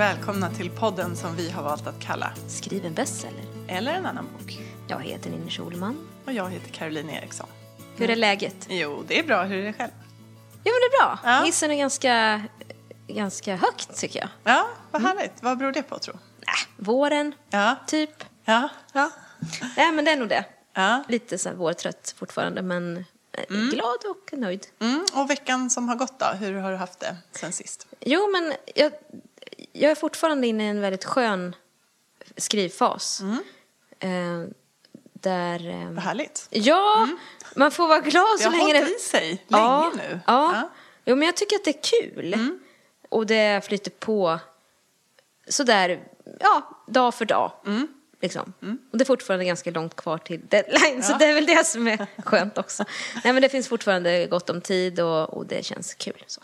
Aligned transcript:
Välkomna 0.00 0.50
till 0.50 0.70
podden 0.70 1.16
som 1.16 1.36
vi 1.36 1.50
har 1.50 1.62
valt 1.62 1.86
att 1.86 2.00
kalla 2.00 2.32
Skriv 2.48 2.86
en 2.86 2.94
bestseller. 2.94 3.44
Eller 3.68 3.92
en 3.92 4.06
annan 4.06 4.28
bok. 4.38 4.58
Jag 4.88 5.00
heter 5.00 5.30
Ninni 5.30 5.50
Schulman. 5.50 6.08
Och 6.26 6.32
jag 6.32 6.50
heter 6.50 6.68
Caroline 6.70 7.10
Eriksson. 7.10 7.46
Hur 7.96 8.10
är 8.10 8.16
läget? 8.16 8.66
Jo, 8.68 9.04
det 9.08 9.18
är 9.18 9.22
bra. 9.22 9.42
Hur 9.42 9.58
är 9.58 9.66
det 9.66 9.72
själv? 9.72 9.90
Jo, 10.64 10.72
men 10.72 10.80
det 10.80 10.96
är 10.96 11.00
bra. 11.00 11.18
Ja. 11.24 11.42
Hissen 11.44 11.70
är 11.70 11.76
ganska, 11.76 12.42
ganska 13.06 13.56
högt 13.56 13.96
tycker 13.96 14.20
jag. 14.20 14.28
Ja, 14.44 14.66
vad 14.90 15.02
härligt. 15.02 15.32
Vad 15.40 15.58
beror 15.58 15.72
det 15.72 15.82
på 15.82 15.98
tro? 15.98 16.14
Äh, 16.14 16.84
våren, 16.84 17.34
Ja, 17.50 17.76
typ. 17.86 18.24
ja, 18.44 18.68
Ja. 18.92 19.10
Nej, 19.76 19.92
men 19.92 20.04
det 20.04 20.10
är 20.10 20.16
nog 20.16 20.28
det. 20.28 20.44
ja. 20.74 21.04
Lite 21.08 21.38
så 21.38 21.48
här 21.48 21.56
vårtrött 21.56 22.14
fortfarande, 22.18 22.62
men 22.62 22.96
eh, 23.32 23.44
glad 23.70 23.98
och 24.10 24.38
nöjd. 24.38 24.66
Mm, 24.80 25.04
och 25.14 25.30
veckan 25.30 25.70
som 25.70 25.88
har 25.88 25.96
gått 25.96 26.18
då? 26.18 26.26
Hur 26.26 26.54
har 26.54 26.70
du 26.70 26.76
haft 26.76 27.00
det 27.00 27.16
sen 27.32 27.52
sist? 27.52 27.86
Jo, 28.00 28.30
men 28.32 28.52
jag, 28.74 28.92
jag 29.72 29.90
är 29.90 29.94
fortfarande 29.94 30.46
inne 30.46 30.64
i 30.64 30.68
en 30.68 30.80
väldigt 30.80 31.04
skön 31.04 31.56
skrivfas. 32.36 33.22
Eh, 33.98 34.44
där... 35.12 35.68
Eh, 35.68 35.90
Vad 35.90 36.04
härligt. 36.04 36.46
ja, 36.50 37.08
man 37.56 37.70
får 37.70 37.88
vara 37.88 38.00
glad 38.00 38.38
Det 38.38 38.42
så 38.42 38.50
har 38.50 38.56
länge 38.56 38.78
hållit 38.78 38.96
i 38.96 39.02
sig 39.02 39.28
länge 39.28 39.64
ja, 39.64 39.92
nu. 39.96 40.20
Ja. 40.26 40.54
Ja. 40.54 40.70
Jo, 41.04 41.16
men 41.16 41.26
jag 41.26 41.36
tycker 41.36 41.56
att 41.56 41.64
det 41.64 41.70
är 41.70 42.02
kul. 42.02 42.58
Och 43.08 43.26
det 43.26 43.64
flyter 43.64 43.90
på 43.90 44.38
sådär, 45.48 46.00
ja, 46.40 46.84
dag 46.86 47.14
för 47.14 47.24
dag. 47.24 47.52
Liksom. 48.22 48.52
Och 48.92 48.98
det 48.98 49.02
är 49.02 49.06
fortfarande 49.06 49.44
ganska 49.44 49.70
långt 49.70 49.96
kvar 49.96 50.18
till 50.18 50.40
deadline, 50.48 51.02
så 51.02 51.16
det 51.18 51.24
är 51.24 51.34
väl 51.34 51.46
det 51.46 51.66
som 51.66 51.88
är 51.88 52.06
skönt 52.24 52.58
också. 52.58 52.84
Nej, 53.24 53.32
men 53.32 53.42
det 53.42 53.48
finns 53.48 53.68
fortfarande 53.68 54.26
gott 54.26 54.50
om 54.50 54.60
tid 54.60 55.00
och, 55.00 55.30
och 55.30 55.46
det 55.46 55.64
känns 55.64 55.94
kul. 55.94 56.24
Så, 56.26 56.40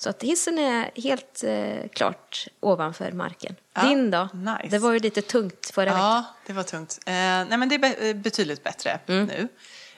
så 0.00 0.10
att 0.10 0.22
hissen 0.22 0.58
är 0.58 0.90
helt 1.00 1.44
eh, 1.44 1.88
klart 1.92 2.46
ovanför 2.60 3.12
marken. 3.12 3.56
Ja, 3.74 3.82
Din 3.82 4.10
då? 4.10 4.28
nice. 4.34 4.68
Det 4.70 4.78
var 4.78 4.92
ju 4.92 4.98
lite 4.98 5.22
tungt 5.22 5.70
förra 5.74 5.84
veckan. 5.84 6.00
Ja, 6.00 6.24
det 6.46 6.52
var 6.52 6.62
tungt. 6.62 6.98
Eh, 7.06 7.12
nej, 7.12 7.56
men 7.58 7.68
det 7.68 7.74
är 7.74 7.78
be- 7.78 8.14
betydligt 8.14 8.64
bättre 8.64 9.00
Mm. 9.06 9.26
nu. 9.26 9.48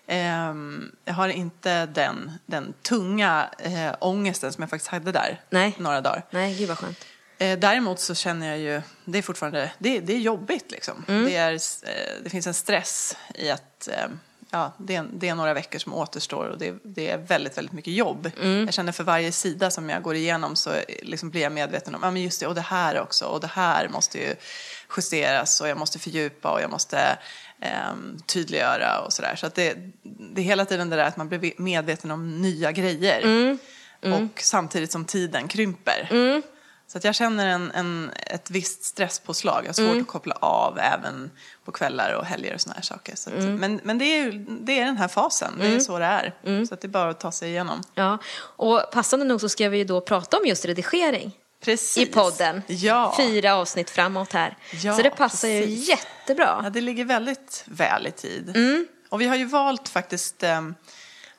Ehm, 0.06 0.92
jag 1.04 1.14
har 1.14 1.28
inte 1.28 1.86
den, 1.86 2.32
den 2.46 2.74
tunga 2.82 3.50
eh, 3.58 3.94
ångesten 4.00 4.52
som 4.52 4.62
jag 4.62 4.70
faktiskt 4.70 4.90
hade 4.90 5.12
där 5.12 5.40
Nej. 5.50 5.74
några 5.78 6.00
dagar. 6.00 6.24
Nej, 6.30 6.54
gud 6.58 6.68
vad 6.68 6.78
skönt. 6.78 7.04
Eh, 7.38 7.58
däremot 7.58 8.00
så 8.00 8.14
känner 8.14 8.48
jag 8.48 8.58
ju, 8.58 8.82
det 9.04 9.18
är 9.18 9.22
fortfarande, 9.22 9.72
det, 9.78 10.00
det 10.00 10.12
är 10.14 10.18
jobbigt 10.18 10.70
liksom. 10.70 11.04
Mm. 11.08 11.24
Det, 11.24 11.36
är, 11.36 11.52
eh, 11.52 12.22
det 12.24 12.30
finns 12.30 12.46
en 12.46 12.54
stress 12.54 13.16
i 13.34 13.50
att 13.50 13.88
eh, 13.88 14.06
ja, 14.52 14.72
det, 14.78 14.96
är, 14.96 15.06
det 15.12 15.28
är 15.28 15.34
några 15.34 15.54
veckor 15.54 15.78
som 15.78 15.94
återstår 15.94 16.48
och 16.48 16.58
det, 16.58 16.74
det 16.82 17.10
är 17.10 17.18
väldigt, 17.18 17.58
väldigt 17.58 17.72
mycket 17.72 17.94
jobb. 17.94 18.30
Mm. 18.40 18.64
Jag 18.64 18.74
känner 18.74 18.92
för 18.92 19.04
varje 19.04 19.32
sida 19.32 19.70
som 19.70 19.88
jag 19.88 20.02
går 20.02 20.14
igenom 20.14 20.56
så 20.56 20.70
eh, 20.70 20.82
liksom 21.02 21.30
blir 21.30 21.40
jag 21.40 21.52
medveten 21.52 21.94
om, 21.94 22.00
ja 22.02 22.10
men 22.10 22.22
just 22.22 22.40
det, 22.40 22.46
och 22.46 22.54
det 22.54 22.60
här 22.60 23.00
också, 23.00 23.24
och 23.24 23.40
det 23.40 23.46
här 23.46 23.88
måste 23.88 24.18
ju 24.18 24.34
justeras 24.96 25.60
och 25.60 25.68
jag 25.68 25.78
måste 25.78 25.98
fördjupa 25.98 26.52
och 26.52 26.60
jag 26.60 26.70
måste 26.70 27.18
ehm, 27.60 28.18
tydliggöra 28.26 29.00
och 29.00 29.12
sådär. 29.12 29.36
Så 29.36 29.46
att 29.46 29.54
det, 29.54 29.74
det 30.02 30.40
är 30.40 30.44
hela 30.44 30.64
tiden 30.64 30.90
det 30.90 30.96
där 30.96 31.04
att 31.04 31.16
man 31.16 31.28
blir 31.28 31.52
medveten 31.56 32.10
om 32.10 32.42
nya 32.42 32.72
grejer. 32.72 33.22
Mm. 33.22 33.58
Och 34.02 34.40
samtidigt 34.40 34.92
som 34.92 35.04
tiden 35.04 35.48
krymper. 35.48 36.08
Så 36.92 36.98
att 36.98 37.04
jag 37.04 37.14
känner 37.14 37.46
en, 37.46 37.70
en, 37.70 38.10
ett 38.26 38.50
visst 38.50 38.84
stresspåslag. 38.84 39.62
Jag 39.64 39.68
har 39.68 39.72
svårt 39.72 39.86
Mm. 39.86 40.00
att 40.00 40.06
koppla 40.08 40.34
av 40.40 40.78
även 40.78 41.30
på 41.64 41.72
kvällar 41.72 42.12
och 42.12 42.24
helger 42.24 42.54
och 42.54 42.60
såna 42.60 42.74
här 42.74 42.82
saker. 42.82 43.16
Så 43.16 43.30
att, 43.30 43.36
Mm. 43.36 43.54
Men, 43.56 43.80
men 43.84 43.98
det, 43.98 44.04
är, 44.04 44.24
ju- 44.24 44.46
det 44.60 44.80
är 44.80 44.84
den 44.84 44.96
här 44.96 45.08
fasen, 45.08 45.54
det 45.60 45.66
är 45.66 45.80
så 45.80 45.98
det 45.98 46.04
är. 46.04 46.34
Mm. 46.46 46.66
Så 46.66 46.74
att 46.74 46.80
det 46.80 46.86
är 46.86 46.88
bara 46.88 47.10
att 47.10 47.20
ta 47.20 47.32
sig 47.32 47.48
igenom. 47.50 47.82
Ja, 47.94 48.18
och 48.40 48.82
passande 48.92 49.24
nog 49.24 49.40
så 49.40 49.48
ska 49.48 49.68
vi 49.68 49.78
ju 49.78 49.84
då 49.84 50.00
prata 50.00 50.36
om 50.38 50.46
just 50.46 50.64
redigering. 50.64 51.32
Precis. 51.64 51.96
i 52.08 52.12
podden. 52.12 52.62
Ja. 52.66 53.14
Fyra 53.16 53.54
avsnitt 53.54 53.90
framåt 53.90 54.32
här. 54.32 54.56
Ja, 54.82 54.96
så 54.96 55.02
det 55.02 55.10
passar 55.10 55.48
ju 55.48 55.60
precis. 55.62 55.88
jättebra. 55.88 56.60
Ja, 56.64 56.70
det 56.70 56.80
ligger 56.80 57.04
väldigt 57.04 57.64
väl 57.66 58.06
i 58.06 58.10
tid. 58.10 58.56
Mm. 58.56 58.86
Och 59.08 59.20
vi 59.20 59.26
har 59.26 59.36
ju 59.36 59.44
valt 59.44 59.88
faktiskt 59.88 60.42
eh, 60.42 60.62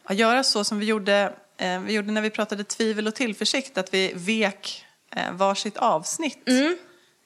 att 0.03 0.15
göra 0.17 0.43
så 0.43 0.63
som 0.63 0.79
vi 0.79 0.85
gjorde, 0.85 1.33
eh, 1.57 1.79
vi 1.79 1.93
gjorde 1.93 2.11
när 2.11 2.21
vi 2.21 2.29
pratade 2.29 2.63
tvivel 2.63 3.07
och 3.07 3.15
tillförsikt. 3.15 3.77
Att 3.77 3.93
vi 3.93 4.13
vek 4.15 4.85
eh, 5.15 5.31
varsitt 5.31 5.77
avsnitt 5.77 6.47
Mm. 6.49 6.77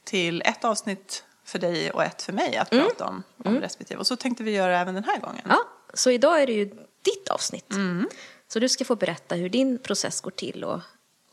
till 0.03 0.41
ett 0.45 0.65
avsnitt 0.65 1.23
för 1.43 1.59
dig 1.59 1.91
och 1.91 2.03
ett 2.03 2.21
för 2.21 2.33
mig 2.33 2.57
att 2.57 2.69
prata 2.69 3.05
om, 3.05 3.23
om 3.45 3.59
respektive. 3.59 3.99
Och 3.99 4.07
så 4.07 4.15
tänkte 4.15 4.43
vi 4.43 4.51
göra 4.51 4.79
även 4.79 4.95
den 4.95 5.03
här 5.03 5.17
gången. 5.19 5.41
Mm. 5.45 5.57
Ja, 5.57 5.63
så 5.93 6.11
idag 6.11 6.41
är 6.41 6.47
det 6.47 6.53
ju 6.53 6.65
ditt 7.01 7.29
avsnitt. 7.29 7.71
Mm. 7.71 8.09
Så 8.47 8.59
du 8.59 8.69
ska 8.69 8.85
få 8.85 8.95
berätta 8.95 9.35
hur 9.35 9.49
din 9.49 9.77
process 9.77 10.21
går 10.21 10.31
till 10.31 10.63
och, 10.63 10.81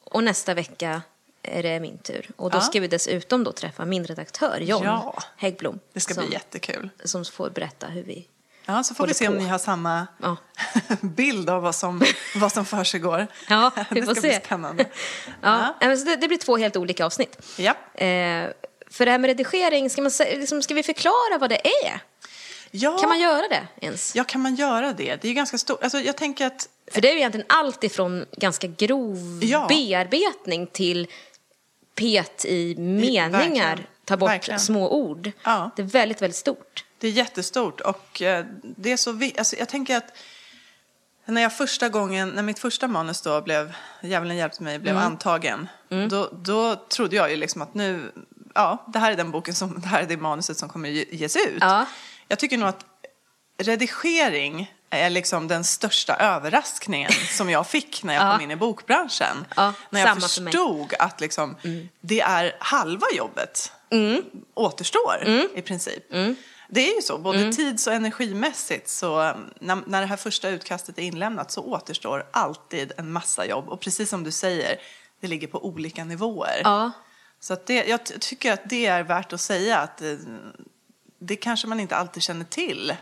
och 0.04 0.24
nästa 0.24 0.54
vecka 0.54 1.02
är 1.42 1.62
det 1.62 1.80
min 1.80 1.98
tur. 1.98 2.30
Och 2.36 2.50
då 2.50 2.56
Ja. 2.56 2.60
ska 2.60 2.80
vi 2.80 2.88
dessutom 2.88 3.44
då 3.44 3.52
träffa 3.52 3.84
min 3.84 4.04
redaktör 4.04 4.58
John 4.60 4.84
Ja. 4.84 5.22
Häggblom. 5.36 5.78
Det 5.92 6.00
ska 6.00 6.14
som, 6.14 6.24
bli 6.26 6.32
jättekul. 6.34 6.88
Som 7.04 7.24
får 7.24 7.50
berätta 7.50 7.86
hur 7.86 8.02
vi... 8.02 8.28
Ja, 8.66 8.82
så 8.82 8.94
får 8.94 9.06
vi 9.06 9.14
se 9.14 9.28
om 9.28 9.34
på. 9.34 9.40
ni 9.42 9.48
har 9.48 9.58
samma 9.58 10.06
Ja. 10.22 10.36
bild 11.00 11.50
av 11.50 11.62
vad 11.62 11.74
som, 11.74 12.02
vad 12.36 12.52
som 12.52 12.64
försiggår. 12.64 13.26
Ja, 13.48 13.70
vi 13.90 14.00
det 14.00 14.06
får 14.06 14.14
ska 14.14 14.22
se. 14.22 14.28
bli 14.28 14.40
spännande. 14.44 14.84
Ja. 15.40 15.74
men 15.80 15.98
så 15.98 16.04
Det, 16.04 16.16
det 16.16 16.28
blir 16.28 16.38
två 16.38 16.56
helt 16.56 16.76
olika 16.76 17.06
avsnitt. 17.06 17.36
Ja. 17.58 17.70
Eh, 18.04 18.48
för 18.90 19.04
det 19.04 19.10
här 19.10 19.18
med 19.18 19.28
redigering, 19.28 19.90
ska, 19.90 20.02
man, 20.02 20.10
liksom, 20.20 20.62
ska 20.62 20.74
vi 20.74 20.82
förklara 20.82 21.38
vad 21.40 21.50
det 21.50 21.66
är? 21.66 22.00
Ja. 22.70 22.98
Kan 22.98 23.08
man 23.08 23.20
göra 23.20 23.48
det 23.48 23.66
ens? 23.80 24.14
Ja, 24.16 24.24
kan 24.24 24.40
man 24.40 24.54
göra 24.54 24.86
det? 24.92 25.16
Det 25.16 25.24
är 25.24 25.28
ju 25.28 25.34
ganska 25.34 25.58
stort. 25.58 25.82
Alltså, 25.82 25.98
jag 26.00 26.16
tänker 26.16 26.46
att 26.46 26.68
För 26.92 27.00
det 27.00 27.08
är 27.08 27.12
ju 27.12 27.18
egentligen 27.18 27.46
allt 27.48 27.84
ifrån 27.84 28.24
ganska 28.36 28.66
grov 28.66 29.40
Ja. 29.42 29.66
bearbetning 29.68 30.66
till 30.66 31.06
pet 31.94 32.44
i 32.44 32.74
meningar, 32.78 33.30
verkligen. 33.30 33.78
ta 34.04 34.16
bort 34.16 34.30
Verkligen. 34.30 34.60
små 34.60 34.90
ord. 34.90 35.32
Ja. 35.42 35.70
Det 35.76 35.82
är 35.82 35.86
väldigt, 35.86 36.22
väldigt 36.22 36.36
stort. 36.36 36.84
Det 37.02 37.08
är 37.08 37.12
jättestort 37.12 37.80
och 37.80 38.22
eh, 38.22 38.44
det 38.62 38.92
är 38.92 38.96
så 38.96 39.20
alltså, 39.38 39.56
Jag 39.56 39.68
tänker 39.68 39.96
att 39.96 40.16
när 41.24 41.42
jag 41.42 41.56
första 41.56 41.88
gången, 41.88 42.28
när 42.28 42.42
mitt 42.42 42.58
första 42.58 42.88
manus 42.88 43.20
då 43.22 43.40
blev, 43.40 43.72
Djävulen 44.02 44.36
hjälpte 44.36 44.62
mig, 44.62 44.78
blev 44.78 44.94
Mm. 44.96 45.06
antagen. 45.06 45.68
Då, 46.10 46.28
då 46.32 46.76
trodde 46.76 47.16
jag 47.16 47.30
ju 47.30 47.36
liksom 47.36 47.62
att 47.62 47.74
nu, 47.74 48.12
ja, 48.54 48.84
det 48.92 48.98
här 48.98 49.12
är 49.12 49.16
den 49.16 49.30
boken 49.30 49.54
som, 49.54 49.80
det 49.80 49.86
här 49.88 50.02
är 50.02 50.06
det 50.06 50.16
manuset 50.16 50.56
som 50.58 50.68
kommer 50.68 50.88
ge- 50.88 51.06
ges 51.10 51.36
ut. 51.36 51.58
Ja. 51.60 51.86
Jag 52.28 52.38
tycker 52.38 52.58
nog 52.58 52.68
att 52.68 52.84
redigering 53.62 54.74
är 54.90 55.10
liksom 55.10 55.48
den 55.48 55.64
största 55.64 56.16
överraskningen 56.16 57.10
som 57.30 57.50
jag 57.50 57.66
fick 57.66 58.02
när 58.02 58.14
jag 58.14 58.22
Ja. 58.26 58.32
kom 58.32 58.40
in 58.44 58.50
i 58.50 58.56
bokbranschen. 58.56 59.44
Ja, 59.56 59.72
när 59.90 60.00
jag 60.00 60.08
samma 60.08 60.20
för 60.20 60.28
förstod 60.28 60.94
att 60.98 61.20
liksom, 61.20 61.56
det 62.00 62.20
är 62.20 62.56
halva 62.60 63.06
jobbet 63.16 63.72
återstår 64.54 65.24
i 65.54 65.62
princip. 65.62 66.04
Det 66.74 66.90
är 66.90 66.96
ju 66.96 67.02
så, 67.02 67.18
både 67.18 67.52
tids 67.52 67.86
och 67.86 67.92
energimässigt. 67.92 68.88
Så 68.88 69.34
när, 69.60 69.82
när 69.86 70.00
det 70.00 70.06
här 70.06 70.16
första 70.16 70.48
utkastet 70.48 70.98
är 70.98 71.02
inlämnat 71.02 71.50
så 71.50 71.64
återstår 71.64 72.26
alltid 72.30 72.92
en 72.96 73.12
massa 73.12 73.46
jobb. 73.46 73.68
Och 73.68 73.80
precis 73.80 74.10
som 74.10 74.24
du 74.24 74.30
säger, 74.30 74.76
det 75.20 75.26
ligger 75.26 75.46
på 75.46 75.66
olika 75.66 76.04
nivåer. 76.04 76.60
Ja. 76.64 76.90
Så 77.40 77.52
att 77.52 77.66
det, 77.66 77.84
jag 77.84 78.04
tycker 78.04 78.52
att 78.52 78.70
det 78.70 78.86
är 78.86 79.02
värt 79.02 79.32
att 79.32 79.40
säga 79.40 79.78
att 79.78 80.02
eh, 80.02 80.14
det 81.18 81.36
kanske 81.36 81.66
man 81.66 81.80
inte 81.80 81.96
alltid 81.96 82.22
känner 82.22 82.44
till 82.44 82.92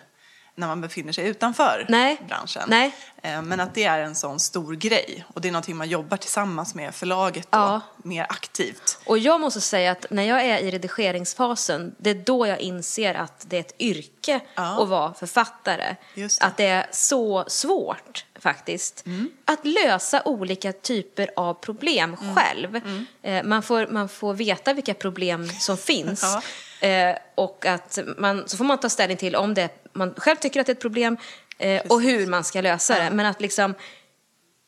när 0.60 0.66
man 0.66 0.80
befinner 0.80 1.12
sig 1.12 1.28
utanför 1.28 1.86
Nej. 1.88 2.20
branschen. 2.28 2.62
Nej. 2.66 2.94
Eh, 3.22 3.42
Men 3.42 3.60
att 3.60 3.74
det 3.74 3.84
är 3.84 3.98
en 3.98 4.14
sån 4.14 4.40
stor 4.40 4.74
grej 4.74 5.24
och 5.34 5.40
det 5.40 5.48
är 5.48 5.52
någonting 5.52 5.76
man 5.76 5.88
jobbar 5.88 6.16
tillsammans 6.16 6.74
med 6.74 6.94
förlaget 6.94 7.46
då, 7.52 7.58
Ja. 7.58 7.80
mer 7.96 8.26
aktivt. 8.28 8.98
Och 9.06 9.18
jag 9.18 9.40
måste 9.40 9.60
säga 9.60 9.92
att 9.92 10.06
när 10.10 10.22
jag 10.22 10.42
är 10.46 10.58
i 10.58 10.70
redigeringsfasen, 10.70 11.94
det 11.98 12.10
är 12.10 12.14
då 12.14 12.46
jag 12.46 12.60
inser 12.60 13.14
att 13.14 13.44
det 13.48 13.56
är 13.56 13.60
ett 13.60 13.74
yrke 13.80 14.40
Ja. 14.54 14.82
att 14.82 14.88
vara 14.88 15.14
författare. 15.14 15.96
Det. 16.14 16.38
Att 16.40 16.56
det 16.56 16.66
är 16.66 16.86
så 16.92 17.44
svårt 17.48 18.24
faktiskt. 18.40 19.04
Att 19.44 19.64
lösa 19.66 20.22
olika 20.24 20.72
typer 20.72 21.30
av 21.36 21.54
problem 21.54 22.16
själv. 22.36 22.80
Eh, 23.22 23.42
Man, 23.44 23.62
får, 23.62 23.86
man 23.86 24.08
får 24.08 24.34
veta 24.34 24.72
vilka 24.74 24.94
problem 24.94 25.48
som 25.48 25.76
finns. 25.90 26.22
Ja. 26.22 26.42
Eh, 26.80 27.16
och 27.34 27.66
att 27.66 27.98
man, 28.16 28.48
så 28.48 28.56
får 28.56 28.64
man 28.64 28.80
ta 28.80 28.88
ställning 28.88 29.16
till 29.16 29.36
om 29.36 29.54
det 29.54 29.68
man 29.92 30.14
själv 30.16 30.36
tycker 30.36 30.60
att 30.60 30.66
det 30.66 30.72
är 30.72 30.74
ett 30.74 30.80
problem 30.82 31.16
eh, 31.58 31.82
och 31.88 32.02
hur 32.02 32.26
man 32.26 32.44
ska 32.44 32.60
lösa 32.60 32.98
det. 33.04 33.10
Men 33.10 33.26
att 33.26 33.40
liksom, 33.40 33.74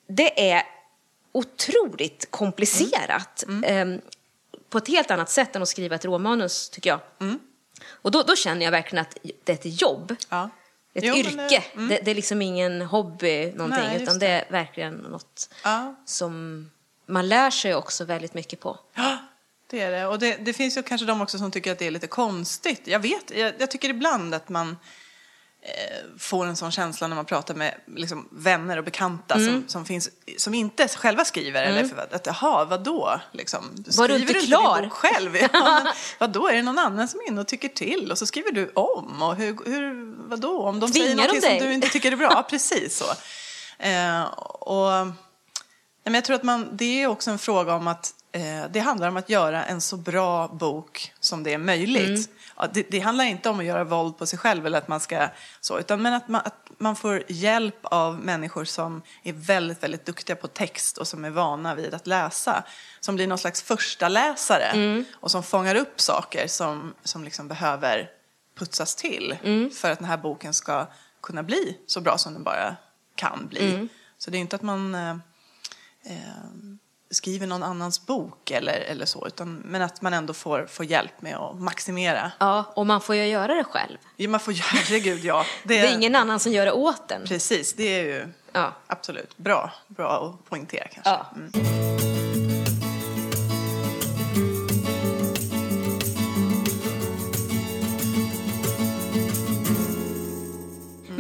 det 0.09 0.50
är 0.50 0.62
otroligt 1.32 2.26
komplicerat. 2.31 3.44
Mm. 3.49 3.93
Eh, 3.94 4.00
på 4.69 4.79
ett 4.79 4.88
helt 4.88 5.11
annat 5.11 5.31
sätt 5.31 5.56
än 5.56 5.62
att 5.62 5.69
skriva 5.69 5.94
ett 5.97 6.05
råmanus, 6.05 6.70
tycker 6.70 6.91
jag. 6.91 7.00
Mm. 7.20 7.38
Och 7.91 8.11
då, 8.11 8.23
då 8.23 8.37
känner 8.37 8.65
jag 8.65 8.70
verkligen 8.70 9.03
att 9.03 9.17
det 9.44 9.53
är 9.53 9.56
ett 9.56 9.82
jobb. 9.82 10.17
Ja. 10.29 10.50
Ett 10.94 11.05
Jo, 11.05 11.15
men 11.15 11.37
det- 11.37 11.44
yrke. 11.44 11.65
Det, 11.75 12.00
det 12.05 12.11
är 12.11 12.15
liksom 12.15 12.43
ingen 12.43 12.82
hobby 12.82 13.53
någonting, 13.53 13.85
Nej, 13.88 14.03
utan 14.03 14.19
det. 14.19 14.26
är 14.26 14.44
verkligen 14.53 14.94
något 14.94 15.49
Ja. 15.65 15.94
som 16.06 16.70
man 17.06 17.29
lär 17.29 17.50
sig 17.50 17.75
också 17.75 18.05
väldigt 18.05 18.35
mycket 18.35 18.61
på. 18.61 18.79
Det 19.73 19.81
är 19.81 19.91
det. 19.91 20.07
Och 20.07 20.19
det, 20.19 20.37
det 20.37 20.53
finns 20.53 20.77
ju 20.77 20.83
kanske 20.83 21.07
de 21.07 21.21
också 21.21 21.39
som 21.39 21.51
tycker 21.51 21.73
att 21.73 21.79
det 21.79 21.87
är 21.87 21.91
lite 21.91 22.07
konstigt. 22.07 22.81
Jag 22.85 22.99
vet, 22.99 23.31
jag, 23.37 23.53
jag 23.59 23.71
tycker 23.71 23.89
ibland 23.89 24.35
att 24.35 24.49
man 24.49 24.77
eh, 25.63 26.19
får 26.19 26.47
en 26.47 26.57
sån 26.57 26.73
känsla 26.73 27.07
när 27.07 27.17
man 27.17 27.25
pratar 27.25 27.55
med 27.55 27.75
liksom, 27.87 28.29
vänner 28.31 28.77
och 28.77 28.85
bekanta 28.85 29.35
som, 29.35 29.65
som, 29.69 29.85
finns, 29.85 30.11
som 30.37 30.55
inte 30.55 30.89
själva 30.89 31.25
skriver. 31.25 31.63
Eller 31.63 31.85
för, 31.85 32.15
att, 32.15 32.27
jaha, 32.27 32.65
vadå? 32.65 33.21
Liksom, 33.33 33.85
Var 33.99 34.09
du 34.09 34.17
inte 34.17 34.35
klar? 34.35 34.83
bok 34.83 34.93
själv? 34.93 35.37
Ja, 35.53 35.81
men, 35.85 35.93
vadå, 36.19 36.49
är 36.49 36.53
det 36.53 36.63
någon 36.63 36.79
annan 36.79 37.09
som 37.09 37.21
är 37.21 37.29
inne 37.29 37.41
och 37.41 37.49
tycker 37.49 37.69
till? 37.69 38.11
Och 38.11 38.19
så 38.19 38.27
skriver 38.27 38.53
du 38.53 38.73
om. 38.75 39.23
Och 39.23 39.37
hur, 39.37 39.59
hur, 39.67 40.15
vadå? 40.29 40.63
Om 40.63 40.81
de 40.81 40.93
Tvingar 40.93 41.07
säger 41.07 41.17
de 41.17 41.23
någonting 41.23 41.51
dig? 41.51 41.59
som 41.59 41.69
du 41.69 41.75
inte 41.75 41.89
tycker 41.89 42.13
är 42.13 42.17
bra? 42.17 42.31
Ja, 42.35 42.43
precis 42.43 42.97
så. 42.97 43.05
Eh, 43.85 44.23
och, 44.61 45.07
nej, 45.07 45.15
men 46.05 46.15
jag 46.15 46.25
tror 46.25 46.37
att 46.37 46.43
man, 46.43 46.69
det 46.73 47.03
är 47.03 47.07
också 47.07 47.31
en 47.31 47.39
fråga 47.39 47.75
om 47.75 47.89
att 47.89 48.15
det 48.70 48.81
handlar 48.81 49.08
om 49.08 49.17
att 49.17 49.29
göra 49.29 49.64
en 49.64 49.81
så 49.81 49.96
bra 49.96 50.49
bok 50.49 51.12
som 51.20 51.43
det 51.43 51.52
är 51.55 51.58
möjligt. 51.58 52.31
Mm. 52.58 52.70
Det, 52.73 52.87
det 52.90 53.00
handlar 53.00 53.25
inte 53.25 53.49
om 53.49 53.58
att 53.58 53.64
göra 53.64 53.84
våld 53.84 54.19
på 54.19 54.26
sig 54.26 54.38
själv 54.38 54.67
eller 54.67 54.79
att 54.79 54.88
man 54.88 55.00
ska 55.00 55.29
så, 55.61 55.79
utan 55.79 56.02
men 56.02 56.14
att 56.14 56.29
man, 56.29 56.40
att 56.44 56.70
man 56.79 56.96
får 56.96 57.23
hjälp 57.29 57.79
av 57.82 58.19
människor 58.19 58.64
som 58.64 59.02
är 59.23 59.32
väldigt, 59.32 59.82
väldigt 59.82 60.06
duktiga 60.06 60.37
på 60.37 60.49
text 60.49 60.99
och 60.99 61.08
som 61.08 61.25
är 61.25 61.31
vana 61.31 61.75
vid 61.75 61.94
att 61.94 62.06
läsa. 62.06 62.64
Som 63.00 63.14
blir 63.14 63.26
någon 63.26 63.38
slags 63.38 63.62
första 63.62 64.08
läsare 64.08 64.64
Mm. 64.64 65.05
och 65.14 65.31
som 65.31 65.43
fångar 65.43 65.75
upp 65.75 66.00
saker 66.00 66.46
som, 66.46 66.94
som 67.02 67.25
liksom 67.25 67.49
behöver 67.49 68.11
putsas 68.58 68.94
till 68.94 69.37
Mm. 69.44 69.70
för 69.70 69.90
att 69.90 69.99
den 69.99 70.08
här 70.08 70.17
boken 70.17 70.55
ska 70.55 70.87
kunna 71.23 71.43
bli 71.43 71.79
så 71.87 72.00
bra 72.00 72.19
som 72.19 72.34
den 72.34 72.43
bara 72.43 72.76
kan 73.14 73.46
bli. 73.49 73.75
Mm. 73.75 73.88
Så 74.19 74.31
det 74.31 74.37
är 74.37 74.40
inte 74.40 74.56
att 74.56 74.62
man 74.62 74.94
eh, 74.94 75.11
eh, 76.05 76.17
skriver 77.12 77.47
någon 77.47 77.62
annans 77.62 78.06
bok 78.06 78.50
eller, 78.50 78.73
eller 78.81 79.06
så, 79.06 79.26
utan, 79.26 79.55
men 79.55 79.82
att 79.82 80.03
man 80.03 80.14
ändå 80.14 80.32
får, 80.35 80.67
får 80.67 80.87
hjälp 80.87 81.23
med 81.23 81.37
att 81.37 81.61
maximera. 81.61 82.32
Ja, 82.38 82.64
och 82.76 82.87
man 82.87 83.00
får 83.00 83.14
ju 83.14 83.26
göra 83.26 83.55
det 83.55 83.64
själv. 83.64 83.97
Ja, 84.17 84.29
man 84.29 84.41
får, 84.41 84.53
herregud 84.62 85.25
ja. 85.25 85.44
Det 85.64 85.79
är 85.79 85.94
ingen 85.94 86.14
annan 86.14 86.41
som 86.41 86.53
gör 86.53 86.67
det 86.67 86.73
åt 86.73 87.11
en. 87.11 87.25
Precis, 87.25 87.75
det 87.75 87.85
är 88.00 88.05
ju 88.05 88.26
Ja. 88.53 88.73
absolut 88.87 89.37
bra, 89.37 89.73
bra 89.88 90.11
att 90.41 90.50
poängtera 90.50 90.88
kanske. 90.88 91.11
Ja. 91.11 91.26
Mm. 91.37 92.22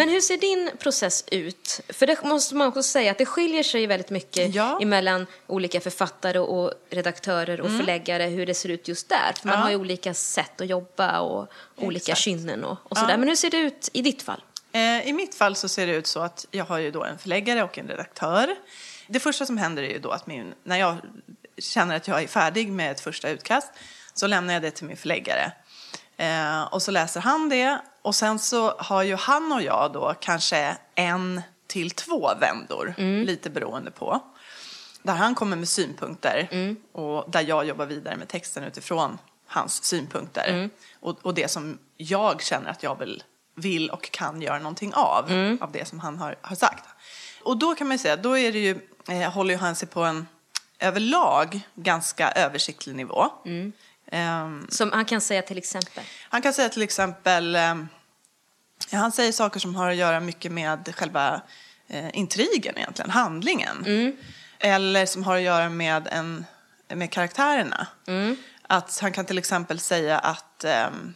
Men 0.02 0.08
hur 0.14 0.20
ser 0.20 0.36
din 0.36 0.70
process 0.78 1.24
ut? 1.30 1.80
För 1.88 2.06
det 2.06 2.22
måste 2.24 2.54
man 2.54 2.68
också 2.68 2.82
säga 2.82 3.10
att 3.10 3.18
det 3.18 3.26
skiljer 3.26 3.62
sig 3.62 3.86
väldigt 3.86 4.10
mycket 4.10 4.54
Ja. 4.54 4.68
Mm. 4.70 4.82
emellan 4.82 5.26
olika 5.46 5.80
författare 5.80 6.38
och 6.38 6.72
redaktörer 6.90 7.60
och 7.60 7.70
förläggare 7.70 8.22
hur 8.24 8.46
det 8.46 8.54
ser 8.54 8.68
ut 8.68 8.88
just 8.88 9.08
där. 9.08 9.32
För 9.40 9.48
man 9.48 9.56
Ja. 9.58 9.62
har 9.64 9.70
ju 9.70 9.76
olika 9.76 10.14
sätt 10.14 10.60
att 10.60 10.66
jobba 10.66 11.20
och 11.20 11.48
olika 11.76 12.12
Exakt. 12.12 12.20
kynnen 12.20 12.64
och, 12.64 12.78
och 12.84 12.98
sådär. 12.98 13.16
Men 13.16 13.28
hur 13.28 13.36
ser 13.36 13.50
det 13.50 13.56
ut 13.56 13.88
i 13.92 14.02
ditt 14.02 14.22
fall? 14.22 14.42
Eh, 14.72 15.08
I 15.08 15.12
mitt 15.12 15.34
fall 15.34 15.56
så 15.56 15.68
ser 15.68 15.86
det 15.86 15.92
ut 15.92 16.06
så 16.06 16.20
att 16.20 16.46
jag 16.50 16.64
har 16.64 16.78
ju 16.78 16.90
då 16.90 17.04
en 17.04 17.18
förläggare 17.18 17.62
och 17.62 17.78
en 17.78 17.88
redaktör. 17.88 18.56
Det 19.08 19.20
första 19.20 19.46
som 19.46 19.58
händer 19.58 19.82
är 19.82 19.90
ju 19.90 19.98
då 19.98 20.10
att 20.10 20.26
min, 20.26 20.54
när 20.64 20.76
jag 20.76 20.96
känner 21.58 21.96
att 21.96 22.08
jag 22.08 22.22
är 22.22 22.26
färdig 22.26 22.68
med 22.72 22.90
ett 22.90 23.00
första 23.00 23.28
utkast 23.28 23.70
så 24.14 24.26
lämnar 24.26 24.54
jag 24.54 24.62
det 24.62 24.70
till 24.70 24.84
min 24.86 24.96
förläggare. 24.96 25.52
Eh, 26.16 26.62
och 26.62 26.82
så 26.82 26.90
läser 26.90 27.20
han 27.20 27.48
det 27.48 27.78
och 28.02 28.14
sen 28.14 28.38
så 28.38 28.70
har 28.78 29.02
ju 29.02 29.16
han 29.16 29.52
och 29.52 29.62
jag 29.62 29.92
då 29.92 30.14
kanske 30.20 30.76
en 30.94 31.42
till 31.66 31.90
två 31.90 32.30
vändor, 32.40 32.94
lite 33.24 33.50
beroende 33.50 33.90
på. 33.90 34.20
Där 35.02 35.14
han 35.14 35.34
kommer 35.34 35.56
med 35.56 35.68
synpunkter 35.68 36.48
och 36.92 37.30
där 37.30 37.40
jag 37.48 37.64
jobbar 37.66 37.86
vidare 37.86 38.16
med 38.16 38.28
texten 38.28 38.64
utifrån 38.64 39.18
hans 39.46 39.84
synpunkter. 39.84 40.70
Och, 41.00 41.18
och 41.22 41.34
det 41.34 41.48
som 41.50 41.78
jag 41.96 42.42
känner 42.42 42.70
att 42.70 42.82
jag 42.82 42.98
vill, 42.98 43.22
vill 43.54 43.90
och 43.90 44.10
kan 44.10 44.42
göra 44.42 44.58
någonting 44.58 44.92
av, 44.94 45.24
av 45.60 45.72
det 45.72 45.88
som 45.88 46.00
han 46.00 46.18
har, 46.18 46.36
har 46.40 46.56
sagt. 46.56 46.84
Och 47.42 47.56
då 47.56 47.74
kan 47.74 47.86
man 47.88 47.94
ju 47.94 47.98
säga, 47.98 48.16
då 48.16 48.38
är 48.38 48.52
det 48.52 48.58
ju, 48.58 48.80
eh, 49.08 49.32
håller 49.32 49.54
ju 49.54 49.60
han 49.60 49.76
sig 49.76 49.88
på 49.88 50.02
en 50.02 50.26
överlag 50.78 51.60
ganska 51.74 52.30
översiktlig 52.30 52.94
nivå. 52.96 53.26
Ehm, 54.12 54.66
Som 54.68 54.92
han 54.92 55.04
kan 55.04 55.20
säga 55.20 55.42
till 55.42 55.58
exempel. 55.58 56.04
han 56.28 56.42
kan 56.42 56.52
säga 56.52 56.68
till 56.68 56.82
exempel, 56.82 57.54
eh, 57.56 57.74
ja, 58.90 58.98
han 58.98 59.12
säger 59.12 59.32
saker 59.32 59.60
som 59.60 59.74
har 59.74 59.90
att 59.90 59.96
göra 59.96 60.20
mycket 60.20 60.52
med 60.52 60.94
själva 60.96 61.42
eh, 61.88 62.08
intrigen 62.18 62.78
egentligen, 62.78 63.10
handlingen. 63.10 63.84
Eller 64.58 65.06
som 65.06 65.22
har 65.22 65.36
att 65.36 65.42
göra 65.42 65.68
med, 65.68 66.08
en, 66.12 66.44
med 66.88 67.10
karaktärerna. 67.10 67.86
Att 68.66 68.98
han 69.00 69.12
kan 69.12 69.24
till 69.24 69.38
exempel 69.38 69.78
säga 69.78 70.18
att, 70.18 70.64
ehm, 70.64 71.14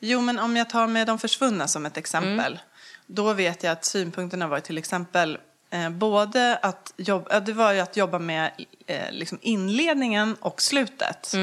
jo 0.00 0.20
men 0.20 0.38
om 0.38 0.56
jag 0.56 0.70
tar 0.70 0.86
med 0.86 1.06
de 1.06 1.18
försvunna 1.18 1.68
som 1.68 1.86
ett 1.86 1.96
exempel. 1.96 2.58
Då 3.06 3.32
vet 3.32 3.62
jag 3.62 3.72
att 3.72 3.84
synpunkterna 3.84 4.48
var 4.48 4.60
till 4.60 4.78
exempel 4.78 5.38
eh, 5.70 5.90
både 5.90 6.56
att 6.56 6.92
jobba, 6.96 7.40
det 7.40 7.52
var 7.52 7.72
ju 7.72 7.80
att 7.80 7.96
jobba 7.96 8.18
med 8.18 8.50
eh, 8.86 9.10
liksom 9.12 9.38
inledningen 9.42 10.36
och 10.40 10.62
slutet. 10.62 11.34
Eh, 11.34 11.40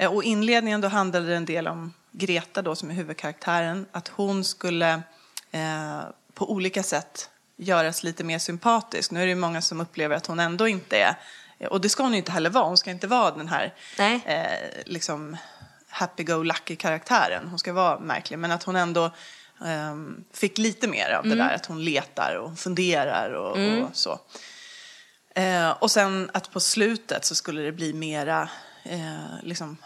Och 0.00 0.24
inledningen 0.24 0.80
då 0.80 0.88
handlade 0.88 1.26
det 1.26 1.36
en 1.36 1.44
del 1.44 1.68
om 1.68 1.94
Greta 2.12 2.62
då 2.62 2.76
som 2.76 2.90
är 2.90 2.94
huvudkaraktären. 2.94 3.86
Att 3.92 4.08
hon 4.08 4.44
skulle 4.44 5.02
eh, 5.50 6.00
på 6.34 6.50
olika 6.52 6.82
sätt 6.82 7.30
göras 7.56 8.02
lite 8.02 8.24
mer 8.24 8.38
sympatisk. 8.38 9.10
Nu 9.10 9.22
är 9.22 9.26
det 9.26 9.34
många 9.34 9.62
som 9.62 9.80
upplever 9.80 10.16
att 10.16 10.26
hon 10.26 10.40
ändå 10.40 10.68
inte 10.68 10.96
är, 10.96 11.16
och 11.70 11.80
det 11.80 11.88
ska 11.88 12.02
hon 12.02 12.12
ju 12.12 12.18
inte 12.18 12.32
heller 12.32 12.50
vara, 12.50 12.64
hon 12.64 12.76
ska 12.76 12.90
inte 12.90 13.06
vara 13.06 13.30
den 13.30 13.48
här 13.48 13.74
eh, 14.24 14.82
liksom 14.84 15.36
happy-go-lucky 15.88 16.76
karaktären. 16.76 17.48
Hon 17.48 17.58
ska 17.58 17.72
vara 17.72 17.98
märklig, 17.98 18.38
men 18.38 18.50
att 18.50 18.62
hon 18.62 18.76
ändå 18.76 19.10
ehm, 19.64 20.24
fick 20.32 20.58
lite 20.58 20.88
mer 20.88 21.10
av 21.10 21.24
det 21.24 21.34
där 21.34 21.54
att 21.54 21.66
hon 21.66 21.84
letar 21.84 22.34
och 22.34 22.58
funderar 22.58 23.30
och, 23.30 23.82
och 23.82 23.90
så. 23.92 24.20
Eh, 25.34 25.70
och 25.70 25.90
sen 25.90 26.30
att 26.34 26.52
på 26.52 26.60
slutet 26.60 27.24
så 27.24 27.34
skulle 27.34 27.62
det 27.62 27.72
bli 27.72 27.92
mera, 27.92 28.48
eh, 28.90 29.42
liksom 29.42 29.76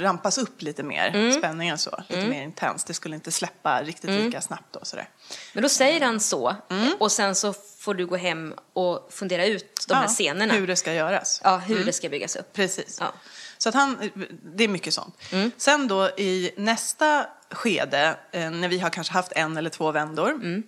rampas 0.00 0.38
upp 0.38 0.62
lite 0.62 0.82
mer, 0.82 1.32
spänningen 1.32 1.78
så, 1.78 2.02
lite 2.08 2.26
mer 2.26 2.42
intens. 2.42 2.84
Det 2.84 2.94
skulle 2.94 3.14
inte 3.14 3.32
släppa 3.32 3.82
riktigt 3.82 4.10
lika 4.10 4.40
snabbt 4.40 4.72
då 4.72 4.80
sådär. 4.82 5.08
Men 5.52 5.62
då 5.62 5.68
säger 5.68 6.00
han 6.00 6.20
så 6.20 6.56
och 6.98 7.12
sen 7.12 7.34
så 7.34 7.54
får 7.78 7.94
du 7.94 8.06
gå 8.06 8.16
hem 8.16 8.54
och 8.72 9.08
fundera 9.12 9.46
ut 9.46 9.84
de 9.88 9.94
här 9.94 10.02
Ja, 10.02 10.08
scenerna. 10.08 10.54
Hur 10.54 10.66
det 10.66 10.76
ska 10.76 10.94
göras. 10.94 11.40
Ja, 11.44 11.56
hur 11.56 11.84
det 11.84 11.92
ska 11.92 12.08
byggas 12.08 12.36
upp. 12.36 12.52
Precis. 12.52 12.96
Ja. 13.00 13.12
Så 13.58 13.68
att 13.68 13.74
han, 13.74 14.10
det 14.56 14.64
är 14.64 14.68
mycket 14.68 14.94
sånt. 14.94 15.18
Sen 15.56 15.88
då 15.88 16.08
i 16.08 16.50
nästa 16.56 17.26
skede, 17.50 18.16
eh, 18.32 18.50
när 18.50 18.68
vi 18.68 18.78
har 18.78 18.90
kanske 18.90 19.12
haft 19.12 19.32
en 19.32 19.56
eller 19.56 19.70
två 19.70 19.92
vändor, 19.92 20.62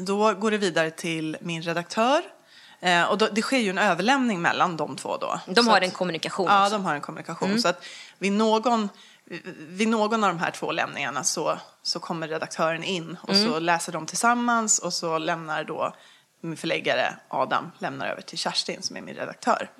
då 0.00 0.34
går 0.34 0.50
det 0.50 0.58
vidare 0.58 0.90
till 0.90 1.36
min 1.40 1.62
redaktör. 1.62 2.22
Eh, 2.82 3.04
och 3.04 3.18
då, 3.18 3.28
det 3.32 3.42
sker 3.42 3.58
ju 3.58 3.70
en 3.70 3.78
överlämning 3.78 4.42
mellan 4.42 4.76
de 4.76 4.96
två 4.96 5.16
då. 5.16 5.40
De 5.46 5.68
har 5.68 5.76
att- 5.76 5.82
en 5.82 5.90
kommunikation 5.90 6.46
Ja, 6.50 6.62
också. 6.62 6.72
de 6.76 6.84
har 6.84 6.94
en 6.94 7.00
kommunikation. 7.00 7.60
Så 7.60 7.68
att 7.68 7.84
vid 8.18 8.32
någon, 8.32 8.88
vid 9.58 9.88
någon 9.88 10.24
av 10.24 10.30
de 10.30 10.38
här 10.38 10.50
två 10.50 10.72
lämningarna 10.72 11.24
så, 11.24 11.58
så 11.82 11.98
kommer 12.00 12.28
redaktören 12.28 12.84
in 12.84 13.16
och 13.22 13.36
så 13.36 13.58
läser 13.58 13.92
de 13.92 14.06
tillsammans 14.06 14.78
och 14.78 14.92
så 14.92 15.18
lämnar 15.18 15.64
då 15.64 15.94
min 16.40 16.56
förläggare 16.56 17.14
Adam 17.28 17.70
lämnar 17.78 18.06
över 18.06 18.22
till 18.22 18.38
Kerstin 18.38 18.82
som 18.82 18.96
är 18.96 19.00
min 19.00 19.14
redaktör. 19.14 19.70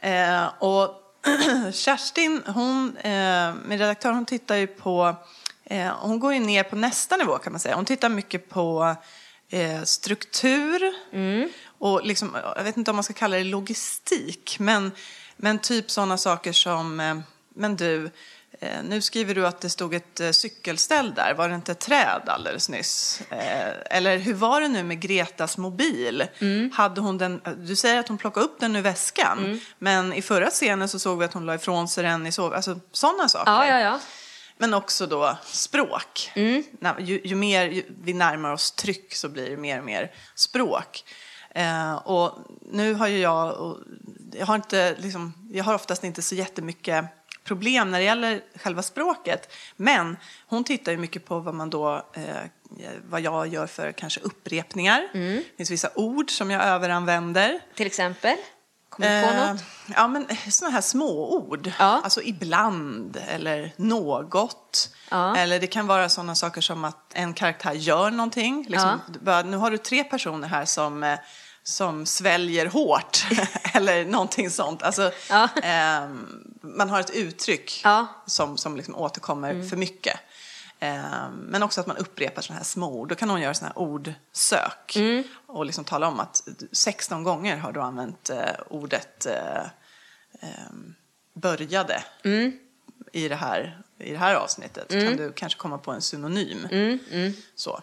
Eh, 0.00 0.46
och 0.58 0.96
Kerstin, 1.72 2.42
hon, 2.46 2.96
eh, 2.96 3.54
min 3.64 3.78
redaktör, 3.78 4.12
hon 4.12 4.24
tittar 4.26 4.56
ju 4.56 4.66
på, 4.66 5.14
eh, 5.64 5.86
hon 6.00 6.20
går 6.20 6.32
ju 6.34 6.40
ner 6.40 6.62
på 6.62 6.76
nästa 6.76 7.16
nivå 7.16 7.38
kan 7.38 7.52
man 7.52 7.60
säga. 7.60 7.74
Hon 7.76 7.84
tittar 7.84 8.08
mycket 8.08 8.48
på 8.50 8.94
eh, 9.50 9.82
struktur 9.82 10.80
och 11.80 12.04
liksom, 12.04 12.36
jag 12.56 12.64
vet 12.64 12.76
inte 12.76 12.90
om 12.90 12.96
man 12.96 13.04
ska 13.04 13.12
kalla 13.12 13.36
det 13.36 13.44
logistik, 13.44 14.56
men, 14.58 14.92
men 15.36 15.58
typ 15.58 15.90
sådana 15.90 16.16
saker 16.16 16.52
som, 16.52 17.00
eh, 17.00 17.18
men 17.54 17.76
du, 17.76 18.10
eh, 18.60 18.82
nu 18.84 19.00
skriver 19.00 19.34
du 19.34 19.46
att 19.46 19.60
det 19.60 19.70
stod 19.70 19.94
ett 19.94 20.20
eh, 20.20 20.30
cykelställ 20.30 21.14
där, 21.14 21.34
var 21.34 21.48
det 21.48 21.54
inte 21.54 21.72
ett 21.72 21.80
träd 21.80 22.22
alldeles 22.26 22.68
nyss? 22.68 23.22
Eller 23.30 24.18
hur 24.18 24.34
var 24.34 24.60
det 24.60 24.68
nu 24.68 24.82
med 24.82 25.00
Gretas 25.00 25.58
mobil? 25.58 26.26
Hade 26.72 27.00
hon 27.00 27.18
den, 27.18 27.40
du 27.56 27.76
säger 27.76 27.98
att 27.98 28.08
hon 28.08 28.18
plockade 28.18 28.46
upp 28.46 28.60
den 28.60 28.76
ur 28.76 28.82
väskan, 28.82 29.60
men 29.78 30.12
i 30.12 30.22
förra 30.22 30.50
scenen 30.50 30.88
så 30.88 30.98
såg 30.98 31.18
vi 31.18 31.24
att 31.24 31.32
hon 31.34 31.46
la 31.46 31.54
ifrån 31.54 31.88
sig 31.88 32.04
den 32.04 32.26
i 32.26 32.32
sov... 32.32 32.54
Alltså 32.54 32.80
sådana 32.92 33.28
saker. 33.28 33.52
Ja, 33.52 33.66
ja, 33.66 33.80
ja. 33.80 34.00
Men 34.58 34.74
också 34.74 35.06
då 35.06 35.38
språk. 35.44 36.30
Mm. 36.34 36.64
Ju, 36.98 37.20
ju 37.24 37.34
mer 37.34 37.82
vi 38.02 38.12
närmar 38.12 38.52
oss 38.52 38.72
tryck 38.72 39.14
så 39.14 39.28
blir 39.28 39.50
det 39.50 39.56
mer 39.56 39.78
och 39.78 39.84
mer 39.84 40.12
språk. 40.34 41.04
Eh, 41.54 41.94
och 41.94 42.38
nu 42.60 42.94
har 42.94 43.08
ju 43.08 43.18
jag, 43.18 43.76
jag 44.32 44.46
har, 44.46 44.54
inte, 44.54 44.96
liksom, 44.98 45.32
jag 45.52 45.64
har 45.64 45.74
oftast 45.74 46.04
inte 46.04 46.22
så 46.22 46.34
jättemycket 46.34 47.04
problem 47.44 47.90
när 47.90 47.98
det 47.98 48.04
gäller 48.04 48.40
själva 48.54 48.82
språket. 48.82 49.52
Men 49.76 50.16
hon 50.46 50.64
tittar 50.64 50.92
ju 50.92 50.98
mycket 50.98 51.24
på 51.24 51.38
vad 51.38 51.54
man 51.54 51.70
då, 51.70 52.06
eh, 52.12 52.92
vad 53.08 53.20
jag 53.20 53.46
gör 53.46 53.66
för 53.66 53.92
kanske 53.92 54.20
upprepningar. 54.20 55.08
Mm. 55.14 55.36
Det 55.36 55.56
finns 55.56 55.70
vissa 55.70 55.90
ord 55.94 56.30
som 56.30 56.50
jag 56.50 56.64
överanvänder. 56.64 57.60
Till 57.74 57.86
exempel. 57.86 58.36
Kommer 59.00 59.40
du 59.40 59.46
på 59.46 59.52
något? 59.52 59.62
Ja, 59.96 60.08
men 60.08 60.26
sådana 60.50 60.74
här 60.74 60.80
småord. 60.82 61.72
Ja. 61.78 62.00
Alltså 62.04 62.22
ibland 62.22 63.18
eller 63.28 63.72
något. 63.76 64.88
Ja. 65.10 65.36
Eller 65.36 65.60
det 65.60 65.66
kan 65.66 65.86
vara 65.86 66.08
sådana 66.08 66.34
saker 66.34 66.60
som 66.60 66.84
att 66.84 66.96
en 67.14 67.34
karaktär 67.34 67.72
gör 67.72 68.10
någonting. 68.10 68.66
Liksom, 68.68 69.00
bara, 69.20 69.42
Nu 69.42 69.56
har 69.56 69.70
du 69.70 69.78
tre 69.78 70.04
personer 70.04 70.48
här 70.48 70.64
som, 70.64 71.02
eh, 71.02 71.18
som 71.62 72.06
sväljer 72.06 72.66
hårt. 72.66 73.26
eller 73.74 74.04
någonting 74.04 74.50
sånt. 74.50 74.82
Alltså, 74.82 75.12
Ja. 75.30 75.48
ehm, 75.62 76.28
man 76.62 76.90
har 76.90 77.00
ett 77.00 77.10
uttryck 77.10 77.80
Ja. 77.84 78.06
som, 78.26 78.56
som 78.56 78.76
liksom 78.76 78.94
återkommer 78.96 79.68
för 79.68 79.76
mycket. 79.76 80.16
Ehm, 80.82 81.34
men 81.34 81.62
också 81.62 81.80
att 81.80 81.86
man 81.86 81.96
upprepar 81.96 82.42
sådana 82.42 82.58
här 82.58 82.64
små 82.64 82.92
ord. 82.92 83.08
Då 83.08 83.14
kan 83.14 83.28
någon 83.28 83.40
göra 83.40 83.54
sådana 83.54 83.74
här 83.76 83.82
ordsök 83.82 84.96
och 85.46 85.66
liksom 85.66 85.84
tala 85.84 86.08
om 86.08 86.20
att 86.20 86.42
16 86.72 87.22
gånger 87.22 87.56
har 87.56 87.72
du 87.72 87.80
använt 87.80 88.30
eh, 88.30 88.38
ordet 88.68 89.26
eh, 89.26 89.62
ehm, 90.40 90.94
började 91.34 92.02
i, 93.12 93.28
det 93.28 93.34
här, 93.34 93.82
i 93.98 94.10
det 94.12 94.18
här 94.18 94.34
avsnittet. 94.34 94.88
Kan 94.88 95.16
du 95.16 95.32
kanske 95.32 95.58
komma 95.58 95.78
på 95.78 95.92
en 95.92 96.02
synonym. 96.02 96.66
Så. 97.54 97.80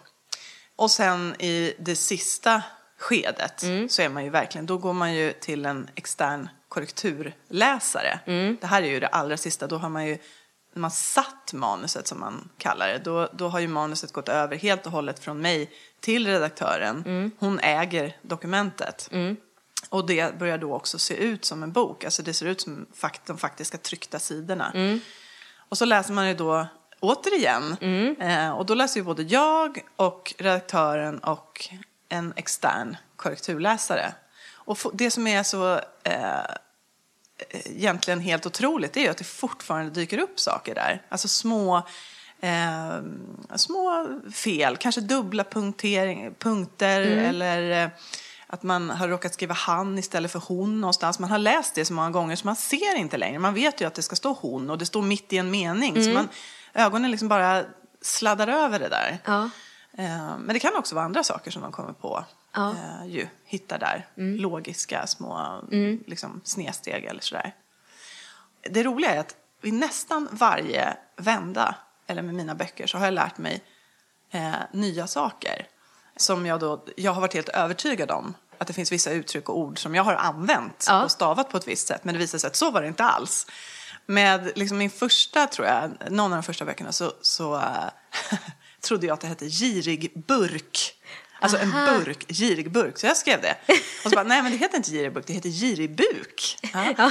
Och 0.76 0.90
sen 0.90 1.34
i 1.38 1.74
det 1.78 1.96
sista 1.96 2.62
skedet 2.98 3.64
så 3.88 4.02
är 4.02 4.08
man 4.08 4.24
ju 4.24 4.30
verkligen, 4.30 4.66
då 4.66 4.78
går 4.78 4.92
man 4.92 5.14
ju 5.14 5.32
till 5.32 5.66
en 5.66 5.90
extern 5.94 6.48
korrekturläsare. 6.68 8.20
Det 8.60 8.66
här 8.66 8.82
är 8.82 8.86
ju 8.86 9.00
det 9.00 9.06
allra 9.06 9.36
sista, 9.36 9.66
då 9.66 9.76
har 9.78 9.88
man 9.88 10.06
ju 10.06 10.18
när 10.78 10.80
man 10.80 10.90
satt 10.90 11.52
manuset 11.52 12.06
som 12.06 12.20
man 12.20 12.48
kallar 12.58 12.88
det, 12.88 12.98
då, 12.98 13.28
då 13.32 13.48
har 13.48 13.60
ju 13.60 13.68
manuset 13.68 14.12
gått 14.12 14.28
över 14.28 14.56
helt 14.56 14.86
och 14.86 14.92
hållet 14.92 15.18
från 15.18 15.40
mig 15.40 15.70
till 16.00 16.26
redaktören. 16.26 17.02
Hon 17.38 17.60
äger 17.60 18.16
dokumentet. 18.22 19.08
Och 19.88 20.06
det 20.06 20.38
börjar 20.38 20.58
då 20.58 20.74
också 20.74 20.98
se 20.98 21.14
ut 21.14 21.44
som 21.44 21.62
en 21.62 21.72
bok, 21.72 22.04
alltså 22.04 22.22
det 22.22 22.34
ser 22.34 22.46
ut 22.46 22.60
som 22.60 22.86
fakt- 22.94 23.26
de 23.26 23.38
faktiska 23.38 23.78
tryckta 23.78 24.18
sidorna. 24.18 24.72
Och 25.68 25.78
så 25.78 25.84
läser 25.84 26.12
man 26.12 26.28
ju 26.28 26.34
då 26.34 26.66
återigen, 27.00 27.76
eh, 28.20 28.50
och 28.50 28.66
då 28.66 28.74
läser 28.74 29.00
ju 29.00 29.04
både 29.04 29.22
jag 29.22 29.80
och 29.96 30.34
redaktören 30.38 31.18
och 31.18 31.68
en 32.08 32.32
extern 32.36 32.96
korrekturläsare. 33.16 34.12
Och 34.52 34.78
det 34.92 35.10
som 35.10 35.26
är 35.26 35.42
så 35.42 35.80
eh, 36.02 36.40
egentligen 37.64 38.20
helt 38.20 38.46
otroligt 38.46 38.96
är 38.96 39.00
ju 39.00 39.08
att 39.08 39.16
det 39.16 39.24
fortfarande 39.24 39.90
dyker 39.90 40.18
upp 40.18 40.40
saker 40.40 40.74
där. 40.74 41.02
Alltså 41.08 41.28
små, 41.28 41.76
eh, 42.40 42.98
små 43.56 44.08
fel, 44.34 44.76
kanske 44.76 45.00
dubbla 45.00 45.44
punkter 46.38 47.00
eller 47.00 47.84
eh, 47.84 47.90
att 48.46 48.62
man 48.62 48.90
har 48.90 49.08
råkat 49.08 49.34
skriva 49.34 49.54
han 49.54 49.98
istället 49.98 50.32
för 50.32 50.38
hon 50.38 50.80
någonstans. 50.80 51.18
Man 51.18 51.30
har 51.30 51.38
läst 51.38 51.74
det 51.74 51.84
så 51.84 51.92
många 51.92 52.10
gånger 52.10 52.36
så 52.36 52.46
man 52.46 52.56
ser 52.56 52.96
inte 52.96 53.16
längre. 53.16 53.38
Man 53.38 53.54
vet 53.54 53.80
ju 53.80 53.84
att 53.84 53.94
det 53.94 54.02
ska 54.02 54.16
stå 54.16 54.32
hon 54.32 54.70
och 54.70 54.78
det 54.78 54.86
står 54.86 55.02
mitt 55.02 55.32
i 55.32 55.36
en 55.36 55.50
mening. 55.50 56.04
Så 56.04 56.10
man, 56.10 56.28
ögonen 56.74 57.10
liksom 57.10 57.28
bara 57.28 57.64
sladdar 58.02 58.48
över 58.48 58.78
det 58.78 58.88
där. 58.88 59.18
Ja. 59.24 59.50
Eh, 59.98 60.38
Men 60.38 60.48
det 60.48 60.58
kan 60.58 60.76
också 60.76 60.94
vara 60.94 61.04
andra 61.04 61.22
saker 61.22 61.50
som 61.50 61.62
de 61.62 61.72
kommer 61.72 61.92
på. 61.92 62.24
Ja. 62.54 62.70
Eh, 62.70 63.06
ju, 63.06 63.28
hittar 63.44 63.78
där. 63.78 64.06
Logiska 64.16 65.06
små 65.06 65.60
liksom, 66.06 66.40
snedsteg 66.44 67.04
eller 67.04 67.20
sådär. 67.20 67.54
Det 68.70 68.82
roliga 68.82 69.10
är 69.14 69.18
att 69.20 69.34
vid 69.60 69.74
nästan 69.74 70.28
varje 70.32 70.96
vända, 71.16 71.74
eller 72.06 72.22
med 72.22 72.34
mina 72.34 72.54
böcker, 72.54 72.86
så 72.86 72.98
har 72.98 73.04
jag 73.04 73.14
lärt 73.14 73.38
mig 73.38 73.64
eh, 74.30 74.52
nya 74.72 75.06
saker. 75.06 75.66
Som 76.16 76.46
jag 76.46 76.60
då, 76.60 76.84
jag 76.96 77.12
har 77.12 77.20
varit 77.20 77.34
helt 77.34 77.48
övertygad 77.48 78.10
om 78.10 78.34
att 78.58 78.66
det 78.66 78.72
finns 78.72 78.92
vissa 78.92 79.10
uttryck 79.10 79.48
och 79.48 79.58
ord 79.58 79.78
som 79.78 79.94
jag 79.94 80.04
har 80.04 80.14
använt 80.14 80.84
Ja. 80.88 81.04
och 81.04 81.10
stavat 81.10 81.50
på 81.50 81.56
ett 81.56 81.68
visst 81.68 81.86
sätt. 81.88 82.04
Men 82.04 82.14
det 82.14 82.18
visar 82.18 82.38
sig 82.38 82.48
att 82.48 82.56
så 82.56 82.70
var 82.70 82.82
det 82.82 82.88
inte 82.88 83.04
alls. 83.04 83.46
Med 84.06 84.52
liksom 84.58 84.78
min 84.78 84.90
första, 84.90 85.46
tror 85.46 85.66
jag, 85.66 85.90
någon 86.10 86.32
av 86.32 86.36
de 86.36 86.42
första 86.42 86.64
böckerna 86.64 86.92
så, 86.92 87.12
så 87.22 87.56
eh, 87.56 87.88
trodde 88.80 89.06
jag 89.06 89.14
att 89.14 89.20
det 89.20 89.26
hette 89.26 89.46
girig 89.48 90.12
burk. 90.26 90.94
Alltså 91.40 91.58
en 91.58 91.74
Aha. 91.74 91.98
burk, 91.98 92.24
girig 92.28 92.70
burk. 92.72 92.98
Så 92.98 93.06
jag 93.06 93.16
skrev 93.16 93.40
det. 93.40 93.56
Och 94.04 94.10
så 94.10 94.14
bara, 94.14 94.24
nej 94.24 94.42
men 94.42 94.52
det 94.52 94.58
heter 94.58 94.76
inte 94.76 94.90
girig 94.90 95.12
burk, 95.12 95.26
det 95.26 95.32
heter 95.32 95.48
girig 95.48 95.96
buk. 95.96 96.58
Ja. 96.72 97.10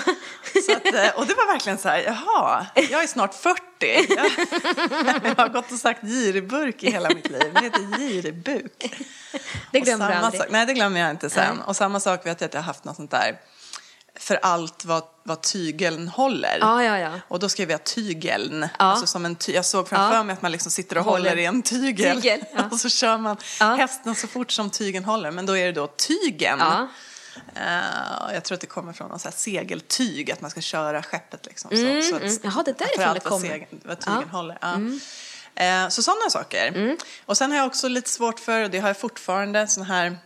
Så 0.65 0.71
att, 0.71 0.85
eh, 0.85 1.09
och 1.15 1.25
det 1.27 1.33
var 1.33 1.53
verkligen 1.53 1.77
så 1.77 1.89
här, 1.89 1.99
jaha, 1.99 2.65
jag 2.75 3.03
är 3.03 3.07
snart 3.07 3.33
40. 3.33 3.61
Jag, 3.79 4.31
jag 5.23 5.35
har 5.35 5.47
gått 5.49 5.71
och 5.71 5.79
sagt 5.79 6.01
girig 6.01 6.49
burk 6.49 6.83
i 6.83 6.91
hela 6.91 7.09
mitt 7.09 7.29
liv. 7.29 7.51
Det 7.53 7.61
heter 7.61 7.97
girig 7.97 8.35
buk. 8.43 8.95
Det 9.71 9.79
glömmer 9.79 10.07
du 10.07 10.13
aldrig. 10.13 10.41
Sak, 10.41 10.51
nej, 10.51 10.65
det 10.65 10.73
glömmer 10.73 10.99
jag 10.99 11.09
inte 11.11 11.29
sen. 11.29 11.61
Och 11.61 11.75
samma 11.75 11.99
sak 11.99 12.25
vet 12.25 12.41
jag 12.41 12.47
att 12.47 12.53
jag 12.53 12.61
har 12.61 12.65
haft 12.65 12.83
något 12.83 12.95
sånt 12.95 13.11
där 13.11 13.39
för 14.19 14.39
allt 14.41 14.85
vad, 14.85 15.03
vad 15.23 15.41
tygeln 15.41 16.07
håller. 16.07 16.57
Ja, 16.61 16.83
ja, 16.83 16.97
ja. 16.99 17.11
Och 17.27 17.39
då 17.39 17.49
skrev 17.49 17.71
jag 17.71 17.83
tygeln. 17.83 18.61
Ja. 18.79 18.85
Alltså 18.85 19.07
som 19.07 19.25
en 19.25 19.35
ty- 19.35 19.51
jag 19.53 19.65
såg 19.65 19.89
framför 19.89 20.15
Ja. 20.17 20.23
mig 20.23 20.33
att 20.33 20.41
man 20.41 20.51
liksom 20.51 20.71
sitter 20.71 20.97
och 20.97 21.03
Håller. 21.05 21.29
håller, 21.29 21.41
i 21.41 21.45
en 21.45 21.61
tygel. 21.61 22.21
Tygel, 22.21 22.43
ja. 22.55 22.63
och 22.71 22.79
så 22.79 22.89
kör 22.89 23.17
man 23.17 23.37
Ja. 23.59 23.75
hästen 23.75 24.15
så 24.15 24.27
fort 24.27 24.51
som 24.51 24.69
tygen 24.69 25.03
håller. 25.05 25.31
Men 25.31 25.45
då 25.45 25.57
är 25.57 25.65
det 25.65 25.71
då 25.71 25.87
tygen. 25.87 26.59
Ja. 26.59 26.87
Eh, 27.55 28.33
jag 28.33 28.43
tror 28.43 28.55
att 28.55 28.61
det 28.61 28.67
kommer 28.67 28.93
från 28.93 29.09
någon 29.09 29.19
så 29.19 29.29
segeltyg, 29.31 30.31
att 30.31 30.41
man 30.41 30.51
ska 30.51 30.61
köra 30.61 31.03
skeppet 31.03 31.45
liksom. 31.45 31.71
Mm, 31.71 32.01
så, 32.03 32.09
så 32.09 32.15
att, 32.15 32.21
mm. 32.21 32.37
Jaha, 32.43 32.63
det 32.63 32.71
är 32.71 32.75
därifrån 32.75 33.13
det 33.13 33.19
vad 33.23 33.23
kommer. 33.23 33.47
Segel, 33.49 33.67
vad 33.83 33.99
tygen 33.99 34.29
håller. 34.29 34.57
Ja. 34.61 34.73
Eh, 35.63 35.89
så 35.89 36.03
sådana 36.03 36.29
saker. 36.29 36.67
Mm. 36.67 36.97
Och 37.25 37.37
sen 37.37 37.51
har 37.51 37.57
jag 37.57 37.67
också 37.67 37.87
lite 37.87 38.09
svårt 38.09 38.39
för, 38.39 38.63
och 38.63 38.69
det 38.69 38.79
har 38.79 38.87
jag 38.89 38.99
fortfarande, 38.99 39.67
sån 39.67 39.83
här 39.83 40.17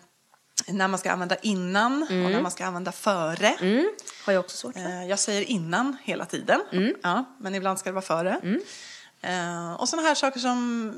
när 0.68 0.88
man 0.88 1.00
ska 1.00 1.12
använda 1.12 1.36
innan 1.36 2.04
och 2.04 2.10
när 2.12 2.42
man 2.42 2.52
ska 2.52 2.66
använda 2.66 2.92
före. 2.92 3.48
Mm. 3.62 3.90
Har 4.26 4.34
jag 4.34 4.40
också 4.40 4.58
svårt 4.58 4.74
för. 4.74 4.82
Eh, 4.82 5.06
Jag 5.08 5.20
säger 5.20 5.42
innan 5.42 5.98
hela 6.04 6.26
tiden, 6.26 6.62
Mm. 6.72 6.94
ja, 7.04 7.26
men 7.40 7.56
ibland 7.56 7.80
ska 7.80 7.90
det 7.90 7.94
vara 7.94 8.06
före. 8.06 8.40
Eh, 9.22 9.74
Och 9.74 9.90
sådana 9.90 10.08
här 10.08 10.16
saker 10.16 10.40
som, 10.40 10.94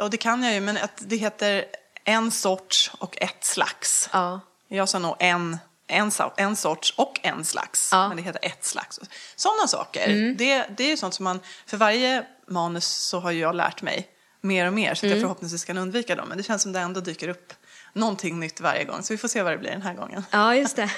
och 0.00 0.10
det 0.10 0.16
kan 0.16 0.42
jag 0.42 0.54
ju, 0.54 0.60
men 0.60 0.76
att 0.76 1.02
det 1.06 1.16
heter 1.16 1.64
en 2.04 2.30
sorts 2.30 2.90
och 2.98 3.18
ett 3.22 3.44
slags. 3.44 4.08
Ja. 4.12 4.40
Jag 4.68 4.88
sa 4.88 4.98
nog 4.98 5.16
en, 5.18 5.58
en, 5.86 6.10
en 6.36 6.56
sorts 6.56 6.94
och 6.96 7.20
en 7.22 7.44
slags, 7.44 7.88
Ja. 7.92 7.98
Mm. 7.98 8.08
men 8.08 8.16
det 8.16 8.22
heter 8.22 8.40
ett 8.44 8.64
slags. 8.64 9.00
Sådana 9.36 9.66
saker, 9.66 10.34
det, 10.38 10.66
det 10.76 10.84
är 10.84 10.88
ju 10.88 10.96
sånt 10.96 11.14
som 11.14 11.24
man, 11.24 11.40
för 11.66 11.76
varje 11.76 12.26
manus 12.48 12.86
så 12.86 13.20
har 13.20 13.30
ju 13.30 13.40
jag 13.40 13.54
lärt 13.54 13.82
mig 13.82 14.08
mer 14.40 14.66
och 14.66 14.72
mer 14.72 14.94
så 14.94 15.06
Mm. 15.06 15.12
att 15.16 15.20
jag 15.20 15.24
förhoppningsvis 15.28 15.64
kan 15.64 15.78
undvika 15.78 16.14
dem. 16.16 16.28
Men 16.28 16.38
det 16.38 16.44
känns 16.44 16.62
som 16.62 16.72
det 16.72 16.80
ändå 16.80 17.00
dyker 17.00 17.28
upp 17.28 17.52
någonting 17.98 18.40
nytt 18.40 18.60
varje 18.60 18.84
gång, 18.84 19.02
så 19.02 19.12
vi 19.12 19.18
får 19.18 19.28
se 19.28 19.42
vad 19.42 19.52
det 19.52 19.58
blir 19.58 19.70
den 19.70 19.82
här 19.82 19.94
gången. 19.94 20.24
Ja, 20.30 20.54
just 20.54 20.76
det. 20.76 20.90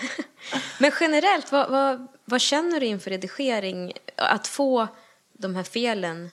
Men 0.78 0.92
generellt, 1.00 1.52
vad, 1.52 1.71
vad, 1.71 2.07
vad 2.25 2.40
känner 2.40 2.80
du 2.80 2.87
inför 2.87 3.11
redigering? 3.11 3.92
Att 4.16 4.47
få 4.47 4.88
de 5.33 5.54
här 5.54 5.62
felen 5.62 6.30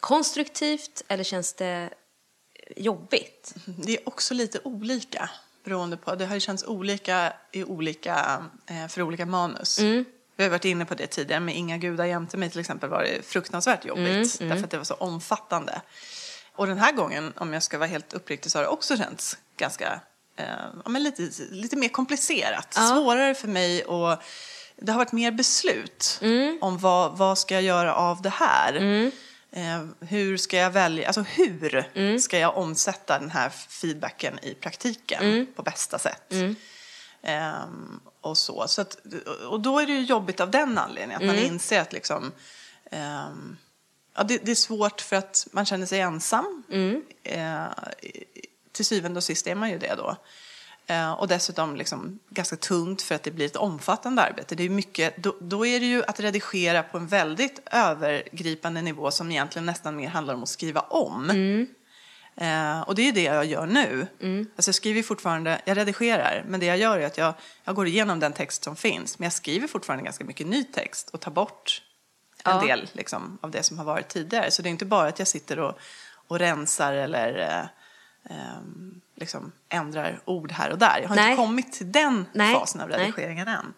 konstruktivt 0.00 1.02
eller 1.08 1.24
känns 1.24 1.54
det 1.54 1.90
jobbigt? 2.76 3.54
Det 3.64 3.92
är 3.92 4.08
också 4.08 4.34
lite 4.34 4.60
olika 4.64 5.30
beroende 5.64 5.96
på. 5.96 6.14
Det 6.14 6.26
har 6.26 6.34
ju 6.34 6.40
känts 6.40 6.64
olika, 6.64 7.32
i 7.52 7.64
olika 7.64 8.44
eh, 8.66 8.88
för 8.88 9.02
olika 9.02 9.26
manus. 9.26 9.78
Vi 10.36 10.44
har 10.44 10.50
varit 10.50 10.64
inne 10.64 10.84
på 10.84 10.94
det 10.94 11.06
tidigare 11.06 11.40
med 11.40 11.56
Inga 11.56 11.78
gudar 11.78 12.04
jämte 12.04 12.36
mig 12.36 12.50
till 12.50 12.60
exempel 12.60 12.90
var 12.90 13.02
det 13.02 13.26
fruktansvärt 13.26 13.84
jobbigt 13.84 14.38
därför 14.38 14.64
att 14.64 14.70
det 14.70 14.76
var 14.76 14.84
så 14.84 14.94
omfattande. 14.94 15.80
Och 16.52 16.66
den 16.66 16.78
här 16.78 16.92
gången, 16.92 17.32
om 17.36 17.52
jag 17.52 17.62
ska 17.62 17.78
vara 17.78 17.88
helt 17.88 18.12
uppriktig, 18.12 18.52
så 18.52 18.58
har 18.58 18.62
det 18.62 18.68
också 18.68 18.96
känts 18.96 19.38
ganska, 19.60 20.00
eh, 20.36 20.44
ja, 20.84 20.90
men 20.90 21.02
lite, 21.02 21.30
lite 21.50 21.76
mer 21.76 21.88
komplicerat. 21.88 22.76
Svårare 22.88 23.34
för 23.34 23.48
mig 23.48 23.84
och 23.84 24.16
det 24.76 24.92
har 24.92 24.98
varit 24.98 25.12
mer 25.12 25.30
beslut 25.32 26.18
om 26.60 26.78
vad, 26.78 27.18
vad 27.18 27.38
ska 27.38 27.54
jag 27.54 27.62
göra 27.62 27.94
av 27.94 28.22
det 28.22 28.30
här. 28.30 28.76
Eh, 29.52 29.84
hur 30.08 30.36
ska 30.36 30.56
jag 30.56 30.70
välja, 30.70 31.06
alltså 31.06 31.20
hur 31.22 31.90
ska 32.18 32.38
jag 32.38 32.56
omsätta 32.56 33.18
den 33.18 33.30
här 33.30 33.48
feedbacken 33.50 34.38
i 34.42 34.54
praktiken 34.54 35.22
på 35.56 35.62
bästa 35.62 35.98
sätt? 35.98 36.32
Ehm, 37.22 38.00
och 38.20 38.38
så. 38.38 38.68
så 38.68 38.80
att, 38.80 38.96
och 39.48 39.60
då 39.60 39.78
är 39.78 39.86
det 39.86 39.92
ju 39.92 40.02
jobbigt 40.02 40.40
av 40.40 40.50
den 40.50 40.78
anledningen, 40.78 41.20
att 41.20 41.26
man 41.26 41.36
inser 41.46 41.80
att 41.80 41.92
liksom, 41.92 42.32
ehm, 42.90 43.56
ja, 44.16 44.22
det, 44.22 44.38
det 44.44 44.50
är 44.50 44.54
svårt 44.54 45.00
för 45.00 45.16
att 45.16 45.46
man 45.52 45.66
känner 45.66 45.86
sig 45.86 46.00
ensam. 46.00 46.62
Eh, 47.22 47.64
i- 48.02 48.24
till 48.72 48.84
syvende 48.84 49.18
och 49.18 49.24
sist 49.24 49.46
är 49.46 49.54
man 49.54 49.70
ju 49.70 49.78
det 49.78 49.94
då. 49.94 50.16
Eh, 50.86 51.12
och 51.12 51.28
dessutom 51.28 51.76
liksom 51.76 52.18
ganska 52.30 52.56
tungt 52.56 53.02
för 53.02 53.14
att 53.14 53.22
det 53.22 53.30
blir 53.30 53.46
ett 53.46 53.56
omfattande 53.56 54.22
arbete. 54.22 54.54
Det 54.54 54.62
är 54.64 54.68
mycket, 54.68 55.16
då, 55.16 55.36
då 55.40 55.66
är 55.66 55.80
det 55.80 55.86
ju 55.86 56.04
att 56.04 56.20
redigera 56.20 56.82
på 56.82 56.98
en 56.98 57.06
väldigt 57.06 57.60
övergripande 57.72 58.82
nivå 58.82 59.10
som 59.10 59.30
egentligen 59.30 59.66
nästan 59.66 59.96
mer 59.96 60.08
handlar 60.08 60.34
om 60.34 60.42
att 60.42 60.48
skriva 60.48 60.80
om. 60.80 61.30
Eh, 62.36 62.80
och 62.80 62.94
det 62.94 63.08
är 63.08 63.12
det 63.12 63.22
jag 63.22 63.44
gör 63.44 63.66
nu. 63.66 64.06
Alltså 64.56 64.68
jag 64.68 64.74
skriver 64.74 65.02
fortfarande, 65.02 65.60
jag 65.64 65.76
redigerar, 65.76 66.44
men 66.48 66.60
det 66.60 66.66
jag 66.66 66.78
gör 66.78 66.98
är 66.98 67.06
att 67.06 67.18
jag, 67.18 67.34
jag 67.64 67.74
går 67.74 67.86
igenom 67.86 68.20
den 68.20 68.32
text 68.32 68.64
som 68.64 68.76
finns. 68.76 69.18
Men 69.18 69.26
jag 69.26 69.32
skriver 69.32 69.68
fortfarande 69.68 70.04
ganska 70.04 70.24
mycket 70.24 70.46
ny 70.46 70.64
text 70.64 71.10
och 71.10 71.20
tar 71.20 71.30
bort 71.30 71.82
en 72.44 72.56
Ja. 72.56 72.62
del 72.66 72.88
liksom, 72.92 73.38
av 73.42 73.50
det 73.50 73.62
som 73.62 73.78
har 73.78 73.84
varit 73.84 74.08
tidigare. 74.08 74.50
Så 74.50 74.62
det 74.62 74.68
är 74.68 74.70
inte 74.70 74.84
bara 74.84 75.08
att 75.08 75.18
jag 75.18 75.28
sitter 75.28 75.58
och, 75.58 75.78
och 76.28 76.38
rensar 76.38 76.92
eller 76.92 77.68
ehm, 78.30 79.00
liksom 79.16 79.52
ändrar 79.68 80.20
ord 80.24 80.52
här 80.52 80.70
och 80.70 80.78
där. 80.78 80.98
Jag 81.02 81.08
har 81.08 81.16
Nej. 81.16 81.30
inte 81.30 81.42
kommit 81.42 81.72
till 81.72 81.92
den 81.92 82.26
Nej. 82.32 82.54
fasen 82.54 82.80
av 82.80 82.88
Nej. 82.88 82.98
redigeringen 82.98 83.48
än. 83.48 83.74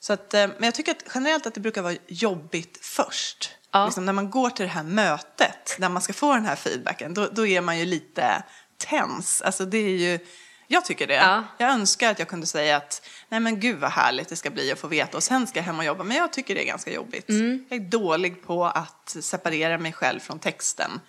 Så 0.00 0.12
att, 0.12 0.34
eh, 0.34 0.46
men 0.46 0.62
jag 0.64 0.74
tycker 0.74 0.92
att 0.92 1.04
generellt 1.14 1.46
att 1.46 1.54
det 1.54 1.60
brukar 1.60 1.82
vara 1.82 1.96
jobbigt 2.06 2.78
först. 2.82 3.50
Ja. 3.72 3.84
Liksom 3.84 4.06
när 4.06 4.12
man 4.12 4.30
går 4.30 4.50
till 4.50 4.64
det 4.64 4.72
här 4.72 4.82
mötet, 4.82 5.76
när 5.78 5.88
man 5.88 6.02
ska 6.02 6.12
få 6.12 6.34
den 6.34 6.44
här 6.44 6.56
feedbacken, 6.56 7.14
då, 7.14 7.28
då 7.32 7.46
är 7.46 7.60
man 7.60 7.78
ju 7.78 7.84
lite 7.84 8.42
tens. 8.76 9.42
Alltså 9.42 9.64
det 9.64 9.78
är 9.78 9.98
ju, 9.98 10.18
jag 10.66 10.84
tycker 10.84 11.06
det. 11.06 11.14
Ja. 11.14 11.44
Jag 11.58 11.70
önskar 11.70 12.10
att 12.10 12.18
jag 12.18 12.28
kunde 12.28 12.46
säga 12.46 12.76
att 12.76 13.08
nej 13.28 13.40
men 13.40 13.60
gud 13.60 13.78
vad 13.78 13.90
härligt 13.90 14.28
det 14.28 14.36
ska 14.36 14.50
bli 14.50 14.72
att 14.72 14.78
få 14.78 14.88
veta 14.88 15.16
och 15.16 15.22
sen 15.22 15.46
ska 15.46 15.58
jag 15.58 15.64
hem 15.64 15.78
och 15.78 15.84
jobba. 15.84 16.04
Men 16.04 16.16
jag 16.16 16.32
tycker 16.32 16.54
det 16.54 16.62
är 16.62 16.66
ganska 16.66 16.92
jobbigt. 16.92 17.28
Mm. 17.28 17.64
Jag 17.68 17.80
är 17.80 17.84
dålig 17.84 18.46
på 18.46 18.64
att 18.64 19.16
separera 19.20 19.78
mig 19.78 19.92
själv 19.92 20.20
från 20.20 20.38
texten. 20.38 21.00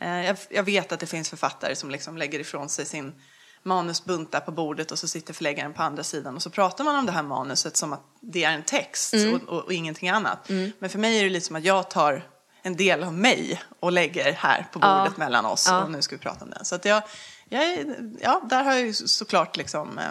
Eh, 0.00 0.36
Jag, 0.50 0.62
vet 0.62 0.92
att 0.92 1.00
det 1.00 1.06
finns 1.06 1.28
författare 1.30 1.76
som 1.76 1.90
liksom 1.90 2.16
lägger 2.16 2.38
ifrån 2.38 2.68
sig 2.68 2.86
sin 2.86 3.14
manusbunt 3.62 4.32
där 4.32 4.40
på 4.40 4.52
bordet 4.52 4.90
och 4.90 4.98
så 4.98 5.08
sitter 5.08 5.34
förläggaren 5.34 5.72
på 5.72 5.82
andra 5.82 6.04
sidan 6.04 6.36
och 6.36 6.42
så 6.42 6.50
pratar 6.50 6.84
man 6.84 6.96
om 6.96 7.06
det 7.06 7.12
här 7.12 7.22
manuset 7.22 7.76
som 7.76 7.92
att 7.92 8.00
det 8.20 8.44
är 8.44 8.52
en 8.52 8.62
text 8.62 9.14
Mm. 9.14 9.34
och, 9.34 9.42
och, 9.48 9.64
och 9.64 9.72
ingenting 9.72 10.08
annat. 10.08 10.48
Men 10.78 10.90
för 10.90 10.98
mig 10.98 11.18
är 11.18 11.24
det 11.24 11.30
lite 11.30 11.46
som 11.46 11.56
att 11.56 11.64
jag 11.64 11.90
tar 11.90 12.28
en 12.62 12.76
del 12.76 13.02
av 13.04 13.12
mig 13.14 13.62
och 13.80 13.92
lägger 13.92 14.32
här 14.32 14.66
på 14.72 14.78
Ja. 14.82 14.98
bordet 14.98 15.16
mellan 15.16 15.46
oss 15.46 15.66
Ja. 15.68 15.84
och 15.84 15.90
nu 15.90 16.02
ska 16.02 16.16
vi 16.16 16.22
prata 16.22 16.44
om 16.44 16.50
den. 16.50 16.64
Så 16.64 16.74
att 16.74 16.84
jag, 16.84 17.02
jag 17.48 17.94
ja, 18.20 18.42
där 18.50 18.64
har 18.64 18.72
jag 18.72 18.80
ju 18.82 18.92
såklart 18.94 19.56
liksom 19.56 19.98
eh, 19.98 20.04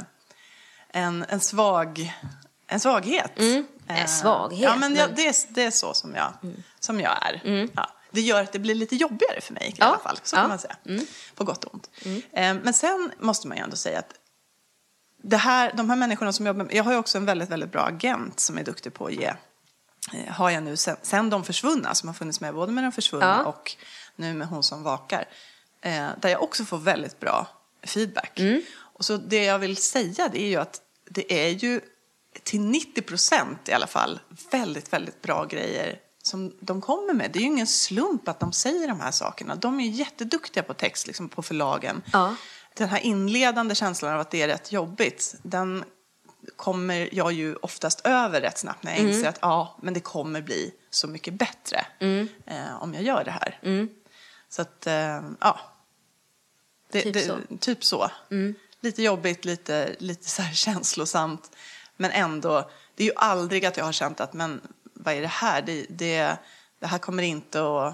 en, 0.90 1.26
en 1.30 1.40
svag 1.40 2.14
en 2.68 2.80
svaghet. 2.80 3.40
Mm. 3.40 3.66
Eh, 3.88 4.02
En 4.02 4.08
svaghet, 4.08 4.62
Ja, 4.62 4.76
men 4.76 4.96
jag, 4.96 5.16
det, 5.16 5.28
är, 5.28 5.36
det 5.50 5.64
är 5.64 5.72
så 5.72 5.94
som 5.94 6.16
jag, 6.16 6.34
som 6.80 7.00
jag 7.00 7.18
är. 7.22 7.42
Ja, 7.76 7.90
det 8.12 8.22
gör 8.22 8.44
att 8.44 8.52
det 8.52 8.60
blir 8.60 8.76
lite 8.76 8.96
jobbigare 8.96 9.42
för 9.42 9.54
mig 9.54 9.76
i 9.78 9.82
alla 9.82 10.00
fall. 10.00 10.20
Så 10.24 10.36
kan 10.36 10.50
man 10.50 10.60
säga. 10.60 10.76
På 11.36 11.44
gott 11.44 11.64
och 11.64 11.74
ont. 11.74 11.90
Eh, 12.06 12.54
Men 12.54 12.74
sen 12.74 13.12
måste 13.20 13.48
man 13.48 13.58
ju 13.58 13.64
ändå 13.64 13.76
säga 13.76 14.00
att 14.00 14.14
det 15.24 15.38
här, 15.38 15.72
de 15.76 15.90
här 15.90 15.98
människorna 15.98 16.34
som 16.34 16.46
jobbar 16.48 16.64
med, 16.66 16.76
jag 16.76 16.84
har 16.84 16.92
ju 16.92 16.98
också 16.98 17.18
en 17.18 17.26
väldigt, 17.26 17.50
väldigt 17.50 17.72
bra 17.72 17.82
agent 17.82 18.40
som 18.40 18.58
är 18.58 18.64
duktig 18.64 18.94
på 18.94 19.06
att 19.06 19.14
ge, 19.14 19.34
eh, 20.14 20.32
har 20.34 20.50
jag 20.50 20.64
nu 20.64 20.78
sen, 20.78 20.96
sen 21.02 21.30
de 21.30 21.44
försvunna, 21.44 21.96
som 21.96 22.10
har 22.10 22.14
funnits 22.14 22.42
med 22.42 22.54
både 22.54 22.72
med 22.72 22.84
de 22.84 22.92
försvunna 22.92 23.26
Ja. 23.26 23.50
och 23.50 23.76
nu 24.16 24.34
med 24.34 24.48
hon 24.48 24.64
som 24.64 24.84
vakar, 24.84 25.26
eh, 25.82 26.08
där 26.22 26.30
jag 26.30 26.44
också 26.44 26.66
får 26.66 26.78
väldigt 26.78 27.20
bra 27.20 27.48
feedback. 27.84 28.40
Och 28.80 29.06
så 29.06 29.18
det 29.18 29.44
jag 29.44 29.60
vill 29.60 29.78
säga 29.78 30.30
det 30.34 30.42
är 30.42 30.48
ju 30.48 30.56
att 30.56 30.82
det 31.10 31.34
är 31.48 31.50
ju 31.50 31.82
till 32.44 32.62
90 32.62 33.02
procent 33.02 33.70
i 33.70 33.74
alla 33.74 33.88
fall 33.88 34.20
väldigt, 34.52 34.94
väldigt 34.94 35.22
bra 35.22 35.46
grejer 35.46 36.00
som 36.30 36.54
de 36.60 36.82
kommer 36.82 37.14
med. 37.14 37.32
Det 37.32 37.40
är 37.40 37.42
ju 37.42 37.48
ingen 37.48 37.68
slump 37.68 38.28
att 38.28 38.40
de 38.40 38.54
säger 38.54 38.88
de 38.88 39.00
här 39.00 39.12
sakerna. 39.12 39.56
De 39.56 39.80
är 39.80 39.84
ju 39.84 39.90
jätteduktiga 39.92 40.64
på 40.64 40.74
text 40.74 41.08
liksom 41.08 41.30
på 41.30 41.42
förlagen. 41.42 42.02
Ja. 42.14 42.36
Den 42.74 42.90
här 42.90 43.00
inledande 43.00 43.76
känslan 43.76 44.14
av 44.14 44.20
att 44.20 44.32
det 44.32 44.42
är 44.42 44.48
rätt 44.48 44.72
jobbigt, 44.72 45.36
den 45.44 45.84
kommer 46.56 47.10
jag 47.12 47.32
ju 47.32 47.56
oftast 47.56 48.02
över 48.06 48.42
rätt 48.42 48.58
snabbt 48.58 48.84
när 48.84 48.92
jag 48.92 49.00
Mm. 49.00 49.12
inser 49.12 49.30
att 49.30 49.38
ja, 49.42 49.78
men 49.82 49.94
det 49.94 50.00
kommer 50.00 50.42
bli 50.42 50.74
så 50.90 51.08
mycket 51.08 51.34
bättre 51.34 51.86
eh, 52.46 52.82
om 52.84 52.94
jag 52.94 53.04
gör 53.04 53.24
det 53.24 53.32
här. 53.32 53.60
Mm. 53.64 53.90
Så 54.50 54.62
att, 54.62 54.88
eh, 54.88 55.22
ja. 55.40 55.60
Det, 56.92 57.02
Typ 57.02 57.14
det, 57.14 57.22
så. 57.22 57.38
Typ 57.60 57.86
så. 57.86 58.12
Lite 58.82 59.04
jobbigt, 59.04 59.46
lite, 59.46 59.96
lite 60.00 60.30
så 60.30 60.44
känslosamt. 60.54 61.52
Men 61.98 62.12
ändå, 62.12 62.70
det 62.96 63.04
är 63.04 63.08
ju 63.08 63.14
aldrig 63.16 63.66
att 63.66 63.78
jag 63.78 63.86
har 63.86 63.92
känt 63.92 64.20
att 64.20 64.34
men 64.34 64.62
vad 65.00 65.14
är 65.14 65.22
det 65.22 65.28
här? 65.28 65.62
Det, 65.62 65.86
det, 65.90 66.38
det 66.80 66.88
här 66.88 66.98
kommer 66.98 67.24
inte 67.24 67.60
att... 67.60 67.94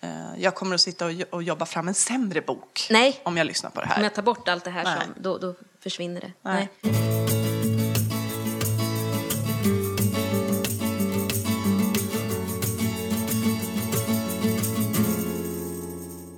Eh, 0.00 0.10
jag 0.38 0.54
kommer 0.54 0.74
att 0.74 0.80
sitta 0.80 1.04
och, 1.04 1.12
jo- 1.12 1.26
och 1.30 1.42
jobba 1.42 1.66
fram 1.66 1.88
en 1.88 1.94
sämre 1.94 2.40
bok 2.40 2.86
Nej. 2.90 3.20
om 3.22 3.36
jag 3.36 3.46
lyssnar 3.46 3.70
på 3.70 3.80
det 3.80 3.86
här. 3.86 3.96
Om 3.96 4.02
jag 4.02 4.14
tar 4.14 4.22
bort 4.22 4.48
allt 4.48 4.64
det 4.64 4.70
här 4.70 4.84
Nej. 4.84 4.98
som, 5.00 5.22
då, 5.22 5.38
då 5.38 5.54
försvinner 5.80 6.20
det. 6.20 6.32
Nej. 6.42 6.68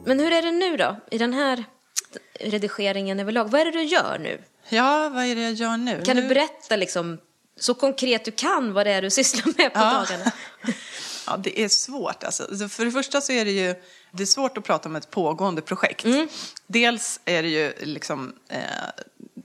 Men 0.04 0.20
hur 0.20 0.32
är 0.32 0.42
det 0.42 0.50
nu 0.50 0.76
då? 0.76 0.96
I 1.10 1.18
den 1.18 1.32
här 1.32 1.64
redigeringen 2.40 3.20
överlag. 3.20 3.50
Vad 3.50 3.60
är 3.60 3.64
det 3.64 3.70
du 3.70 3.82
gör 3.82 4.18
nu? 4.18 4.42
Ja, 4.68 5.08
vad 5.08 5.24
är 5.24 5.34
det 5.34 5.42
jag 5.42 5.52
gör 5.52 5.76
nu? 5.76 6.02
Kan 6.02 6.16
nu... 6.16 6.22
du 6.22 6.28
berätta 6.28 6.76
liksom 6.76 7.18
så 7.62 7.74
konkret 7.74 8.24
du 8.24 8.30
kan 8.30 8.72
vad 8.72 8.86
det 8.86 8.90
är 8.92 9.02
du 9.02 9.10
sysslar 9.10 9.44
med 9.46 9.72
på 9.74 9.80
Ja. 9.80 9.90
dagarna? 10.08 10.32
Ja, 11.26 11.36
det 11.36 11.60
är 11.60 11.68
svårt. 11.68 12.24
Alltså. 12.24 12.68
För 12.68 12.84
det 12.84 12.90
första 12.90 13.20
så 13.20 13.32
är 13.32 13.44
det 13.44 13.50
ju 13.50 13.74
det 14.10 14.22
är 14.22 14.26
svårt 14.26 14.58
att 14.58 14.64
prata 14.64 14.88
om 14.88 14.96
ett 14.96 15.10
pågående 15.10 15.62
projekt. 15.62 16.04
Mm. 16.04 16.28
Dels 16.66 17.20
är 17.24 17.42
det 17.42 17.48
ju 17.48 17.72
liksom, 17.80 18.32
eh, 18.48 18.58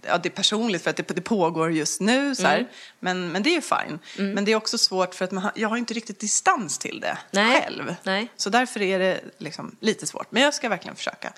ja, 0.02 0.18
det 0.18 0.30
är 0.30 0.34
personligt 0.34 0.84
för 0.84 0.90
att 0.90 0.98
det, 0.98 1.04
det 1.16 1.22
pågår 1.22 1.72
just 1.72 2.02
nu, 2.02 2.36
så. 2.36 2.46
Mm. 2.48 2.66
Men, 3.00 3.32
men 3.32 3.44
det 3.44 3.50
är 3.50 3.56
ju 3.56 3.62
fine. 3.62 4.00
Men 4.34 4.46
det 4.46 4.52
är 4.52 4.56
också 4.56 4.78
svårt 4.78 5.16
för 5.16 5.26
att 5.26 5.32
man 5.32 5.44
har, 5.44 5.52
jag 5.56 5.70
har 5.70 5.78
inte 5.78 5.94
riktigt 5.94 6.20
distans 6.20 6.78
till 6.78 7.00
det 7.00 7.18
Nej. 7.32 7.62
själv. 7.62 7.96
Nej. 8.04 8.32
Så 8.38 8.50
därför 8.50 8.82
är 8.82 9.00
det 9.00 9.22
liksom 9.38 9.76
lite 9.80 10.08
svårt. 10.08 10.32
Men 10.32 10.44
jag 10.44 10.54
ska 10.54 10.70
verkligen 10.70 10.96
försöka. 10.96 11.34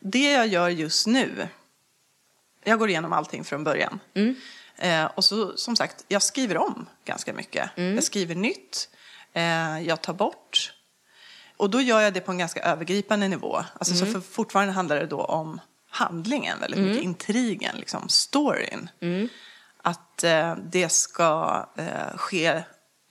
Det 0.00 0.30
jag 0.32 0.46
gör 0.46 0.68
just 0.68 1.06
nu, 1.06 1.48
jag 2.64 2.78
går 2.78 2.88
igenom 2.88 3.12
allting 3.12 3.44
från 3.44 3.64
början. 3.64 4.00
Eh, 4.78 5.04
och 5.04 5.24
så 5.24 5.56
som 5.56 5.76
sagt, 5.76 6.04
jag 6.08 6.22
skriver 6.22 6.56
om 6.56 6.86
ganska 7.04 7.32
mycket. 7.32 7.70
Jag 7.94 8.04
skriver 8.04 8.34
nytt, 8.34 8.88
eh, 9.32 9.80
jag 9.80 10.00
tar 10.02 10.12
bort. 10.14 10.72
Och 11.56 11.70
då 11.70 11.80
gör 11.80 12.00
jag 12.00 12.14
det 12.14 12.20
på 12.20 12.30
en 12.32 12.38
ganska 12.38 12.60
övergripande 12.60 13.28
nivå. 13.28 13.64
Alltså, 13.78 13.94
så 13.94 14.06
för, 14.06 14.20
fortfarande 14.20 14.72
handlar 14.72 14.96
det 14.96 15.06
då 15.06 15.20
om 15.24 15.60
handlingen, 15.90 16.60
väldigt 16.60 16.80
mycket 16.80 17.04
intrigen, 17.04 17.76
liksom 17.76 18.08
storyn. 18.08 18.90
Att 19.82 20.24
eh, 20.24 20.56
det 20.70 20.88
ska 20.88 21.66
eh, 21.76 22.16
ske 22.16 22.62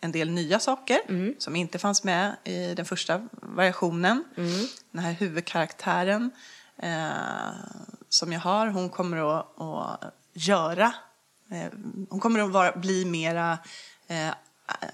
en 0.01 0.11
del 0.11 0.29
nya 0.29 0.59
saker 0.59 0.99
som 1.41 1.55
inte 1.55 1.79
fanns 1.79 2.03
med 2.03 2.35
i 2.43 2.73
den 2.73 2.85
första 2.85 3.27
variationen. 3.31 4.23
Den 4.91 5.03
här 5.03 5.11
huvudkaraktären 5.11 6.31
eh, 6.77 7.07
som 8.09 8.33
jag 8.33 8.39
har, 8.39 8.67
hon 8.67 8.89
kommer 8.89 9.39
att, 9.39 9.61
att 9.61 10.13
göra, 10.33 10.93
hon 12.09 12.19
kommer 12.19 12.39
att 12.39 12.51
vara, 12.51 12.71
bli 12.71 13.05
mera, 13.05 13.57
eh, 14.07 14.29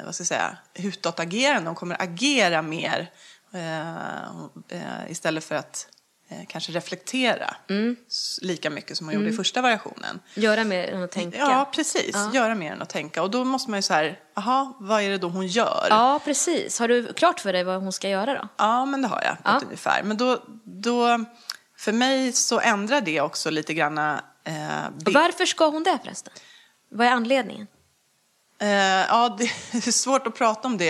vad 0.06 0.16
ska 0.16 0.22
jag 0.22 0.28
säga, 0.28 0.58
utåtagerande, 0.74 1.70
hon 1.70 1.76
kommer 1.76 2.02
agera 2.02 2.62
mer 2.62 3.12
eh, 3.54 4.28
eh, 4.70 5.10
istället 5.12 5.44
för 5.44 5.56
att 5.56 5.88
eh, 6.30 6.38
kanske 6.48 6.72
reflektera 6.72 7.56
s- 8.08 8.40
lika 8.42 8.70
mycket 8.70 8.98
som 8.98 9.08
hon 9.08 9.14
gjorde 9.16 9.30
i 9.30 9.34
första 9.34 9.62
variationen. 9.62 10.20
Göra 10.36 10.64
mer 10.64 10.88
än 10.94 11.04
att 11.04 11.12
tänka. 11.12 11.38
Ja, 11.38 11.70
precis. 11.76 12.12
Ja. 12.14 12.32
Göra 12.34 12.56
mer 12.56 12.72
än 12.72 12.82
att 12.82 12.90
tänka. 12.90 13.24
Och 13.24 13.32
då 13.32 13.44
måste 13.44 13.70
man 13.72 13.78
ju 13.78 13.82
så 13.82 13.94
här, 13.94 14.20
aha, 14.36 14.78
vad 14.80 15.02
är 15.02 15.10
det 15.10 15.18
då 15.18 15.28
hon 15.30 15.48
gör? 15.48 15.88
Ja, 15.90 16.20
precis. 16.26 16.80
Har 16.80 16.88
du 16.88 17.14
klart 17.14 17.40
för 17.40 17.54
dig 17.54 17.64
vad 17.64 17.82
hon 17.82 17.92
ska 17.94 18.10
göra 18.10 18.34
då? 18.34 18.48
Ja, 18.58 18.86
men 18.86 19.02
det 19.02 19.08
har 19.08 19.22
jag 19.22 19.34
på 19.44 19.50
Ja. 19.50 19.58
ett 19.58 19.64
ungefär. 19.64 20.04
Men 20.04 20.18
då, 20.18 20.44
då, 20.64 21.26
för 21.78 21.92
mig 21.92 22.32
så 22.32 22.60
ändrar 22.60 23.02
det 23.02 23.22
också 23.22 23.50
lite 23.50 23.74
grann 23.74 24.18
eh, 24.44 24.84
varför 25.06 25.46
ska 25.46 25.68
hon 25.70 25.84
det 25.84 26.00
förresten? 26.04 26.34
Vad 26.90 27.08
är 27.08 27.12
anledningen? 27.12 27.68
Eh, 28.60 28.70
ja, 28.70 29.36
det 29.40 29.44
är 29.88 29.92
svårt 29.92 30.28
att 30.28 30.36
prata 30.36 30.68
om 30.68 30.78
det 30.78 30.90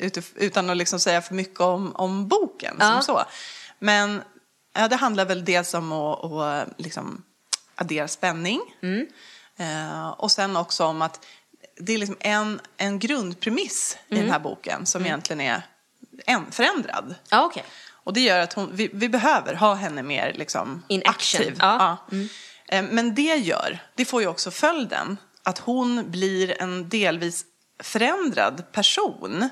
eh, 0.00 0.22
utan 0.36 0.70
att 0.70 0.76
liksom 0.76 1.00
säga 1.00 1.22
för 1.22 1.34
mycket 1.34 1.60
om, 1.60 1.96
om 1.96 2.28
boken 2.28 2.76
Ja. 2.80 2.90
som 2.92 3.02
så. 3.02 3.22
Men 3.78 4.22
ja, 4.74 4.88
det 4.88 4.96
handlar 4.96 5.24
väl 5.24 5.44
dels 5.44 5.74
om 5.74 5.92
att, 5.92 6.24
att 6.24 6.68
liksom 6.76 7.22
addera 7.74 8.08
spänning. 8.08 8.60
Mm. 8.82 9.06
Eh, 9.56 10.08
och 10.08 10.30
sen 10.30 10.56
också 10.56 10.84
om 10.84 11.02
att 11.02 11.26
det 11.76 11.92
är 11.92 11.98
liksom 11.98 12.16
en, 12.20 12.60
en 12.76 12.98
grundpremiss 12.98 13.96
i 14.08 14.14
Mm. 14.14 14.24
den 14.24 14.32
här 14.32 14.40
boken 14.40 14.86
som 14.86 15.06
egentligen 15.06 15.40
är 15.40 15.62
en, 16.26 16.52
förändrad. 16.52 17.14
Ja, 17.28 17.44
okej. 17.44 17.64
Och 18.04 18.12
det 18.12 18.20
gör 18.20 18.38
att 18.38 18.52
hon, 18.52 18.70
vi, 18.72 18.90
vi 18.92 19.08
behöver 19.08 19.54
ha 19.54 19.74
henne 19.74 20.02
mer 20.02 20.32
liksom, 20.32 20.82
In 20.88 21.02
action. 21.06 21.40
aktiv. 21.40 21.56
Ja. 21.60 21.96
Mm. 22.12 22.28
Eh, 22.72 22.82
Men 22.90 23.14
det 23.14 23.36
gör, 23.36 23.78
det 23.94 24.04
får 24.04 24.22
ju 24.22 24.28
också 24.28 24.50
följden 24.50 25.16
att 25.42 25.58
hon 25.58 26.10
blir 26.10 26.62
en 26.62 26.88
delvis 26.88 27.44
förändrad 27.82 28.72
person. 28.72 29.48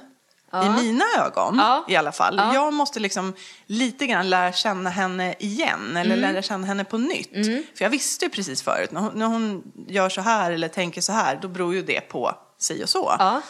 I 0.64 0.68
mina 0.82 1.04
ögon 1.18 1.56
Ja. 1.58 1.84
i 1.88 1.96
alla 1.96 2.12
fall. 2.12 2.34
Ja. 2.36 2.42
Mm. 2.42 2.54
Jag 2.54 2.72
måste 2.72 3.00
liksom 3.00 3.34
lite 3.66 4.06
grann 4.06 4.30
lära 4.30 4.52
känna 4.52 4.90
henne 4.90 5.34
igen 5.38 5.96
eller 5.96 6.16
lära 6.16 6.42
känna 6.42 6.66
henne 6.66 6.84
på 6.84 6.98
nytt. 6.98 7.32
För 7.76 7.84
jag 7.84 7.90
visste 7.90 8.24
ju 8.24 8.30
precis 8.30 8.62
förut, 8.62 8.90
när 8.92 9.00
hon, 9.00 9.12
när 9.18 9.26
hon 9.26 9.62
gör 9.88 10.08
så 10.08 10.20
här 10.20 10.52
eller 10.52 10.68
tänker 10.68 11.00
så 11.00 11.12
här, 11.12 11.38
då 11.42 11.48
beror 11.48 11.74
ju 11.74 11.82
det 11.82 12.00
på 12.00 12.34
si 12.58 12.84
och 12.84 12.88
så. 12.88 13.16
Ja. 13.18 13.42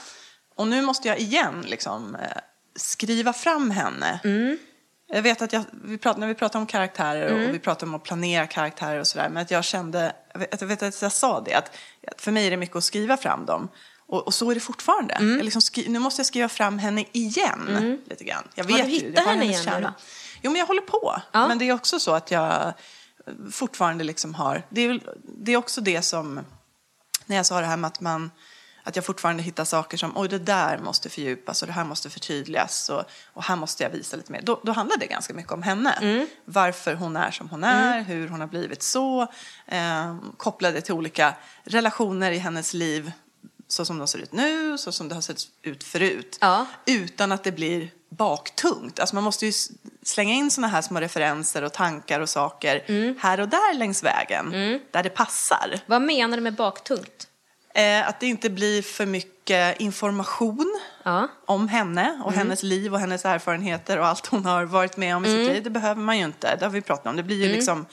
Och 0.56 0.66
nu 0.66 0.82
måste 0.82 1.08
jag 1.08 1.18
igen 1.18 1.64
liksom, 1.68 2.14
eh, 2.14 2.20
skriva 2.76 3.32
fram 3.32 3.70
henne. 3.70 4.20
Mm. 4.24 4.58
Jag 5.12 5.22
vet 5.22 5.42
att 5.42 5.52
jag, 5.52 5.64
vi 5.84 5.98
pratar, 5.98 6.20
när 6.20 6.26
vi 6.26 6.34
pratar 6.34 6.58
om 6.58 6.66
karaktärer 6.66 7.34
och 7.34 7.54
vi 7.54 7.58
pratar 7.58 7.86
om 7.86 7.94
att 7.94 8.02
planera 8.02 8.46
karaktärer 8.46 9.00
och 9.00 9.06
sådär, 9.06 9.28
men 9.28 9.42
att 9.42 9.50
jag 9.50 9.64
kände, 9.64 10.12
vet, 10.34 10.60
jag 10.60 10.68
vet 10.68 10.82
att 10.82 11.02
jag 11.02 11.12
sa 11.12 11.40
det, 11.40 11.54
att 11.54 11.76
att 12.06 12.20
för 12.20 12.32
mig 12.32 12.46
är 12.46 12.50
det 12.50 12.56
mycket 12.56 12.76
att 12.76 12.84
skriva 12.84 13.16
fram 13.16 13.46
dem. 13.46 13.68
Och, 14.06 14.26
och 14.26 14.34
så 14.34 14.50
är 14.50 14.54
det 14.54 14.60
fortfarande. 14.60 15.14
Mm. 15.14 15.44
Liksom 15.44 15.62
skri, 15.62 15.88
nu 15.88 15.98
måste 15.98 16.20
jag 16.20 16.26
skriva 16.26 16.48
fram 16.48 16.78
henne 16.78 17.04
igen, 17.12 17.98
lite 18.06 18.24
grann. 18.24 18.48
Jag 18.54 18.64
Har 18.64 18.70
du 18.70 18.76
vet 18.76 18.86
hittat 18.86 19.26
henne 19.26 19.44
igen 19.44 19.64
nu 19.66 19.80
då? 19.82 19.92
Jo, 20.42 20.50
men 20.50 20.58
jag 20.58 20.66
håller 20.66 20.82
på. 20.82 21.22
Ja. 21.32 21.48
Men 21.48 21.58
det 21.58 21.68
är 21.68 21.72
också 21.72 21.98
så 21.98 22.12
att 22.12 22.30
jag 22.30 22.72
fortfarande 23.52 24.04
liksom 24.04 24.34
har, 24.34 24.66
det 24.68 24.80
är, 24.80 25.00
det 25.22 25.52
är 25.52 25.56
också 25.56 25.80
det 25.80 26.02
som, 26.02 26.40
när 27.26 27.36
jag 27.36 27.46
sa 27.46 27.60
det 27.60 27.66
här 27.66 27.76
med 27.76 27.88
att 27.88 28.00
man 28.00 28.30
att 28.82 28.96
jag 28.96 29.04
fortfarande 29.04 29.42
hittar 29.42 29.64
saker 29.64 29.96
som, 29.96 30.12
oj 30.16 30.28
det 30.28 30.38
där 30.38 30.78
måste 30.78 31.08
fördjupas 31.08 31.62
och 31.62 31.66
det 31.66 31.72
här 31.74 31.84
måste 31.84 32.10
förtydligas 32.10 32.88
och, 32.88 33.04
och 33.32 33.44
här 33.44 33.56
måste 33.56 33.82
jag 33.82 33.90
visa 33.90 34.16
lite 34.16 34.32
mer. 34.32 34.40
Då, 34.42 34.60
då 34.64 34.72
handlar 34.72 34.96
det 34.96 35.06
ganska 35.06 35.34
mycket 35.34 35.52
om 35.52 35.62
henne. 35.62 35.92
Mm. 35.92 36.26
Varför 36.44 36.94
hon 36.94 37.16
är 37.16 37.30
som 37.30 37.48
hon 37.48 37.64
är, 37.64 38.02
hur 38.02 38.28
hon 38.28 38.40
har 38.40 38.46
blivit 38.46 38.82
så, 38.82 39.22
eh, 39.66 40.16
kopplade 40.36 40.80
till 40.80 40.94
olika 40.94 41.34
relationer 41.64 42.30
i 42.32 42.38
hennes 42.38 42.74
liv 42.74 43.12
så 43.68 43.84
som 43.84 43.98
de 43.98 44.06
ser 44.06 44.18
ut 44.18 44.32
nu, 44.32 44.78
så 44.78 44.92
som 44.92 45.08
det 45.08 45.14
har 45.14 45.22
sett 45.22 45.40
ut 45.62 45.84
förut. 45.84 46.38
Ja. 46.40 46.66
Utan 46.86 47.32
att 47.32 47.44
det 47.44 47.52
blir 47.52 47.90
baktungt. 48.08 49.00
Alltså 49.00 49.14
man 49.14 49.24
måste 49.24 49.46
ju 49.46 49.52
slänga 50.02 50.34
in 50.34 50.50
såna 50.50 50.68
här 50.68 50.82
små 50.82 51.00
referenser 51.00 51.62
och 51.62 51.72
tankar 51.72 52.20
och 52.20 52.28
saker 52.28 52.84
Mm. 52.88 53.16
här 53.20 53.40
och 53.40 53.48
där 53.48 53.74
längs 53.74 54.02
vägen, 54.02 54.50
där 54.90 55.02
det 55.02 55.10
passar. 55.10 55.80
Vad 55.86 56.02
menar 56.02 56.36
du 56.36 56.42
med 56.42 56.54
baktungt? 56.54 57.26
Eh, 57.74 58.08
att 58.08 58.20
det 58.20 58.26
inte 58.26 58.50
blir 58.50 58.82
för 58.82 59.06
mycket 59.06 59.80
information 59.80 60.80
Ja. 61.02 61.28
om 61.46 61.68
henne 61.68 62.04
Mm. 62.08 62.22
och 62.22 62.32
hennes 62.32 62.62
liv 62.62 62.94
och 62.94 63.00
hennes 63.00 63.24
erfarenheter 63.24 63.98
och 63.98 64.06
allt 64.06 64.26
hon 64.26 64.44
har 64.44 64.64
varit 64.64 64.96
med 64.96 65.16
om 65.16 65.24
i 65.24 65.28
Mm. 65.28 65.44
sitt 65.46 65.54
liv. 65.54 65.62
Det 65.64 65.70
behöver 65.70 66.00
man 66.02 66.18
ju 66.18 66.24
inte. 66.24 66.56
Det 66.56 66.64
har 66.64 66.70
vi 66.72 66.80
pratat 66.80 67.06
om. 67.06 67.16
Det 67.16 67.22
blir 67.22 67.46
ju 67.46 67.52
liksom, 67.52 67.86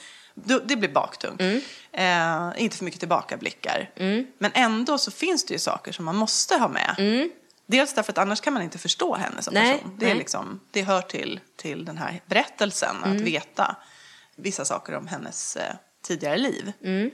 det 0.64 0.76
blir 0.76 0.88
baktungt. 0.88 1.40
Mm. 1.40 1.60
Eh, 1.92 2.62
inte 2.62 2.76
för 2.76 2.84
mycket 2.84 3.00
tillbakablickar. 3.00 3.90
Men 4.38 4.50
ändå 4.54 4.98
så 4.98 5.10
finns 5.10 5.46
det 5.46 5.52
ju 5.52 5.58
saker 5.58 5.92
som 5.92 6.04
man 6.04 6.16
måste 6.16 6.54
ha 6.56 6.68
med. 6.68 7.28
Dels 7.66 7.94
därför 7.94 8.12
att 8.12 8.18
annars 8.18 8.40
kan 8.40 8.52
man 8.52 8.62
inte 8.62 8.78
förstå 8.78 9.14
henne 9.16 9.42
som 9.42 9.56
Mm. 9.56 9.68
Nej, 9.68 9.78
person. 9.78 9.90
Det, 9.98 10.04
är 10.04 10.06
nej. 10.06 10.10
Mm. 10.10 10.18
liksom, 10.18 10.60
det 10.70 10.82
hör 10.82 11.02
till, 11.02 11.40
till 11.56 11.84
den 11.84 11.98
här 11.98 12.20
berättelsen 12.26 12.96
att 13.04 13.20
veta 13.20 13.76
vissa 14.36 14.64
saker 14.64 14.94
om 14.94 15.06
hennes 15.06 15.56
eh, 15.56 15.74
tidigare 16.02 16.36
liv. 16.38 16.72
Mm. 16.84 17.10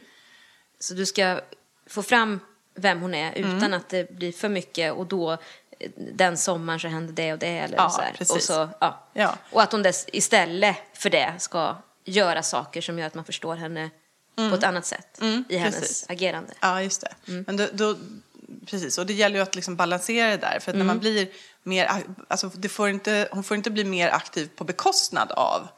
Så 0.81 0.95
du 0.95 1.07
ska 1.07 1.41
få 1.87 2.03
fram 2.03 2.41
vem 2.75 3.01
hon 3.01 3.15
är 3.15 3.33
utan 3.33 3.51
Mm. 3.63 3.75
att 3.75 3.89
det 3.89 4.11
blir 4.11 4.33
för 4.33 4.49
mycket 4.49 4.93
och 4.93 5.07
då 5.07 5.33
eh, 5.33 5.91
den 5.97 6.37
sommaren 6.37 6.81
så 6.81 6.89
händer 6.89 7.13
det 7.15 7.33
och 7.33 7.39
det 7.39 7.59
eller 7.59 7.77
Ja, 7.77 7.91
så 7.91 8.01
här. 8.01 8.13
precis. 8.19 8.37
Och, 8.37 8.43
så, 8.43 8.69
ja. 8.81 9.07
Ja. 9.13 9.37
och 9.51 9.63
att 9.63 9.73
hon 9.73 9.83
dess, 9.83 10.07
istället 10.13 10.77
för 10.93 11.11
det 11.11 11.35
ska 11.39 11.77
göra 12.05 12.43
saker 12.43 12.81
som 12.81 12.99
gör 12.99 13.07
att 13.07 13.15
man 13.15 13.25
förstår 13.25 13.57
henne 13.57 13.91
på 14.37 14.43
ett 14.55 14.65
annat 14.65 14.87
sätt 14.87 15.19
i 15.23 15.25
hennes 15.25 15.51
Mm. 15.51 15.73
precis. 15.73 16.05
agerande. 16.09 16.53
Ja, 16.61 16.83
just 16.83 17.01
det. 17.01 17.15
Mm. 17.33 17.45
Men 17.47 17.57
då, 17.57 17.67
då, 17.73 17.97
precis, 18.67 18.99
och 18.99 19.07
det 19.07 19.13
gäller 19.13 19.37
ju 19.37 19.43
att 19.43 19.55
liksom 19.55 19.77
balansera 19.77 20.31
det 20.31 20.37
där. 20.37 20.59
För 20.61 20.71
att 20.71 20.77
när 20.77 20.85
Mm. 20.85 20.87
man 20.87 20.99
blir 20.99 21.29
mer, 21.63 21.91
alltså 22.29 22.49
det 22.55 22.69
får 22.69 22.89
inte, 22.89 23.29
hon 23.33 23.45
får 23.45 23.57
inte 23.57 23.71
bli 23.71 23.85
mer 23.85 24.09
aktiv 24.09 24.51
på 24.57 24.65
bekostnad 24.65 25.33
av 25.33 25.69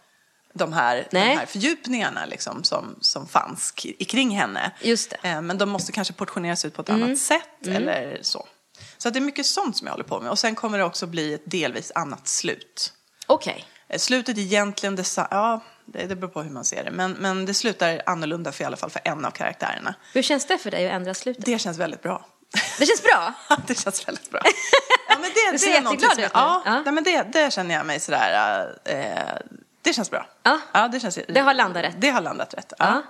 de 0.57 0.73
här, 0.73 1.09
de 1.11 1.19
här 1.19 1.47
fördjupningarna 1.47 2.27
liksom, 2.27 2.65
som, 2.65 2.97
som 3.01 3.27
fanns 3.29 3.71
kring 4.09 4.31
henne. 4.31 4.71
Just 4.81 5.11
det. 5.11 5.17
Mm. 5.23 5.37
Eh, 5.37 5.43
Men 5.43 5.59
de 5.59 5.69
måste 5.71 5.93
kanske 5.93 6.15
portioneras 6.15 6.65
ut 6.65 6.75
på 6.75 6.83
ett 6.83 6.91
annat 6.91 7.19
sätt 7.19 7.67
eller 7.67 8.19
så. 8.23 8.47
Så 8.99 9.11
det 9.11 9.19
är 9.19 9.21
mycket 9.21 9.47
sånt 9.47 9.77
som 9.77 9.87
jag 9.87 9.93
håller 9.93 10.05
på 10.05 10.21
med. 10.21 10.31
Och 10.31 10.39
sen 10.39 10.55
kommer 10.55 10.79
det 10.79 10.85
också 10.85 11.07
bli 11.07 11.35
ett 11.35 11.43
delvis 11.45 11.93
annat 11.95 12.29
slut. 12.29 12.93
Okej. 13.27 13.65
Eh, 13.89 13.99
Slutet 13.99 14.37
är 14.39 14.43
egentligen 14.43 14.97
detsamma, 14.97 15.29
ja 15.31 15.61
det, 15.85 16.07
det 16.07 16.17
beror 16.17 16.31
på 16.31 16.43
hur 16.43 16.51
man 16.51 16.65
ser 16.65 16.85
det. 16.85 16.91
Men, 16.91 17.13
men 17.13 17.47
det 17.47 17.55
slutar 17.55 18.03
annorlunda 18.07 18.53
för 18.53 18.63
i 18.65 18.67
alla 18.67 18.77
fall 18.77 18.91
för 18.91 19.01
en 19.05 19.25
av 19.25 19.31
karaktärerna. 19.31 19.95
Hur 20.15 20.23
känns 20.23 20.47
det 20.47 20.59
för 20.59 20.71
dig 20.71 20.87
att 20.87 20.93
ändra 20.93 21.15
slutet? 21.15 21.45
Det 21.45 21.59
känns 21.59 21.79
väldigt 21.79 22.03
bra. 22.03 22.27
Det 22.79 22.87
känns 22.87 23.03
bra. 23.03 23.35
det 23.67 23.75
känns 23.81 24.09
väldigt 24.09 24.31
bra. 24.31 24.41
Ja, 25.09 25.15
men 25.21 25.31
det, 25.35 25.53
Du 25.53 25.59
ser 25.59 25.67
det 25.67 25.77
är 25.77 25.83
jätteglad 25.83 26.13
ut 26.13 26.17
nu. 26.19 26.23
ja, 26.35 26.63
Ja. 26.65 26.83
Nej, 26.85 26.93
men 26.95 27.05
det, 27.05 27.23
det 27.33 27.53
känner 27.53 27.75
jag 27.75 27.87
mig 27.87 28.01
sådär, 28.01 28.69
eh, 28.85 28.97
det 29.87 29.93
känns 29.93 30.11
bra. 30.11 30.27
Ja. 30.73 30.89
det, 30.89 31.01
känns, 31.01 31.19
Det 31.29 31.41
har 31.41 31.55
landat 31.55 31.85
rätt. 31.85 31.95
Det 31.99 32.11
har 32.11 32.21
landat 32.21 32.55
rätt, 32.55 32.73
ja. 32.79 32.87
Ja. 32.87 33.03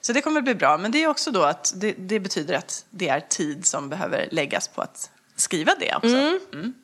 Så 0.00 0.12
det 0.12 0.20
kommer 0.20 0.40
bli 0.40 0.54
bra, 0.54 0.78
men 0.78 0.90
det 0.90 1.02
är 1.04 1.08
också 1.08 1.30
då 1.30 1.42
att 1.42 1.72
det, 1.76 1.92
det 1.92 2.20
betyder 2.20 2.54
att 2.54 2.84
det 2.90 3.08
är 3.08 3.20
tid 3.20 3.66
som 3.66 3.88
behöver 3.88 4.28
läggas 4.30 4.68
på 4.68 4.82
att 4.82 5.10
skriva 5.36 5.72
det 5.80 5.94
också. 5.94 6.16
Mm. 6.52 6.74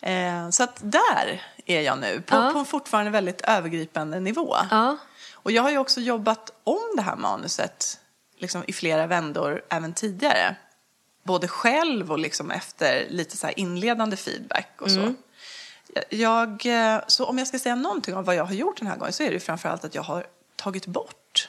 Eh, 0.00 0.50
så 0.50 0.62
att 0.62 0.78
där 0.82 1.42
är 1.66 1.80
jag 1.80 1.98
nu, 1.98 2.22
på, 2.26 2.36
Ja. 2.36 2.50
på 2.52 2.58
en 2.58 2.64
fortfarande 2.64 3.10
väldigt 3.10 3.40
övergripande 3.40 4.20
nivå. 4.20 4.56
Ja. 4.70 4.96
Och 5.32 5.52
jag 5.52 5.62
har 5.62 5.70
ju 5.70 5.78
också 5.78 6.00
jobbat 6.00 6.50
om 6.64 6.92
det 6.96 7.02
här 7.02 7.16
manuset 7.16 8.00
liksom, 8.38 8.64
i 8.66 8.72
flera 8.72 9.06
vändor 9.06 9.62
även 9.70 9.92
tidigare. 9.94 10.56
Både 11.24 11.48
själv 11.48 12.12
och 12.12 12.18
liksom 12.18 12.50
efter 12.50 13.06
lite 13.08 13.36
så 13.36 13.48
inledande 13.48 14.16
feedback 14.16 14.70
och 14.80 14.90
så. 14.90 15.14
Jag, 16.10 16.66
eh, 16.66 17.00
så 17.06 17.24
om 17.24 17.38
jag 17.38 17.48
ska 17.48 17.58
säga 17.58 17.74
någonting 17.74 18.16
om 18.16 18.24
vad 18.24 18.34
jag 18.34 18.44
har 18.44 18.54
gjort 18.54 18.78
den 18.78 18.86
här 18.88 18.96
gången 18.96 19.12
så 19.12 19.22
är 19.22 19.30
det 19.30 19.40
framförallt 19.40 19.84
att 19.84 19.94
jag 19.94 20.02
har 20.02 20.26
tagit 20.56 20.86
bort. 20.86 21.48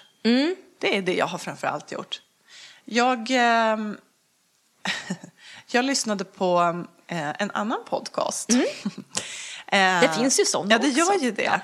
Det 0.79 0.97
är 0.97 1.01
det 1.01 1.15
jag 1.15 1.25
har 1.27 1.37
framförallt 1.37 1.91
gjort. 1.91 2.21
Jag, 2.85 3.27
ehm, 3.31 3.97
jag 5.67 5.85
lyssnade 5.85 6.23
på 6.23 6.83
eh, 7.07 7.41
en 7.41 7.51
annan 7.51 7.79
podcast. 7.89 8.49
Eh, 9.71 10.01
Det 10.01 10.13
finns 10.17 10.39
ju 10.39 10.45
sådana 10.45 10.71
Ja, 10.71 10.77
det 10.77 10.87
gör 10.87 11.05
också. 11.13 11.19
ju 11.25 11.31
det. 11.31 11.61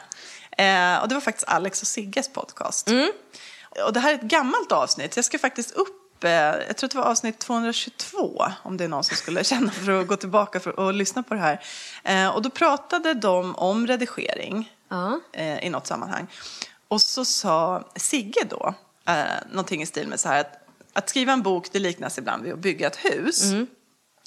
Eh, 0.63 1.01
och 1.01 1.07
det 1.07 1.15
var 1.15 1.21
faktiskt 1.21 1.47
Alex 1.47 1.81
och 1.81 1.87
Sigges 1.87 2.33
podcast. 2.33 2.87
Mm. 2.87 3.11
Och 3.85 3.93
det 3.93 3.99
här 3.99 4.11
är 4.11 4.15
ett 4.15 4.21
gammalt 4.21 4.71
avsnitt. 4.71 5.15
Jag 5.15 5.25
ska 5.25 5.39
faktiskt 5.39 5.71
upp, 5.71 5.87
eh, 5.87 6.02
jag 6.29 6.77
tror 6.77 6.87
att 6.87 6.91
det 6.91 6.97
var 6.97 7.05
avsnitt 7.05 7.39
222, 7.39 8.45
om 8.63 8.77
det 8.77 8.83
är 8.83 8.87
någon 8.87 9.03
som 9.03 9.15
skulle 9.15 9.43
känna 9.43 9.71
för 9.71 10.01
att 10.01 10.07
gå 10.07 10.15
tillbaka 10.15 10.59
för, 10.59 10.79
och 10.79 10.93
lyssna 10.93 11.23
på 11.23 11.33
det 11.33 11.39
här. 11.39 11.63
Eh, 12.03 12.27
och 12.27 12.41
då 12.41 12.49
pratade 12.49 13.13
de 13.13 13.55
om 13.55 13.87
redigering 13.87 14.71
eh, 15.33 15.65
i 15.65 15.69
något 15.69 15.87
sammanhang. 15.87 16.27
Och 16.87 17.01
så 17.01 17.25
sa 17.25 17.89
Sigge 17.95 18.43
då 18.49 18.73
eh, 19.07 19.23
någonting 19.51 19.81
i 19.81 19.85
stil 19.85 20.07
med 20.07 20.19
så 20.19 20.29
här 20.29 20.39
att, 20.39 20.67
att 20.93 21.09
skriva 21.09 21.33
en 21.33 21.41
bok 21.41 21.67
det 21.71 21.79
liknas 21.79 22.17
ibland 22.17 22.43
vid 22.43 22.53
att 22.53 22.59
bygga 22.59 22.87
ett 22.87 23.05
hus. 23.05 23.43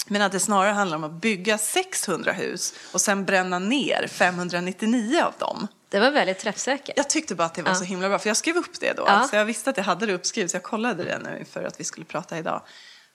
Men 0.08 0.22
att 0.22 0.32
det 0.32 0.40
snarare 0.40 0.72
handlar 0.72 0.96
om 0.96 1.04
att 1.04 1.12
bygga 1.12 1.58
600 1.58 2.32
hus 2.32 2.74
och 2.92 3.00
sen 3.00 3.24
bränna 3.24 3.58
ner 3.58 4.06
599 4.08 5.22
av 5.22 5.34
dem. 5.38 5.68
Det 5.88 6.00
var 6.00 6.10
väldigt 6.10 6.38
träffsäkert. 6.38 6.96
Jag 6.96 7.10
tyckte 7.10 7.34
bara 7.34 7.44
att 7.44 7.54
det 7.54 7.62
var 7.62 7.74
så 7.74 7.84
himla 7.84 8.08
bra, 8.08 8.18
för 8.18 8.28
jag 8.30 8.36
skrev 8.36 8.56
upp 8.56 8.80
det 8.80 8.92
då. 8.92 9.04
Ja. 9.06 9.28
Så 9.30 9.36
jag 9.36 9.44
visste 9.44 9.70
att 9.70 9.76
jag 9.76 9.84
hade 9.84 10.06
det 10.06 10.12
uppskrivet, 10.14 10.50
så 10.50 10.54
jag 10.56 10.62
kollade 10.62 11.04
det 11.04 11.18
nu 11.18 11.44
för 11.52 11.64
att 11.64 11.80
vi 11.80 11.84
skulle 11.84 12.06
prata 12.06 12.38
idag. 12.38 12.62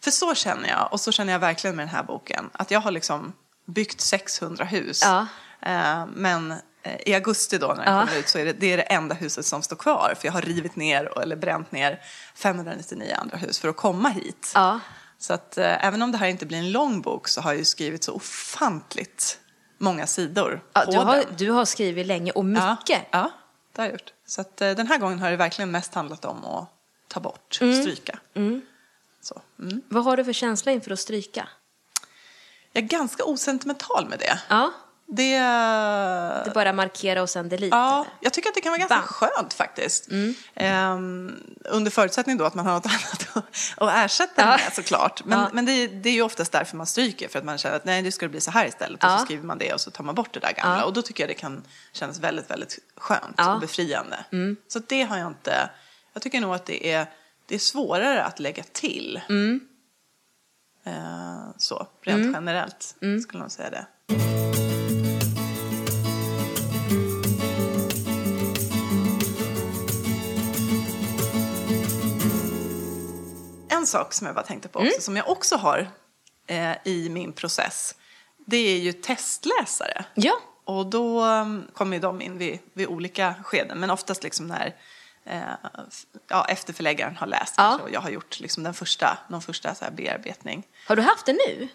För 0.04 0.12
så 0.12 0.36
känner 0.36 0.70
jag, 0.70 0.88
och 0.94 1.00
så 1.02 1.12
känner 1.12 1.34
jag 1.34 1.40
verkligen 1.40 1.76
med 1.76 1.88
den 1.88 1.96
här 1.96 2.04
boken, 2.04 2.50
att 2.54 2.72
jag 2.72 2.80
har 2.80 2.92
liksom 2.92 3.34
byggt 3.68 4.02
600 4.02 4.66
hus. 4.66 5.02
Ja. 5.04 5.28
Eh, 5.62 6.06
men 6.14 6.52
eh, 6.84 6.96
i 7.06 7.14
augusti 7.16 7.58
då 7.58 7.68
när 7.68 7.86
den 7.86 7.96
Ja. 7.96 8.06
kommer 8.06 8.20
ut 8.20 8.28
så 8.30 8.38
är 8.40 8.46
det, 8.46 8.54
det 8.54 8.74
är 8.74 8.78
det 8.78 8.84
enda 8.84 9.16
huset 9.16 9.46
som 9.46 9.62
står 9.62 9.76
kvar. 9.76 10.14
För 10.20 10.28
jag 10.28 10.34
har 10.34 10.42
rivit 10.42 10.76
ner 10.76 11.20
eller 11.22 11.36
bränt 11.36 11.72
ner 11.72 12.00
599 12.36 13.16
andra 13.22 13.38
hus 13.38 13.60
för 13.60 13.68
att 13.68 13.78
komma 13.78 14.10
hit. 14.10 14.52
Ja. 14.56 14.80
Så 15.18 15.34
att 15.34 15.58
eh, 15.58 15.86
även 15.86 16.02
om 16.02 16.12
det 16.12 16.18
här 16.18 16.28
inte 16.28 16.46
blir 16.46 16.58
en 16.58 16.72
lång 16.72 17.02
bok 17.02 17.28
så 17.28 17.42
har 17.42 17.52
jag 17.52 17.60
ju 17.60 17.66
skrivit 17.66 18.04
så 18.04 18.14
ofantligt 18.14 19.38
många 19.82 20.08
sidor 20.08 20.62
Ja, 20.74 20.86
du, 20.86 20.98
har, 20.98 21.26
du 21.38 21.52
har 21.52 21.66
skrivit 21.66 22.08
länge 22.08 22.32
och 22.32 22.46
mycket. 22.46 22.90
Ja, 22.90 23.06
ja 23.12 23.32
det 23.74 23.82
har 23.82 23.88
jag 23.88 23.92
gjort. 23.92 24.14
Så 24.26 24.42
att, 24.42 24.62
eh, 24.62 24.72
den 24.72 24.88
här 24.88 24.98
gången 24.98 25.20
har 25.20 25.32
det 25.32 25.38
verkligen 25.38 25.72
mest 25.72 25.94
handlat 25.94 26.26
om 26.26 26.46
att 26.46 26.70
ta 27.08 27.20
bort, 27.20 27.54
stryka. 27.54 28.20
Så, 29.22 29.42
mm. 29.60 29.82
Vad 29.90 30.04
har 30.04 30.18
du 30.18 30.24
för 30.24 30.34
känsla 30.34 30.72
inför 30.72 30.92
att 30.92 31.00
stryka? 31.00 31.48
Jag 32.74 32.84
är 32.84 32.88
ganska 32.88 33.24
osentimental 33.24 34.08
med 34.10 34.20
det. 34.20 34.42
Ja, 34.50 34.72
Det, 35.14 35.40
det 36.46 36.52
bara 36.54 36.74
markera 36.74 37.22
och 37.22 37.30
sen 37.30 37.50
delete. 37.50 37.76
ja, 37.76 38.06
jag 38.20 38.34
tycker 38.34 38.50
att 38.50 38.56
det 38.56 38.62
kan 38.62 38.72
vara 38.72 38.80
ganska 38.80 38.96
Bam. 38.96 39.04
skönt 39.08 39.54
faktiskt. 39.54 40.08
Ehm, 40.56 41.36
under 41.66 41.92
förutsättning 41.92 42.38
då 42.38 42.46
att 42.46 42.56
man 42.56 42.66
har 42.66 42.74
något 42.74 42.86
annat 42.86 43.28
att, 43.34 43.46
att 43.78 44.06
ersätta 44.06 44.34
Ja. 44.42 44.46
det 44.46 44.64
med 44.64 44.74
såklart. 44.74 45.26
Men, 45.26 45.40
Ja. 45.40 45.50
men 45.54 45.66
det, 45.66 45.72
är- 45.72 45.88
det 45.88 46.10
är 46.10 46.14
ju 46.14 46.22
oftast 46.22 46.52
därför 46.52 46.78
man 46.78 46.86
stryker. 46.86 47.28
För 47.30 47.40
att 47.40 47.46
man 47.46 47.58
känner 47.58 47.76
att 47.76 47.86
nej, 47.86 48.02
det 48.02 48.12
ska 48.12 48.28
bli 48.30 48.42
så 48.42 48.52
här 48.52 48.66
istället. 48.68 49.04
Och 49.04 49.10
Ja. 49.10 49.18
så 49.18 49.26
skriver 49.26 49.44
man 49.44 49.58
det 49.58 49.74
och 49.74 49.82
så 49.82 49.92
tar 49.92 50.04
man 50.04 50.16
bort 50.16 50.34
det 50.34 50.40
där 50.40 50.52
gamla. 50.54 50.86
Och 50.86 50.94
då 50.94 51.02
tycker 51.02 51.24
jag 51.24 51.30
det 51.30 51.34
kan 51.40 51.64
kännas 51.94 52.20
väldigt, 52.20 52.50
väldigt 52.50 52.80
skönt. 52.98 53.40
Mm. 53.40 53.54
och 53.54 53.60
befriande. 53.62 54.26
Så 54.68 54.80
det 54.80 55.02
har 55.04 55.18
jag 55.18 55.28
inte... 55.28 55.70
Jag 56.14 56.22
tycker 56.24 56.42
nog 56.42 56.56
att 56.56 56.66
det 56.66 56.92
är, 56.92 57.06
det 57.46 57.56
är 57.56 57.60
svårare 57.60 58.24
att 58.24 58.40
lägga 58.40 58.64
till. 58.72 59.22
Mm. 59.30 59.60
Eh, 60.84 61.44
så, 61.58 61.88
rent 62.02 62.34
generellt 62.36 62.96
Mm. 63.02 63.22
skulle 63.22 63.40
man 63.40 63.50
säga 63.50 63.70
det. 63.70 63.86
Sak 73.92 74.14
som 74.14 74.28
jag 74.28 74.36
bara 74.36 74.46
tänkte 74.46 74.68
på 74.68 74.80
också, 74.80 74.92
Mm. 74.92 75.02
som 75.02 75.18
jag 75.18 75.30
också 75.30 75.56
har 75.56 75.90
eh, 76.48 76.72
i 76.86 77.10
min 77.10 77.34
process, 77.34 77.96
det 78.46 78.58
är 78.58 78.78
ju 78.78 78.94
testläsare. 78.94 80.06
Ja. 80.14 80.34
Och 80.66 80.86
då 80.86 81.26
um, 81.26 81.68
kommer 81.74 81.98
ju 81.98 82.02
de 82.02 82.22
in 82.22 82.38
vid, 82.38 82.60
vid 82.74 82.88
olika 82.88 83.36
skeden, 83.44 83.80
men 83.80 83.90
oftast 83.90 84.24
liksom 84.24 84.48
när 84.48 84.76
eh, 85.26 85.42
ja, 86.28 86.46
efter 86.46 86.74
förläggaren 86.74 87.16
har 87.16 87.28
läst 87.28 87.54
Ja. 87.58 87.80
och 87.84 87.90
jag 87.92 88.02
har 88.02 88.10
gjort 88.10 88.40
liksom 88.40 88.64
den 88.64 88.74
första, 88.74 89.18
någon 89.30 89.42
första 89.42 89.76
så 89.76 89.84
här 89.86 89.92
bearbetning. 89.92 90.64
Har 90.88 90.96
du 90.96 91.02
haft 91.02 91.26
det 91.26 91.34
nu? 91.34 91.68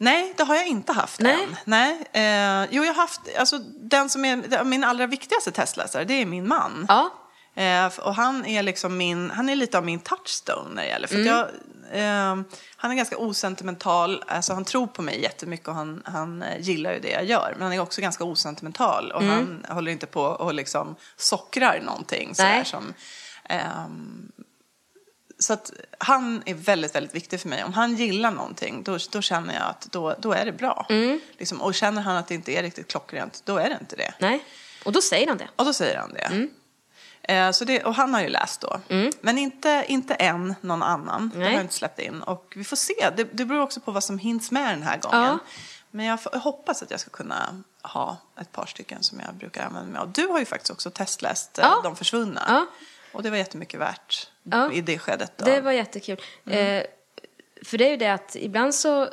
Nej, 0.00 0.34
det 0.36 0.42
har 0.44 0.54
jag 0.54 0.66
inte 0.66 0.92
haft 0.92 1.20
Nej. 1.20 1.42
än. 1.42 1.56
Nej. 1.64 1.90
Eh, 2.12 2.68
jo, 2.70 2.84
jag 2.84 2.94
har 2.94 3.00
haft, 3.02 3.20
alltså 3.38 3.58
den 3.80 4.10
som 4.10 4.24
är 4.24 4.64
min 4.64 4.84
allra 4.84 5.06
viktigaste 5.06 5.50
testläsare, 5.52 6.04
det 6.04 6.14
är 6.14 6.26
min 6.26 6.48
man. 6.48 6.84
Ja. 6.88 7.10
Eh, 7.58 7.86
och 7.98 8.14
han 8.14 8.46
är 8.46 8.62
liksom 8.62 8.96
min, 8.96 9.30
han 9.30 9.48
är 9.48 9.56
lite 9.56 9.78
av 9.78 9.84
min 9.84 10.00
touchstone 10.00 10.74
när 10.74 10.82
det 10.82 10.88
gäller. 10.88 11.06
För 11.08 11.14
Mm. 11.14 11.26
jag, 11.26 11.48
eh, 11.92 12.44
han 12.76 12.90
är 12.90 12.94
ganska 12.94 13.18
osentimental, 13.18 14.24
alltså 14.26 14.52
han 14.54 14.64
tror 14.64 14.86
på 14.86 15.02
mig 15.02 15.22
jättemycket 15.22 15.68
och 15.68 15.74
han, 15.74 16.02
han 16.04 16.42
eh, 16.42 16.60
gillar 16.60 16.92
ju 16.92 17.00
det 17.00 17.10
jag 17.10 17.24
gör. 17.24 17.52
Men 17.52 17.62
han 17.62 17.72
är 17.72 17.80
också 17.80 18.00
ganska 18.00 18.24
osentimental 18.24 19.12
och 19.12 19.22
han 19.22 19.64
håller 19.68 19.92
inte 19.92 20.06
på 20.06 20.22
och 20.22 20.54
liksom 20.54 20.96
sockrar 21.16 21.80
någonting 21.80 22.34
sådär 22.34 22.64
som 22.64 22.94
ehm, 23.48 24.32
så 25.38 25.52
att 25.52 25.72
han 25.98 26.42
är 26.46 26.54
väldigt, 26.54 26.94
väldigt 26.94 27.14
viktig 27.14 27.40
för 27.40 27.48
mig. 27.48 27.64
Om 27.64 27.72
han 27.72 27.96
gillar 27.96 28.30
någonting, 28.30 28.82
då, 28.82 28.98
då 29.12 29.22
känner 29.22 29.54
jag 29.54 29.62
att 29.62 29.88
då, 29.90 30.14
då 30.18 30.32
är 30.32 30.44
det 30.44 30.52
bra. 30.52 30.86
Mm. 30.88 31.20
Liksom, 31.38 31.60
och 31.60 31.74
känner 31.74 32.02
han 32.02 32.16
att 32.16 32.28
det 32.28 32.34
inte 32.34 32.52
är 32.52 32.62
riktigt 32.62 32.88
klockrent, 32.88 33.42
då 33.44 33.56
är 33.56 33.68
det 33.68 33.78
inte 33.80 33.96
det. 33.96 34.14
Nej. 34.18 34.44
Och 34.84 34.92
då 34.92 35.00
säger 35.00 35.26
han 35.26 35.36
det. 35.36 35.48
Och 35.56 35.64
då 35.64 35.72
säger 35.72 35.98
han 35.98 36.12
det. 36.12 36.20
Mm. 36.20 36.50
Eh, 37.28 37.50
så 37.50 37.64
det 37.64 37.84
och 37.84 37.94
han 37.94 38.14
har 38.14 38.20
ju 38.20 38.28
läst 38.28 38.60
då. 38.60 38.80
Men 39.20 39.38
inte, 39.38 39.84
inte 39.88 40.14
än 40.14 40.54
någon 40.60 40.82
annan. 40.82 41.28
Det 41.34 41.38
har 41.38 41.44
Nej. 41.44 41.54
jag 41.54 41.62
inte 41.62 41.74
släppt 41.74 41.98
in. 41.98 42.22
Och 42.22 42.52
vi 42.56 42.64
får 42.64 42.76
se. 42.76 43.10
Det, 43.16 43.24
det 43.32 43.44
beror 43.44 43.60
också 43.62 43.80
på 43.80 43.90
vad 43.92 44.04
som 44.04 44.18
hinns 44.18 44.50
med 44.50 44.74
den 44.74 44.82
här 44.82 44.98
gången. 44.98 45.22
Ja. 45.24 45.38
Men 45.90 46.06
jag, 46.06 46.22
får- 46.22 46.32
jag 46.34 46.40
hoppas 46.40 46.82
att 46.82 46.90
jag 46.90 47.00
ska 47.00 47.10
kunna 47.10 47.62
ha 47.82 48.16
ett 48.40 48.52
par 48.52 48.66
stycken 48.66 49.02
som 49.02 49.20
jag 49.20 49.34
brukar 49.34 49.66
använda 49.66 49.92
mig 49.92 50.00
av. 50.00 50.12
Du 50.12 50.26
har 50.26 50.38
ju 50.38 50.44
faktiskt 50.44 50.70
också 50.70 50.90
testläst 50.90 51.58
eh, 51.58 51.64
Ja. 51.64 51.80
De 51.84 51.96
försvunna. 51.96 52.42
Ja. 52.48 52.66
Och 53.12 53.22
det 53.22 53.30
var 53.30 53.36
jättemycket 53.36 53.80
värt 53.80 54.30
i 54.72 54.80
det 54.80 54.98
skedet. 54.98 55.32
Då. 55.36 55.44
Det 55.44 55.60
var 55.60 55.72
jättekul. 55.72 56.20
Mm. 56.46 56.58
Eh, 56.78 56.84
för 57.64 57.78
det 57.78 57.84
är 57.86 57.90
ju 57.90 57.96
det 57.96 58.08
att 58.08 58.36
ibland 58.36 58.74
så, 58.74 59.08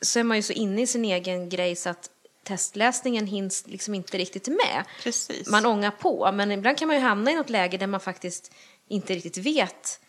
så 0.00 0.18
är 0.18 0.24
man 0.24 0.36
ju 0.36 0.42
så 0.42 0.52
inne 0.52 0.82
i 0.82 0.86
sin 0.86 1.04
egen 1.04 1.48
grej 1.48 1.76
så 1.76 1.88
att 1.90 2.10
testläsningen 2.44 3.26
hinns 3.26 3.66
liksom 3.66 3.94
inte 3.94 4.18
riktigt 4.18 4.48
med. 4.48 4.84
Precis. 5.02 5.48
Man 5.48 5.66
ångar 5.66 5.90
på, 5.90 6.32
men 6.32 6.52
ibland 6.52 6.78
kan 6.78 6.88
man 6.88 6.96
ju 6.96 7.02
hamna 7.02 7.30
i 7.30 7.34
något 7.34 7.50
läge 7.50 7.76
där 7.76 7.86
man 7.86 8.00
faktiskt 8.00 8.54
inte 8.88 9.14
riktigt 9.14 9.36
vet 9.36 10.00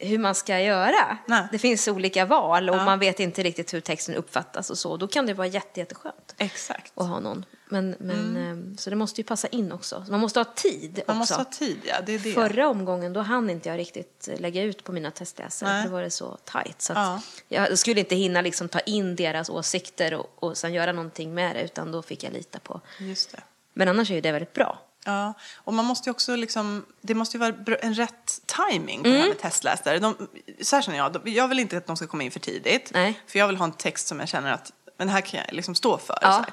hur 0.00 0.18
man 0.18 0.34
ska 0.34 0.60
göra. 0.60 1.18
Nej. 1.26 1.48
Det 1.52 1.58
finns 1.58 1.88
olika 1.88 2.24
val 2.26 2.70
och 2.70 2.76
Ja. 2.76 2.84
man 2.84 2.98
vet 2.98 3.20
inte 3.20 3.42
riktigt 3.42 3.74
hur 3.74 3.80
texten 3.80 4.14
uppfattas 4.14 4.70
och 4.70 4.78
så. 4.78 4.96
Då 4.96 5.06
kan 5.08 5.26
det 5.26 5.34
vara 5.34 5.46
jätte, 5.46 5.80
jätteskönt 5.80 6.34
Exakt. 6.38 6.92
att 6.94 7.06
ha 7.08 7.20
någon. 7.20 7.44
Men, 7.68 7.96
men, 7.98 8.36
eh, 8.70 8.76
Så 8.78 8.90
det 8.90 8.96
måste 8.96 9.20
ju 9.20 9.24
passa 9.24 9.48
in 9.48 9.72
också. 9.72 10.02
Så 10.06 10.10
Man 10.10 10.20
måste 10.20 10.40
ha 10.40 10.44
tid 10.44 10.90
Mm. 10.94 11.02
Man 11.06 11.20
också. 11.22 11.34
måste 11.34 11.34
ha 11.34 11.44
tid, 11.66 11.78
ja. 11.84 11.94
Det 12.06 12.12
är 12.14 12.18
det. 12.18 12.32
Förra 12.32 12.68
omgången 12.68 13.12
då 13.12 13.20
hann 13.20 13.50
inte 13.50 13.68
jag 13.68 13.78
riktigt 13.78 14.28
lägga 14.38 14.62
ut 14.62 14.84
på 14.84 14.92
mina 14.92 15.10
testläsare. 15.10 15.70
Nej. 15.72 15.84
Då 15.84 15.90
var 15.90 16.02
det 16.02 16.10
så 16.10 16.36
tajt. 16.44 16.82
Så 16.82 16.92
Ja. 16.92 17.20
Jag 17.48 17.78
skulle 17.78 18.00
inte 18.00 18.14
hinna 18.14 18.40
liksom 18.40 18.68
ta 18.68 18.80
in 18.80 19.16
deras 19.16 19.50
åsikter 19.50 20.14
och, 20.14 20.26
och 20.34 20.56
sen 20.56 20.72
göra 20.74 20.92
någonting 20.92 21.34
med 21.34 21.56
det. 21.56 21.62
Utan 21.62 21.92
då 21.92 22.02
fick 22.02 22.24
jag 22.24 22.32
lita 22.32 22.58
på. 22.58 22.80
Just 22.98 23.32
det. 23.32 23.40
Men 23.74 23.88
annars 23.88 24.10
är 24.10 24.14
ju 24.14 24.20
det 24.20 24.32
väldigt 24.32 24.52
bra. 24.52 24.78
Ja, 25.10 25.34
och 25.56 25.74
man 25.74 25.84
måste 25.84 26.08
ju 26.08 26.10
också 26.10 26.36
liksom, 26.36 26.86
det 27.00 27.14
måste 27.14 27.36
ju 27.36 27.40
vara 27.40 27.76
en 27.78 27.94
rätt 27.94 28.40
timing 28.70 28.98
på 29.02 29.04
det 29.04 29.10
här 29.10 29.16
Mm. 29.18 29.28
med 29.28 29.38
testläsare. 29.38 29.98
De, 29.98 30.28
så 30.62 30.76
här 30.76 30.82
känner 30.82 30.98
jag, 30.98 31.12
de- 31.12 31.32
jag 31.32 31.48
vill 31.48 31.58
inte 31.58 31.76
att 31.76 31.86
de 31.86 31.96
ska 31.96 32.06
komma 32.06 32.22
in 32.22 32.30
för 32.30 32.40
tidigt. 32.40 32.90
Nej. 32.94 33.20
För 33.26 33.38
jag 33.38 33.46
vill 33.46 33.56
ha 33.56 33.64
en 33.64 33.72
text 33.72 34.06
som 34.06 34.20
jag 34.20 34.28
känner 34.28 34.52
att, 34.52 34.72
men 34.98 35.06
det 35.06 35.12
här 35.12 35.20
kan 35.20 35.40
jag 35.46 35.54
liksom 35.54 35.74
stå 35.74 35.98
för. 35.98 36.18
Ja. 36.22 36.44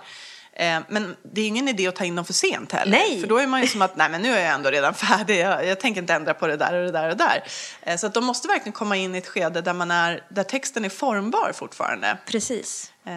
Eh, 0.59 0.79
Men 0.89 1.15
det 1.23 1.41
är 1.41 1.47
ingen 1.47 1.67
idé 1.67 1.87
att 1.87 1.95
ta 1.95 2.03
in 2.05 2.15
dem 2.15 2.25
för 2.25 2.33
sent 2.33 2.71
heller. 2.71 2.91
Nej. 2.91 3.21
För 3.21 3.27
då 3.27 3.37
är 3.37 3.47
man 3.47 3.61
ju 3.61 3.67
som 3.67 3.81
att, 3.81 3.95
nej 3.97 4.09
men 4.09 4.21
nu 4.21 4.29
är 4.33 4.45
jag 4.45 4.53
ändå 4.53 4.69
redan 4.69 4.93
färdig, 5.07 5.39
jag, 5.39 5.65
jag 5.65 5.79
tänker 5.79 6.01
inte 6.01 6.13
ändra 6.13 6.33
på 6.33 6.47
det 6.47 6.57
där 6.57 6.73
och 6.73 6.85
det 6.85 6.91
där 6.91 7.09
och 7.09 7.17
det 7.17 7.23
där. 7.23 7.43
Eh, 7.81 7.97
Så 7.97 8.07
att 8.07 8.13
de 8.13 8.25
måste 8.25 8.47
verkligen 8.47 8.73
komma 8.73 8.95
in 8.95 9.15
i 9.15 9.17
ett 9.17 9.27
skede 9.27 9.61
där, 9.61 9.73
man 9.73 9.91
är, 9.91 10.23
där 10.29 10.43
texten 10.43 10.85
är 10.85 10.89
formbar 10.89 11.51
fortfarande. 11.55 12.17
Precis. 12.25 12.91
Eh, 13.05 13.13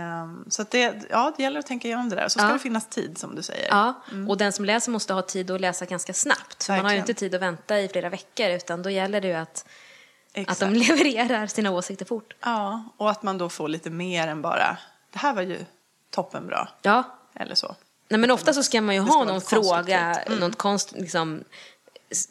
Så 0.48 0.62
att 0.62 0.70
det, 0.70 0.94
ja, 1.10 1.32
det 1.36 1.42
gäller 1.42 1.60
att 1.60 1.66
tänka 1.66 1.88
igenom 1.88 2.08
det 2.08 2.16
där. 2.16 2.28
Så 2.28 2.38
ska 2.38 2.48
Ja. 2.48 2.52
det 2.52 2.58
finnas 2.58 2.86
tid 2.88 3.18
som 3.18 3.34
du 3.34 3.42
säger. 3.42 3.68
Ja, 3.68 3.94
och 4.28 4.36
den 4.38 4.52
som 4.52 4.64
läser 4.64 4.90
måste 4.90 5.12
ha 5.14 5.22
tid 5.22 5.50
att 5.50 5.60
läsa 5.60 5.84
ganska 5.84 6.12
snabbt. 6.12 6.64
För 6.64 6.72
man 6.72 6.84
har 6.84 6.90
ju 6.92 6.96
Mm. 6.96 7.02
Inte 7.10 7.14
tid 7.20 7.34
att 7.34 7.42
vänta 7.42 7.80
i 7.80 7.88
flera 7.88 8.08
veckor. 8.08 8.48
Utan 8.50 8.82
då 8.82 8.90
gäller 8.90 9.20
det 9.20 9.28
ju 9.28 9.34
att, 9.34 9.50
att 9.50 9.64
Exakt. 10.32 10.60
de 10.60 10.72
levererar 10.74 11.46
sina 11.46 11.70
åsikter 11.70 12.04
fort. 12.04 12.34
Ja, 12.40 12.84
och 12.96 13.10
att 13.10 13.22
man 13.22 13.38
då 13.38 13.48
får 13.48 13.68
lite 13.68 13.90
mer 13.90 14.28
än 14.28 14.42
bara, 14.42 14.76
det 15.12 15.18
här 15.18 15.32
var 15.34 15.42
ju 15.42 15.58
toppenbra. 16.10 16.68
Ja, 16.82 17.16
Eller 17.34 17.54
så. 17.54 17.76
Nej, 18.08 18.20
men 18.20 18.30
ofta 18.30 18.52
så 18.52 18.62
ska 18.62 18.80
man 18.80 18.94
ju 18.94 19.00
ha 19.00 19.24
någon 19.24 19.40
fråga. 19.40 19.98
Mm. 20.14 20.38
något 20.38 20.58
konst, 20.58 20.92
liksom, 20.92 21.44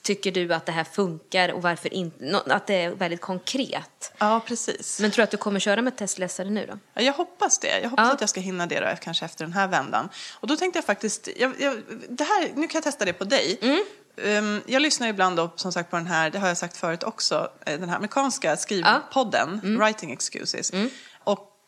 tycker 0.02 0.32
du 0.32 0.54
att 0.54 0.66
det 0.66 0.72
här 0.72 0.84
funkar 0.84 1.50
och 1.52 1.62
varför 1.62 1.94
inte, 1.94 2.42
att 2.48 2.68
det 2.68 2.74
är 2.74 2.92
väldigt 2.92 3.22
konkret. 3.22 4.14
Ja, 4.18 4.42
precis. 4.46 5.00
Men 5.00 5.12
tror 5.12 5.18
du 5.22 5.24
att 5.24 5.32
du 5.32 5.38
kommer 5.38 5.60
köra 5.60 5.82
med 5.82 5.98
testläsare 5.98 6.50
nu 6.50 6.66
då? 6.66 6.80
Ja, 6.94 7.02
Jag 7.02 7.14
hoppas 7.14 7.60
det. 7.60 7.80
Jag 7.82 7.90
hoppas 7.90 8.08
Ja. 8.08 8.14
att 8.14 8.22
jag 8.22 8.30
ska 8.30 8.40
hinna 8.40 8.66
det 8.68 8.80
då, 8.80 8.88
kanske 9.02 9.26
efter 9.26 9.46
den 9.46 9.54
här 9.54 9.68
vändan. 9.68 10.10
Och 10.40 10.48
då 10.48 10.56
tänkte 10.56 10.78
jag 10.78 10.86
faktiskt, 10.86 11.30
jag, 11.38 11.54
jag, 11.60 11.78
det 12.10 12.24
här, 12.24 12.42
nu 12.56 12.68
kan 12.68 12.78
jag 12.80 12.84
testa 12.84 13.06
det 13.06 13.14
på 13.14 13.24
dig. 13.24 13.58
Mm. 13.62 13.84
Um, 14.24 14.62
jag 14.66 14.82
lyssnar 14.82 15.08
ibland 15.08 15.38
då, 15.38 15.50
som 15.56 15.72
sagt 15.72 15.90
på 15.90 15.96
den 15.96 16.08
här, 16.08 16.30
det 16.30 16.40
har 16.40 16.48
jag 16.48 16.58
sagt 16.58 16.78
förut 16.78 17.04
också, 17.04 17.52
eh, 17.66 17.80
den 17.80 17.90
här 17.90 17.96
amerikanska 17.96 18.58
skrivpodden, 18.58 19.60
Mm. 19.64 19.80
Writing 19.80 20.12
Excuses. 20.12 20.72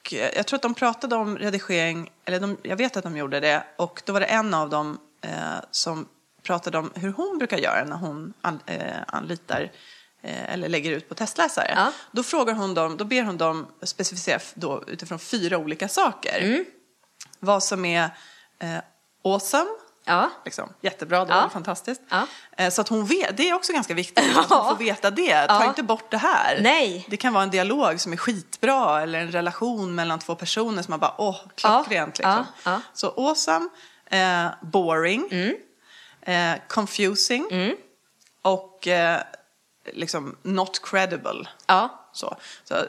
Och 0.01 0.13
eh, 0.13 0.31
jag 0.35 0.47
tror 0.47 0.57
att 0.57 0.61
de 0.61 0.73
pratade 0.73 1.15
om 1.15 1.37
redigering, 1.37 2.11
eller 2.25 2.39
de, 2.39 2.57
jag 2.63 2.77
vet 2.77 2.97
att 2.97 3.03
de 3.03 3.17
gjorde 3.17 3.39
det, 3.39 3.63
och 3.77 4.01
då 4.05 4.13
var 4.13 4.19
det 4.19 4.25
en 4.25 4.53
av 4.53 4.69
dem 4.69 4.99
eh, 5.21 5.31
som 5.71 6.07
pratade 6.43 6.77
om 6.77 6.91
hur 6.95 7.11
hon 7.11 7.37
brukar 7.37 7.57
göra 7.57 7.83
när 7.85 7.95
hon 7.95 8.33
an, 8.41 8.59
eh, 8.65 8.81
anlitar 9.07 9.71
eh, 10.21 10.53
eller 10.53 10.69
lägger 10.69 10.91
ut 10.91 11.09
på 11.09 11.15
testläsare. 11.15 11.73
Ja. 11.75 11.91
Då 12.11 12.23
frågar 12.23 12.53
hon 12.53 12.73
dem, 12.73 12.97
då 12.97 13.05
ber 13.05 13.23
hon 13.23 13.37
dem 13.37 13.67
specificera 13.83 14.39
då 14.53 14.83
utifrån 14.87 15.19
fyra 15.19 15.57
olika 15.57 15.87
saker. 15.87 16.41
Mm. 16.41 16.65
Vad 17.39 17.63
som 17.63 17.85
är 17.85 18.09
eh, 18.59 18.77
awesome, 19.23 19.69
Ja. 20.05 20.29
liksom, 20.45 20.73
jättebra, 20.81 21.25
det 21.25 21.33
Ja. 21.33 21.49
fantastiskt. 21.49 22.01
Ja. 22.09 22.27
Eh, 22.57 22.69
så 22.69 22.81
att 22.81 22.87
hon 22.87 23.05
vet, 23.05 23.37
det 23.37 23.49
är 23.49 23.53
också 23.53 23.73
ganska 23.73 23.93
viktigt, 23.93 24.37
att 24.37 24.49
hon 24.49 24.69
får 24.69 24.75
veta 24.75 25.11
det. 25.11 25.47
Ta 25.47 25.65
inte 25.65 25.83
bort 25.83 26.11
det 26.11 26.17
här. 26.17 26.59
Nej. 26.61 27.05
Det 27.09 27.17
kan 27.17 27.33
vara 27.33 27.43
en 27.43 27.49
dialog 27.49 27.99
som 27.99 28.13
är 28.13 28.17
skitbra 28.17 29.01
eller 29.01 29.19
en 29.19 29.31
relation 29.31 29.95
mellan 29.95 30.19
två 30.19 30.35
personer 30.35 30.83
som 30.83 30.91
man 30.91 30.99
bara, 30.99 31.15
åh, 31.17 31.37
klockrent 31.55 32.17
liksom. 32.17 32.45
Så 32.93 33.07
awesome, 33.17 33.69
eh, 34.05 34.45
boring, 34.61 35.27
Mm. 35.31 35.55
eh, 36.55 36.61
confusing 36.67 37.47
och 38.41 38.87
eh, 38.87 39.21
liksom 39.93 40.37
not 40.43 40.81
credible. 40.89 41.47
Så, 42.13 42.35
så 42.63 42.75
eh, 42.75 42.81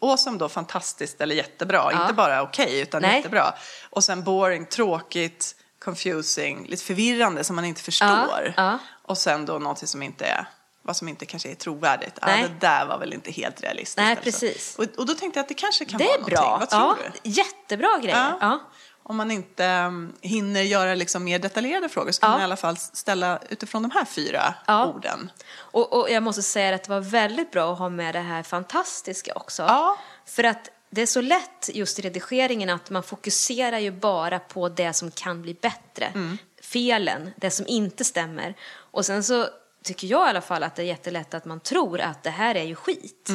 awesome 0.00 0.38
då, 0.38 0.48
fantastiskt 0.48 1.20
eller 1.20 1.34
jättebra. 1.34 1.92
Inte 2.02 2.14
bara 2.14 2.42
okej, 2.42 2.80
utan 2.80 3.02
Nej. 3.02 3.16
jättebra. 3.16 3.54
Och 3.90 4.04
sen 4.04 4.22
boring, 4.24 4.66
tråkigt, 4.66 5.56
confusing, 5.84 6.66
lite 6.66 6.84
förvirrande 6.84 7.44
som 7.44 7.56
man 7.56 7.64
inte 7.64 7.82
förstår. 7.82 8.54
ja. 8.56 8.78
Och 9.02 9.18
sen 9.18 9.46
då 9.46 9.58
någonting 9.58 9.88
som 9.88 10.02
inte 10.02 10.24
är, 10.24 10.46
vad 10.82 10.96
som 10.96 11.08
inte 11.08 11.26
kanske 11.26 11.50
är 11.50 11.54
trovärdigt. 11.54 12.18
Ah, 12.22 12.26
Nej. 12.26 12.42
det 12.42 12.66
där 12.66 12.86
var 12.86 12.98
väl 12.98 13.12
inte 13.12 13.30
helt 13.30 13.62
realistiskt. 13.62 13.96
Nej, 13.96 14.10
alltså. 14.10 14.24
precis. 14.24 14.76
Och, 14.78 14.84
och 14.96 15.06
då 15.06 15.14
tänkte 15.14 15.38
jag 15.38 15.42
att 15.44 15.48
det 15.48 15.54
kanske 15.54 15.84
kan 15.84 15.98
Det 15.98 16.04
vara 16.04 16.18
bra. 16.20 16.40
någonting. 16.40 16.78
Vad 16.78 16.96
tror 16.96 17.06
ja. 17.06 17.10
du? 17.22 17.30
Jättebra 17.30 17.98
grejer. 18.02 18.34
Ja. 18.40 18.58
Om 19.02 19.16
man 19.16 19.30
inte 19.30 19.66
um, 19.68 20.12
hinner 20.20 20.62
göra 20.62 20.94
liksom 20.94 21.24
mer 21.24 21.38
detaljerade 21.38 21.88
frågor 21.88 22.12
så 22.12 22.20
kan 22.20 22.28
Ja. 22.30 22.32
man 22.32 22.40
i 22.40 22.44
alla 22.44 22.56
fall 22.56 22.76
ställa 22.76 23.38
utifrån 23.48 23.82
de 23.82 23.90
här 23.90 24.04
fyra 24.04 24.54
Ja. 24.66 24.86
orden. 24.86 25.30
Och, 25.56 25.92
och 26.00 26.10
jag 26.10 26.22
måste 26.22 26.42
säga 26.42 26.74
att 26.74 26.84
det 26.84 26.90
var 26.90 27.00
väldigt 27.00 27.50
bra 27.50 27.72
att 27.72 27.78
ha 27.78 27.88
med 27.88 28.14
det 28.14 28.20
här 28.20 28.42
fantastiska 28.42 29.32
också. 29.34 29.62
Ja. 29.62 29.96
För 30.26 30.44
att 30.44 30.68
det 30.90 31.02
är 31.02 31.06
så 31.06 31.20
lätt 31.20 31.70
just 31.74 31.98
i 31.98 32.02
redigeringen 32.02 32.70
att 32.70 32.90
man 32.90 33.02
fokuserar 33.02 33.78
ju 33.78 33.90
bara 33.90 34.38
på 34.38 34.68
det 34.68 34.92
som 34.92 35.10
kan 35.10 35.42
bli 35.42 35.54
bättre. 35.54 36.06
Mm. 36.06 36.38
Felen, 36.62 37.30
det 37.36 37.50
som 37.50 37.66
inte 37.66 38.04
stämmer. 38.04 38.54
Och 38.72 39.06
sen 39.06 39.24
så 39.24 39.48
tycker 39.84 40.06
jag 40.06 40.26
i 40.26 40.30
alla 40.30 40.40
fall 40.40 40.62
att 40.62 40.76
det 40.76 40.82
är 40.82 40.86
jättelätt 40.86 41.34
att 41.34 41.44
man 41.44 41.60
tror 41.60 42.00
att 42.00 42.22
det 42.22 42.30
här 42.30 42.54
är 42.54 42.64
ju 42.64 42.74
skit. 42.74 43.30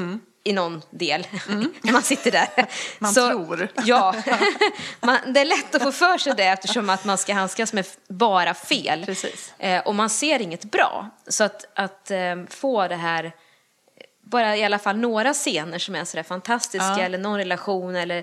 I 0.47 0.53
någon 0.53 0.81
del, 0.89 1.27
när 1.81 1.91
man 1.91 2.01
sitter 2.01 2.31
där. 2.31 2.49
Mm. 2.55 2.67
Man 2.99 3.13
tror. 3.13 3.71
Ja, 3.85 4.15
man, 5.01 5.17
det 5.33 5.39
är 5.39 5.45
lätt 5.45 5.75
att 5.75 5.83
få 5.83 5.91
för 5.91 6.17
sig 6.17 6.33
det 6.37 6.43
eftersom 6.43 6.89
att 6.89 7.05
man 7.05 7.17
ska 7.17 7.33
handskas 7.33 7.73
med 7.73 7.85
bara 8.07 8.53
fel. 8.53 9.05
Precis. 9.05 9.53
Eh, 9.57 9.87
och 9.87 9.95
man 9.95 10.09
ser 10.09 10.41
inget 10.41 10.63
bra. 10.63 11.09
Så 11.27 11.43
att, 11.43 11.65
att 11.75 12.11
eh, 12.11 12.35
få 12.49 12.87
det 12.87 12.95
här, 12.95 13.31
bara 14.25 14.57
i 14.57 14.63
alla 14.63 14.79
fall 14.79 14.97
några 14.97 15.33
scener 15.33 15.79
som 15.79 15.95
är 15.95 16.05
sådär 16.05 16.23
fantastiska 16.23 16.87
Ja. 16.97 16.99
eller 16.99 17.17
någon 17.17 17.37
relation 17.37 17.95
eller 17.95 18.17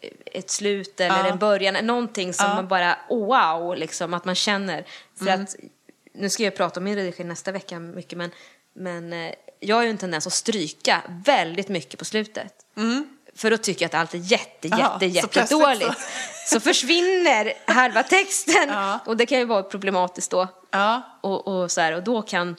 eh, 0.00 0.10
ett 0.26 0.50
slut 0.50 1.00
eller 1.00 1.18
Ja. 1.18 1.26
en 1.30 1.38
början, 1.38 1.86
någonting 1.86 2.34
som 2.34 2.46
Ja. 2.48 2.54
man 2.54 2.68
bara, 2.68 2.96
oh, 3.08 3.26
wow, 3.58 3.76
liksom 3.76 4.14
att 4.14 4.24
man 4.24 4.34
känner. 4.34 4.84
För 5.18 5.26
Mm. 5.26 5.42
att, 5.42 5.56
nu 6.14 6.28
ska 6.30 6.42
jag 6.42 6.56
prata 6.56 6.80
om 6.80 6.84
min 6.84 6.96
redigering 6.96 7.28
nästa 7.28 7.52
vecka 7.52 7.78
mycket 7.78 8.18
men, 8.18 8.30
men 8.74 9.12
eh, 9.12 9.32
jag 9.60 9.76
har 9.76 9.82
ju 9.82 9.90
en 9.90 9.98
tendens 9.98 10.26
att 10.26 10.32
stryka 10.32 11.02
väldigt 11.26 11.68
mycket 11.68 11.98
på 11.98 12.04
slutet. 12.04 12.52
För 13.34 13.50
då 13.50 13.56
tycker 13.56 13.82
jag 13.82 13.88
att 13.88 13.94
allt 13.94 14.14
är 14.14 14.18
jätte, 14.18 14.68
Mm. 14.68 14.78
Jaha, 14.80 14.98
jätte, 15.00 15.20
så 15.22 15.28
plötsligt 15.28 15.60
jättedåligt. 15.60 16.00
Så. 16.46 16.60
försvinner 16.60 17.52
halva 17.66 18.02
texten 18.02 18.70
och 19.06 19.16
det 19.16 19.26
kan 19.26 19.38
ju 19.38 19.44
vara 19.44 19.62
problematiskt 19.62 20.30
då. 20.30 20.48
Och, 21.20 21.48
och, 21.48 21.70
så 21.70 21.80
här, 21.80 21.92
och 21.92 22.02
då 22.02 22.22
kan 22.22 22.56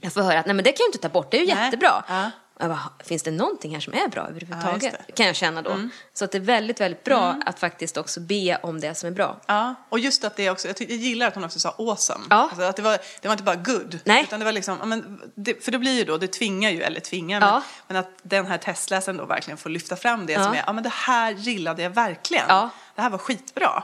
jag 0.00 0.12
få 0.12 0.20
höra 0.22 0.38
att 0.38 0.46
nej 0.46 0.54
men 0.54 0.64
det 0.64 0.72
kan 0.72 0.84
jag 0.84 0.88
inte 0.88 0.98
ta 0.98 1.08
bort, 1.08 1.30
det 1.30 1.36
är 1.36 1.46
ju 1.46 1.54
Nej. 1.54 1.64
jättebra. 1.64 2.04
Ja. 2.08 2.30
Jag 2.60 2.68
bara, 2.70 2.80
finns 3.04 3.22
det 3.22 3.30
någonting 3.30 3.74
här 3.74 3.80
som 3.80 3.94
är 3.94 4.08
bra 4.08 4.22
Ja, 4.22 4.28
överhuvudtaget? 4.28 4.94
det. 5.06 5.12
kan 5.12 5.26
jag 5.26 5.36
känna 5.36 5.62
då. 5.62 5.88
Så 6.12 6.24
att 6.24 6.32
det 6.32 6.38
är 6.38 6.42
väldigt, 6.42 6.80
väldigt 6.80 7.04
bra 7.04 7.36
att 7.46 7.58
faktiskt 7.58 7.96
också 7.96 8.20
be 8.20 8.58
om 8.62 8.80
det 8.80 8.94
som 8.94 9.06
är 9.06 9.10
bra. 9.10 9.40
Ja, 9.46 9.74
och 9.88 9.98
just 9.98 10.24
att 10.24 10.36
det 10.36 10.50
också, 10.50 10.66
jag, 10.68 10.76
tyck, 10.76 10.90
jag 10.90 10.96
gillar 10.98 11.26
att 11.26 11.34
hon 11.34 11.44
också 11.44 11.60
sa 11.60 11.74
awesome. 11.78 12.24
Ja. 12.30 12.36
Alltså 12.36 12.62
att 12.62 12.76
det, 12.76 12.82
var, 12.82 12.98
det 13.20 13.28
var 13.28 13.32
inte 13.32 13.44
bara 13.44 13.56
good. 13.56 13.98
Nej. 14.04 14.22
Utan 14.22 14.38
det 14.38 14.44
var 14.44 14.52
liksom, 14.52 14.76
ja, 14.80 14.86
men 14.86 15.20
det, 15.34 15.64
för 15.64 15.72
det 15.72 15.78
blir 15.78 15.92
ju 15.98 16.04
då, 16.04 16.16
det 16.18 16.26
tvingar 16.28 16.70
ju, 16.70 16.82
eller 16.82 17.00
tvingar, 17.00 17.40
men, 17.40 17.48
Ja. 17.48 17.62
men 17.88 17.96
att 17.96 18.10
den 18.22 18.46
här 18.46 18.58
testläsaren 18.58 19.16
då 19.16 19.24
verkligen 19.24 19.58
får 19.58 19.70
lyfta 19.70 19.96
fram 19.96 20.26
det 20.26 20.32
Ja. 20.32 20.44
som 20.44 20.52
är, 20.52 20.62
ja 20.66 20.72
men 20.72 20.84
det 20.84 20.92
här 20.92 21.32
gillade 21.32 21.82
jag 21.82 21.90
verkligen. 21.90 22.44
Ja. 22.48 22.58
Mm. 22.58 22.70
Det 22.94 23.02
här 23.02 23.10
var 23.10 23.18
skitbra. 23.18 23.82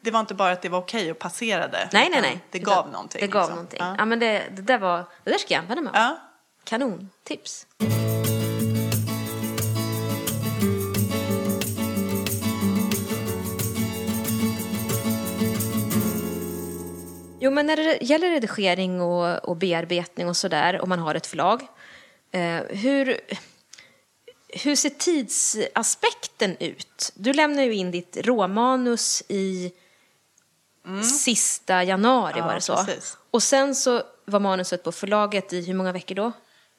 Det 0.00 0.10
var 0.10 0.20
inte 0.20 0.34
bara 0.34 0.52
att 0.52 0.62
det 0.62 0.68
var 0.68 0.78
okej 0.78 1.10
och 1.10 1.18
passerade. 1.18 1.88
Nej, 1.92 2.08
nej, 2.10 2.10
utan 2.10 2.22
nej. 2.22 2.40
Det 2.50 2.58
Utan 2.58 2.74
gav 2.74 2.90
någonting. 2.90 3.20
Det 3.20 3.26
gav 3.26 3.40
liksom. 3.42 3.54
någonting. 3.54 3.78
Ja. 3.82 3.94
Ja, 3.98 4.04
men 4.04 4.18
det, 4.18 4.42
det 4.56 4.62
där 4.62 4.78
var, 4.78 5.04
det 5.24 5.30
där 5.30 5.38
ska 5.38 5.54
jag 5.54 5.60
använda 5.60 5.82
mig 5.82 5.90
av. 5.90 5.96
Ja. 5.96 6.18
Kanontips. 6.64 7.66
Jo, 17.46 17.50
men 17.52 17.66
när 17.66 17.76
det 17.76 17.98
gäller 18.02 18.30
redigering 18.30 19.00
och, 19.00 19.44
och 19.48 19.56
bearbetning 19.56 20.28
och 20.28 20.36
sådär, 20.36 20.80
om 20.82 20.88
man 20.88 20.98
har 20.98 21.14
ett 21.14 21.26
förlag, 21.26 21.62
eh, 22.32 22.62
hur, 22.68 23.20
hur 24.48 24.76
ser 24.76 24.90
tidsaspekten 24.90 26.56
ut? 26.60 27.12
Du 27.14 27.32
lämnar 27.32 27.62
ju 27.62 27.74
in 27.74 27.90
ditt 27.90 28.16
råmanus 28.20 29.22
i 29.28 29.72
sista 31.24 31.84
januari, 31.84 32.32
Mm. 32.32 32.38
Ja, 32.42 32.46
var 32.46 32.54
det 32.54 32.60
så? 32.60 32.76
precis. 32.84 33.18
Och 33.30 33.42
sen 33.42 33.74
så 33.74 34.02
var 34.24 34.40
manuset 34.40 34.82
på 34.84 34.92
förlaget 34.92 35.52
i 35.52 35.66
hur 35.66 35.74
många 35.74 35.92
veckor 35.92 36.14
då? 36.14 36.32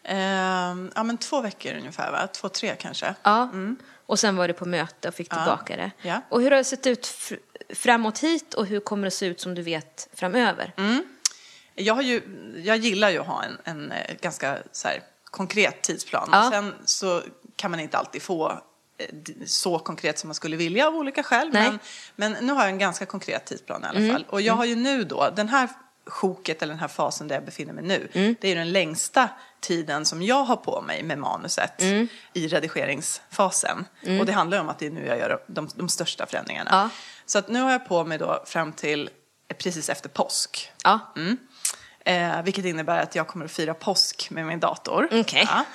Ehm, 0.04 0.92
ja 0.96 1.04
men 1.04 1.18
två 1.18 1.42
veckor 1.42 1.74
ungefär 1.78 2.12
va? 2.12 2.28
Två, 2.28 2.50
tre 2.50 2.76
kanske. 2.80 3.16
Ja. 3.24 3.50
Och 4.06 4.20
sen 4.20 4.36
var 4.36 4.48
du 4.48 4.54
på 4.54 4.66
möte 4.66 5.08
och 5.08 5.14
fick 5.14 5.34
Mm. 5.34 5.44
Ja. 5.44 5.46
tillbaka 5.58 5.76
det. 5.76 5.92
Ja. 6.10 6.22
Och 6.30 6.42
hur 6.42 6.52
har 6.52 6.58
det 6.58 6.64
sett 6.64 6.88
ut 6.88 7.06
framåt 7.74 8.20
hit 8.20 8.54
och 8.54 8.66
hur 8.66 8.80
kommer 8.80 9.04
det 9.06 9.12
se 9.12 9.26
ut 9.26 9.40
som 9.42 9.56
du 9.56 9.62
vet 9.62 10.10
framöver? 10.14 10.74
Mm. 10.78 11.04
Jag, 11.76 11.94
har 11.94 12.02
ju, 12.02 12.22
jag 12.66 12.78
gillar 12.78 13.10
ju 13.10 13.20
att 13.20 13.28
ha 13.28 13.44
en, 13.44 13.58
en 13.64 13.92
eh, 13.92 14.16
ganska 14.22 14.58
så 14.72 14.88
här, 14.88 15.02
konkret 15.24 15.82
tidsplan. 15.82 16.30
Ja. 16.32 16.50
Sen 16.52 16.74
så 16.86 17.22
kan 17.56 17.72
man 17.72 17.80
inte 17.80 17.98
alltid 17.98 18.22
få 18.22 18.52
eh, 18.98 19.06
så 19.46 19.80
konkret 19.80 20.20
som 20.20 20.28
man 20.28 20.36
skulle 20.36 20.56
vilja 20.58 20.88
av 20.88 20.96
olika 20.96 21.24
skäl. 21.24 21.48
Mm. 21.50 21.64
Men, 22.16 22.32
men 22.34 22.46
nu 22.46 22.54
har 22.54 22.62
jag 22.62 22.70
en 22.70 22.78
ganska 22.80 23.06
konkret 23.06 23.46
tidsplan 23.46 23.84
i 23.84 23.88
alla 23.88 24.14
fall. 24.14 24.26
Och 24.30 24.42
jag 24.42 24.54
har 24.54 24.66
ju 24.66 24.76
nu 24.76 25.04
då, 25.04 25.30
den 25.36 25.50
här 25.50 25.70
sjoket 26.06 26.62
eller 26.62 26.74
den 26.74 26.80
här 26.80 26.88
fasen 26.88 27.28
där 27.28 27.36
jag 27.36 27.46
befinner 27.46 27.74
mig 27.74 27.84
nu, 27.84 28.08
Mm. 28.14 28.36
det 28.42 28.48
är 28.48 28.50
ju 28.50 28.56
den 28.56 28.72
längsta 28.72 29.30
tiden 29.60 30.06
som 30.06 30.22
jag 30.24 30.44
har 30.44 30.56
på 30.56 30.82
mig 30.82 31.04
med 31.04 31.18
manuset 31.18 31.82
Mm. 31.82 32.08
i 32.34 32.48
redigeringsfasen. 32.48 33.86
Och 34.20 34.26
det 34.26 34.32
handlar 34.32 34.58
ju 34.58 34.62
om 34.62 34.70
att 34.70 34.80
det 34.80 34.86
är 34.86 34.92
nu 34.92 35.06
jag 35.06 35.18
gör 35.18 35.40
de, 35.48 35.70
de 35.76 35.90
största 35.90 36.26
förändringarna. 36.26 36.70
Ja. 36.72 36.90
Så 37.28 37.40
att 37.40 37.48
nu 37.48 37.62
har 37.62 37.72
jag 37.72 37.88
på 37.88 38.04
mig 38.06 38.18
då 38.18 38.44
fram 38.46 38.74
till 38.74 39.10
eh, 39.48 39.58
precis 39.58 39.90
efter 39.90 40.10
påsk. 40.10 40.72
Ja. 40.84 41.00
Mm. 41.16 41.38
Eh, 42.06 42.44
vilket 42.44 42.66
innebär 42.66 43.04
att 43.04 43.16
jag 43.16 43.28
kommer 43.28 43.46
att 43.46 43.52
fira 43.52 43.74
påsk 43.74 44.30
med 44.32 44.46
min 44.46 44.60
dator. 44.60 45.10
Okej. 45.12 45.50
Ja. 45.50 45.66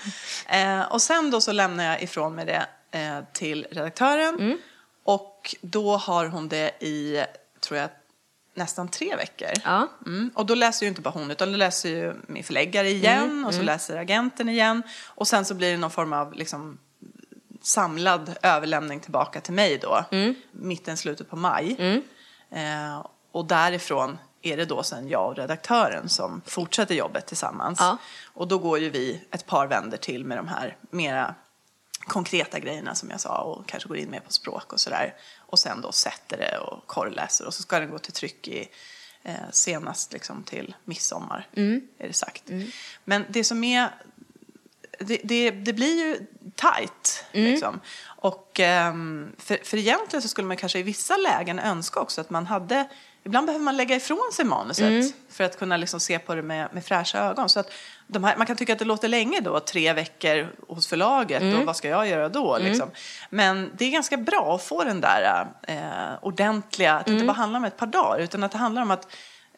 Eh, 0.56 0.92
och 0.92 1.02
sen 1.02 1.30
då 1.30 1.40
så 1.40 1.52
lämnar 1.52 1.84
jag 1.84 2.02
ifrån 2.02 2.34
mig 2.34 2.46
det 2.46 2.66
eh, 2.98 3.18
till 3.32 3.66
redaktören. 3.70 4.34
Mm. 4.34 4.58
Och 5.04 5.54
då 5.60 5.96
har 5.96 6.26
hon 6.26 6.48
det 6.48 6.70
i, 6.80 7.24
tror 7.60 7.80
jag, 7.80 7.90
nästan 8.54 8.88
tre 8.88 9.16
veckor. 9.16 9.50
Ja. 9.64 9.88
Mm. 10.06 10.30
Och 10.34 10.46
då 10.46 10.54
läser 10.54 10.86
ju 10.86 10.88
inte 10.88 11.00
bara 11.00 11.10
hon, 11.10 11.30
utan 11.30 11.52
då 11.52 11.58
läser 11.58 11.88
ju 11.88 12.14
min 12.26 12.44
förläggare 12.44 12.88
igen 12.88 13.22
Mm, 13.22 13.44
och 13.44 13.54
så 13.54 13.62
läser 13.62 13.96
agenten 13.96 14.48
igen. 14.48 14.82
Och 15.04 15.28
sen 15.28 15.44
så 15.44 15.54
blir 15.54 15.70
det 15.70 15.76
någon 15.76 15.90
form 15.90 16.12
av 16.12 16.34
liksom, 16.34 16.78
samlad 17.62 18.36
överlämning 18.42 19.00
tillbaka 19.00 19.40
till 19.40 19.54
mig 19.54 19.78
då, 19.78 20.04
Mm. 20.10 20.34
mitten, 20.52 20.96
slutet 20.96 21.30
på 21.30 21.36
maj. 21.36 21.76
Eh, 22.50 23.06
och 23.32 23.44
därifrån 23.46 24.18
är 24.42 24.56
det 24.56 24.64
då 24.64 24.82
sen 24.82 25.08
jag 25.08 25.28
och 25.30 25.36
redaktören 25.36 26.08
som 26.08 26.42
fortsätter 26.46 26.94
jobbet 26.94 27.26
tillsammans. 27.26 27.78
Ja. 27.80 27.96
Och 28.24 28.48
då 28.48 28.58
går 28.58 28.78
ju 28.78 28.90
vi 28.90 29.24
ett 29.30 29.46
par 29.46 29.66
vänder 29.66 29.96
till 29.96 30.24
med 30.24 30.38
de 30.38 30.48
här 30.48 30.76
mera 30.90 31.34
konkreta 32.06 32.58
grejerna 32.58 32.94
som 32.94 33.10
jag 33.10 33.20
sa 33.20 33.38
och 33.42 33.66
kanske 33.68 33.88
går 33.88 33.98
in 33.98 34.10
mer 34.10 34.20
på 34.20 34.32
språk 34.32 34.72
och 34.72 34.80
sådär. 34.80 35.14
Och 35.38 35.58
sen 35.58 35.80
då 35.80 35.92
sätter 35.92 36.36
det 36.36 36.58
och 36.58 36.86
korrläser 36.86 37.46
och 37.46 37.54
så 37.54 37.62
ska 37.62 37.80
den 37.80 37.90
gå 37.90 37.98
till 37.98 38.12
tryck 38.12 38.48
i 38.48 38.68
eh, 39.22 39.34
senast 39.50 40.12
liksom 40.12 40.42
till 40.42 40.74
midsommar, 40.84 41.48
är 41.98 42.06
det 42.06 42.12
sagt. 42.12 42.42
Men 43.04 43.24
det 43.28 43.44
som 43.44 43.64
är 43.64 43.88
det, 44.98 45.20
det, 45.24 45.50
det 45.50 45.72
blir 45.72 46.04
ju 46.04 46.26
tajt. 46.54 47.24
Liksom. 47.32 47.80
Och, 48.04 48.60
ehm, 48.60 49.32
för, 49.38 49.58
för 49.64 49.76
egentligen 49.76 50.22
så 50.22 50.28
skulle 50.28 50.48
man 50.48 50.56
kanske 50.56 50.78
i 50.78 50.82
vissa 50.82 51.16
lägen 51.16 51.58
önska 51.58 52.00
också 52.00 52.20
att 52.20 52.30
man 52.30 52.46
hade 52.46 52.88
Ibland 53.24 53.46
behöver 53.46 53.64
man 53.64 53.76
lägga 53.76 53.96
ifrån 53.96 54.30
sig 54.32 54.44
manuset 54.44 55.14
för 55.30 55.44
att 55.44 55.58
kunna 55.58 55.76
liksom 55.76 56.00
se 56.00 56.18
på 56.18 56.34
det 56.34 56.42
med, 56.42 56.68
med 56.72 56.84
fräscha 56.84 57.18
ögon. 57.18 57.48
Så 57.48 57.60
att 57.60 57.70
här, 58.14 58.36
man 58.36 58.46
kan 58.46 58.56
tycka 58.56 58.72
att 58.72 58.78
det 58.78 58.84
låter 58.84 59.08
länge 59.08 59.40
då, 59.40 59.60
tre 59.60 59.92
veckor 59.92 60.48
hos 60.68 60.86
förlaget 60.86 61.42
och 61.42 61.66
vad 61.66 61.76
ska 61.76 61.88
jag 61.88 62.08
göra 62.08 62.28
då? 62.28 62.58
Liksom. 62.58 62.90
Men 63.30 63.70
det 63.78 63.84
är 63.84 63.90
ganska 63.90 64.16
bra 64.16 64.54
att 64.54 64.62
få 64.62 64.84
den 64.84 65.00
där 65.00 65.46
eh, 65.68 66.24
ordentliga, 66.24 66.92
att 66.92 67.06
det 67.06 67.12
inte 67.12 67.24
bara 67.24 67.36
handlar 67.36 67.58
om 67.58 67.64
ett 67.64 67.76
par 67.76 67.86
dagar 67.86 68.18
utan 68.18 68.42
att 68.42 68.52
det 68.52 68.58
handlar 68.58 68.82
om 68.82 68.90
att 68.90 69.08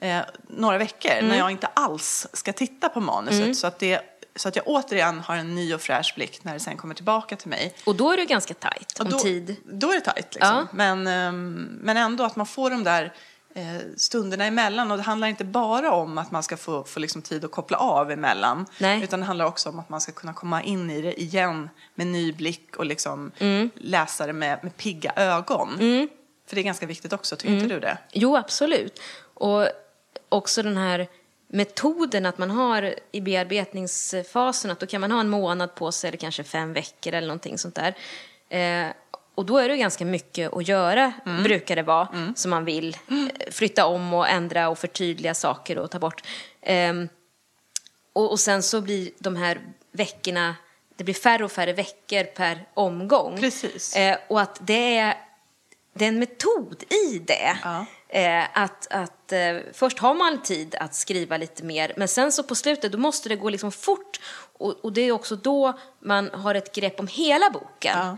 eh, 0.01 0.21
några 0.49 0.79
veckor 0.79 1.23
när 1.23 1.39
jag 1.39 1.51
inte 1.51 1.67
alls 1.67 2.27
ska 2.33 2.53
titta 2.53 2.89
på 2.89 3.01
manuset 3.01 3.57
så 3.57 3.67
att 3.67 3.79
det 3.79 4.14
så 4.37 4.49
att 4.49 4.57
jag 4.57 4.69
återigen 4.69 5.21
har 5.21 5.37
en 5.37 5.55
ny 5.55 5.75
och 5.75 5.81
fräsch 5.81 6.13
blick 6.17 6.45
när 6.45 6.53
det 6.55 6.61
sen 6.61 6.77
kommer 6.77 6.95
tillbaka 6.95 7.37
till 7.37 7.49
mig. 7.49 7.75
Och 7.87 7.95
då 7.95 8.13
är 8.13 8.17
det 8.17 8.25
ganska 8.25 8.55
tajt 8.55 9.01
om 9.01 9.11
då, 9.11 9.19
tid. 9.19 9.57
Då 9.65 9.91
är 9.91 9.95
det 9.95 10.01
tajt 10.01 10.35
liksom. 10.35 10.57
Ja. 10.57 10.67
Men, 10.73 11.07
ehm, 11.07 11.79
men 11.83 11.97
ändå 11.97 12.25
att 12.25 12.37
man 12.37 12.47
får 12.47 12.71
de 12.71 12.85
där 12.85 13.13
eh, 13.55 13.63
stunderna 13.97 14.45
emellan. 14.45 14.91
Och 14.91 14.97
det 14.97 15.03
handlar 15.03 15.29
inte 15.29 15.45
bara 15.45 15.93
om 15.93 16.19
att 16.19 16.31
man 16.31 16.43
ska 16.43 16.57
få, 16.57 16.85
få 16.85 17.01
liksom 17.01 17.23
tid 17.23 17.45
att 17.45 17.51
koppla 17.51 17.77
av 17.77 18.11
emellan. 18.11 18.67
Nej. 18.79 19.03
Utan 19.05 19.21
det 19.21 19.27
handlar 19.27 19.45
också 19.47 19.69
om 19.69 19.79
att 19.79 19.89
man 19.89 20.01
ska 20.01 20.13
kunna 20.13 20.33
komma 20.33 20.63
in 20.63 20.91
i 20.91 21.03
det 21.03 21.21
igen 21.21 21.71
med 21.95 22.07
ny 22.07 22.33
blick 22.33 22.77
och 22.77 22.85
liksom 22.87 23.31
Mm. 23.39 23.71
läsa 23.75 24.27
det 24.27 24.33
med, 24.33 24.59
med 24.63 24.77
pigga 24.77 25.13
ögon. 25.17 25.77
För 26.49 26.55
det 26.55 26.61
är 26.61 26.65
ganska 26.65 26.87
viktigt 26.87 27.13
också, 27.13 27.37
tycker 27.37 27.49
Mm. 27.49 27.63
inte 27.63 27.75
du 27.75 27.81
det? 27.81 27.99
Jo, 28.13 28.37
absolut. 28.37 29.01
Och 29.35 29.69
också 30.29 30.63
den 30.63 30.77
här 30.77 31.09
metoden 31.55 32.27
att 32.27 32.39
man 32.39 32.51
har 32.51 32.95
i 33.13 33.21
bearbetningsfasen 33.21 34.71
att 34.71 34.81
då 34.81 34.87
kan 34.87 35.01
man 35.01 35.11
ha 35.11 35.21
en 35.21 35.29
månad 35.29 35.75
på 35.75 35.93
sig 35.93 36.09
eller 36.09 36.19
kanske 36.19 36.45
fem 36.45 36.73
veckor 36.73 37.15
eller 37.15 37.29
någonting 37.29 37.59
sånt 37.59 37.75
där. 37.75 37.95
Eh, 38.49 38.93
och 39.35 39.47
då 39.47 39.59
är 39.59 39.69
det 39.69 39.77
ganska 39.77 40.05
mycket 40.05 40.53
att 40.53 40.69
göra, 40.69 41.13
brukar 41.43 41.77
det 41.77 41.83
vara, 41.83 42.33
som 42.37 42.51
man 42.51 42.65
vill 42.65 42.97
eh, 43.09 43.51
flytta 43.51 43.87
om 43.87 44.15
och 44.15 44.29
ändra 44.29 44.69
och 44.69 44.79
förtydliga 44.79 45.35
saker 45.35 45.79
och 45.79 45.91
ta 45.91 45.99
bort. 45.99 46.23
Ehm, 46.63 47.09
och, 48.13 48.31
och 48.31 48.41
sen 48.41 48.63
så 48.63 48.81
blir 48.81 49.11
de 49.19 49.37
här 49.37 49.61
veckorna, 49.93 50.57
det 50.97 51.05
blir 51.05 51.15
färre 51.15 51.45
och 51.45 51.53
färre 51.53 51.73
veckor 51.73 52.25
per 52.25 52.65
omgång. 52.75 53.41
Precis. 53.41 53.97
Eh, 53.97 54.17
och 54.29 54.41
att 54.41 54.59
det 54.61 54.99
är, 54.99 55.15
det 55.93 56.05
är 56.05 56.09
en 56.09 56.19
metod 56.19 56.85
i 56.89 57.19
det. 57.19 57.59
Ja. 57.63 57.87
Eh, 58.15 58.45
att 58.53 58.87
att 58.91 59.33
eh, 59.33 59.57
först 59.73 59.99
har 59.99 60.15
man 60.15 60.43
tid 60.43 60.75
att 60.81 60.95
skriva 60.95 61.37
lite 61.37 61.65
mer, 61.65 61.93
men 61.97 62.09
sen 62.09 62.33
så 62.33 62.43
på 62.43 62.55
slutet 62.55 62.93
då 62.93 62.99
måste 62.99 63.29
det 63.29 63.37
gå 63.37 63.49
liksom 63.49 63.73
fort. 63.73 64.21
Och, 64.59 64.85
och 64.85 64.93
det 64.93 65.01
är 65.01 65.13
också 65.13 65.37
då 65.37 65.79
man 66.01 66.31
har 66.33 66.55
ett 66.55 66.75
grepp 66.75 67.01
om 67.01 67.07
hela 67.07 67.51
boken. 67.51 67.99
Ja. 67.99 68.17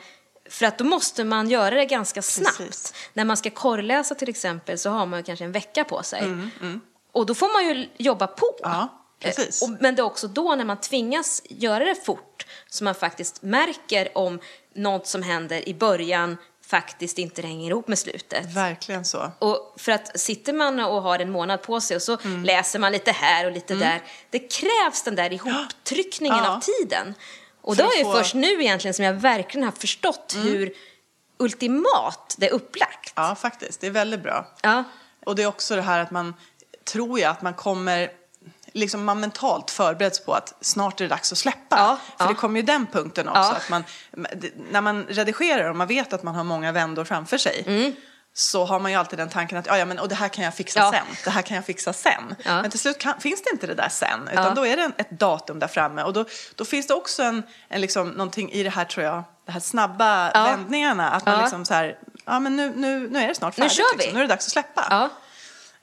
För 0.51 0.67
att 0.67 0.79
då 0.79 0.85
måste 0.85 1.25
man 1.25 1.51
göra 1.51 1.75
det 1.75 1.85
ganska 1.85 2.23
snabbt. 2.23 2.57
Precis. 2.57 2.95
När 3.13 3.25
man 3.25 3.37
ska 3.37 3.51
korrläsa 3.51 4.15
till 4.15 4.29
exempel 4.29 4.79
så 4.79 4.91
har 4.91 5.07
man 5.07 5.23
kanske 5.23 5.45
en 5.45 5.53
vecka 5.53 5.85
på 5.85 6.03
sig. 6.03 6.21
Mm, 6.21 6.81
Och 7.13 7.27
då 7.27 7.35
får 7.35 7.53
man 7.53 7.77
ju 7.77 7.89
jobba 7.97 8.27
på. 8.27 8.47
Ja, 8.63 8.89
precis. 9.21 9.63
Eh, 9.63 9.69
och, 9.69 9.77
men 9.81 9.95
det 9.95 10.03
är 10.03 10.05
också 10.05 10.29
då 10.29 10.55
när 10.55 10.65
man 10.65 10.81
tvingas 10.81 11.43
göra 11.49 11.85
det 11.85 12.05
fort 12.05 12.47
som 12.69 12.85
man 12.85 12.95
faktiskt 12.95 13.43
märker 13.43 14.19
om 14.19 14.41
något 14.75 15.07
som 15.07 15.23
händer 15.23 15.69
i 15.69 15.75
början 15.75 16.37
faktiskt 16.67 17.19
inte 17.19 17.43
hänger 17.43 17.71
ihop 17.71 17.89
med 17.89 17.99
slutet. 17.99 18.53
Verkligen 18.53 19.05
så. 19.05 19.33
Och 19.39 19.75
för 19.77 19.93
att 19.93 20.21
sitter 20.21 20.53
man 20.53 20.81
och 20.81 21.03
har 21.03 21.19
en 21.19 21.31
månad 21.31 21.63
på 21.63 21.81
sig 21.81 21.97
och 21.97 22.03
så 22.03 22.19
Mm. 22.25 22.45
läser 22.45 22.79
man 22.79 22.93
lite 22.93 23.13
här 23.13 23.47
och 23.47 23.53
lite 23.53 23.75
där. 23.75 24.03
Det 24.31 24.39
krävs 24.39 25.03
den 25.03 25.15
där 25.15 25.33
ihoptryckningen 25.33 26.37
Ja. 26.45 26.57
av 26.57 26.61
tiden. 26.61 27.15
Och 27.63 27.77
För 27.77 27.83
då 27.83 27.89
är 27.91 27.99
det 27.99 28.05
få- 28.05 28.13
först 28.13 28.35
nu 28.35 28.47
egentligen 28.63 28.95
som 28.95 29.05
jag 29.05 29.13
verkligen 29.15 29.65
har 29.65 29.73
förstått 29.73 30.33
Mm. 30.37 30.49
hur 30.49 30.73
ultimat 31.39 32.35
det 32.39 32.47
är 32.49 32.53
upplagt. 32.53 33.13
Ja, 33.17 33.35
faktiskt. 33.35 33.81
Det 33.81 33.87
är 33.87 33.91
väldigt 33.91 34.23
bra. 34.23 34.47
Ja. 34.63 34.85
Och 35.27 35.37
det 35.37 35.43
är 35.43 35.47
också 35.47 35.77
det 35.77 35.83
här 35.83 36.01
att 36.01 36.11
man 36.11 36.35
tror 36.85 37.21
jag 37.21 37.31
att 37.31 37.43
man 37.43 37.55
kommer 37.55 38.11
liksom 38.77 39.05
man 39.05 39.21
mentalt 39.21 39.71
förbereds 39.71 40.25
på 40.25 40.33
att 40.35 40.55
snart 40.61 41.01
är 41.01 41.05
det 41.05 41.09
dags 41.09 41.33
att 41.33 41.39
släppa. 41.39 41.77
Ja, 41.77 41.99
För 42.19 42.25
ja. 42.25 42.29
det 42.29 42.35
kommer 42.35 42.61
ju 42.61 42.67
den 42.67 42.87
punkten 42.87 43.29
också. 43.29 43.41
Att 43.41 43.69
man, 43.71 43.85
när 44.71 44.81
man 44.81 45.05
redigerar 45.07 45.71
och 45.71 45.77
man 45.77 45.87
vet 45.87 46.13
att 46.13 46.23
man 46.23 46.35
har 46.35 46.45
många 46.45 46.73
vändor 46.73 47.05
framför 47.05 47.39
sig. 47.39 47.65
Mm. 47.67 47.93
så 48.35 48.65
har 48.65 48.81
man 48.81 48.91
ju 48.91 48.99
alltid 48.99 49.19
den 49.19 49.29
tanken 49.29 49.59
att 49.59 49.67
ja, 49.67 49.79
ja, 49.79 49.85
men, 49.85 49.99
och 49.99 50.09
det 50.09 50.15
här 50.15 50.29
kan 50.29 50.45
jag 50.45 50.55
fixa 50.55 50.81
Ja. 50.81 50.93
sen. 50.93 51.17
Det 51.25 51.31
här 51.31 51.43
kan 51.43 51.55
jag 51.55 51.65
fixa 51.67 51.93
sen. 51.93 52.35
Ja. 52.45 52.63
Men 52.63 52.71
till 52.71 52.81
slut 52.81 52.99
kan, 52.99 53.21
finns 53.21 53.43
det 53.43 53.51
inte 53.53 53.67
det 53.67 53.75
där 53.75 53.89
sen, 53.89 54.29
utan 54.33 54.55
då 54.55 54.67
är 54.67 54.77
det 54.77 54.83
en, 54.83 54.93
ett 54.99 55.11
datum 55.11 55.59
där 55.59 55.69
framme. 55.69 56.03
Och 56.03 56.13
då, 56.13 56.25
då 56.55 56.65
finns 56.65 56.87
det 56.87 56.95
också 56.95 57.23
en, 57.23 57.43
en 57.69 57.81
liksom, 57.81 58.09
någonting 58.09 58.53
i 58.53 58.63
det 58.63 58.71
här, 58.71 58.85
tror 58.85 59.07
jag, 59.07 59.25
det 59.47 59.53
här 59.53 59.61
snabba 59.61 60.31
vändningarna. 60.33 61.11
Att 61.11 61.27
man 61.27 61.41
liksom 61.41 61.65
så 61.65 61.75
här, 61.75 61.99
ja 62.25 62.41
men 62.41 62.57
nu, 62.57 62.73
nu, 62.77 63.09
nu 63.11 63.19
är 63.19 63.29
det 63.29 63.35
snart 63.35 63.57
Nu 63.57 63.63
färdigt. 63.63 63.77
kör 63.77 63.85
vi. 63.93 63.99
Liksom. 63.99 64.15
Nu 64.15 64.21
är 64.21 64.29
det 64.29 64.35
dags 64.35 64.47
att 64.47 64.53
släppa. 64.53 65.11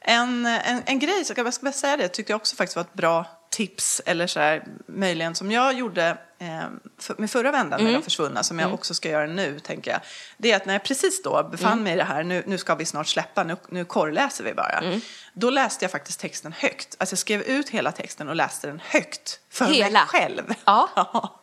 En, 0.03 0.45
en, 0.45 0.81
en 0.85 0.99
grej, 0.99 1.25
så 1.25 1.33
jag 1.37 1.53
ska 1.53 1.63
bara 1.63 1.71
säga 1.71 1.97
det, 1.97 2.07
tyckte 2.07 2.31
jag 2.33 2.37
också 2.37 2.55
faktiskt 2.55 2.75
var 2.75 2.81
ett 2.83 2.93
bra 2.93 3.25
tips, 3.51 4.01
eller 4.05 4.27
så 4.27 4.39
här, 4.39 4.63
möjligen 4.87 5.35
som 5.35 5.51
jag 5.51 5.73
gjorde 5.73 6.17
eh, 6.39 6.61
för, 6.99 7.15
med 7.17 7.31
förra 7.31 7.51
vändan 7.51 7.79
Mm. 7.79 7.91
med 7.91 8.01
de 8.01 8.03
försvunna, 8.03 8.43
som 8.43 8.59
jag 8.59 8.73
också 8.73 8.93
ska 8.93 9.09
göra 9.09 9.25
nu, 9.25 9.59
tänker 9.59 9.91
jag. 9.91 9.99
Det 10.37 10.51
är 10.51 10.55
att 10.55 10.65
när 10.65 10.73
jag 10.73 10.83
precis 10.83 11.23
då 11.23 11.49
befann 11.51 11.71
Mm. 11.71 11.83
mig 11.83 11.93
i 11.93 11.95
det 11.95 12.03
här, 12.03 12.23
nu, 12.23 12.43
nu 12.47 12.57
ska 12.57 12.75
vi 12.75 12.85
snart 12.85 13.07
släppa, 13.07 13.43
nu, 13.43 13.55
nu 13.69 13.85
korrläser 13.85 14.43
vi 14.43 14.53
bara. 14.53 14.79
Mm. 14.79 15.01
Då 15.33 15.49
läste 15.49 15.85
jag 15.85 15.91
faktiskt 15.91 16.19
texten 16.19 16.53
högt. 16.57 16.95
Alltså 16.99 17.13
jag 17.13 17.19
skrev 17.19 17.41
ut 17.41 17.69
hela 17.69 17.91
texten 17.91 18.29
och 18.29 18.35
läste 18.35 18.67
den 18.67 18.81
högt 18.85 19.39
för 19.51 19.65
mig 19.65 19.73
Hela? 19.73 19.99
själv. 19.99 20.53
Ja. 20.65 21.39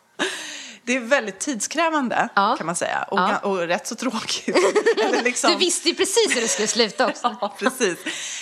Det 0.83 0.95
är 0.95 0.99
väldigt 0.99 1.39
tidskrävande, 1.39 2.29
Ja. 2.35 2.55
kan 2.57 2.65
man 2.65 2.75
säga, 2.75 3.03
och, 3.03 3.19
Ja. 3.19 3.37
och 3.37 3.57
rätt 3.57 3.87
så 3.87 3.95
tråkigt. 3.95 4.55
Liksom- 5.23 5.51
Du 5.51 5.57
visste 5.57 5.89
ju 5.89 5.95
precis 5.95 6.35
hur 6.35 6.41
det 6.41 6.47
skulle 6.47 6.67
sluta 6.67 7.07
också. 7.07 7.35
Ja, 7.41 7.55
precis. 7.59 7.97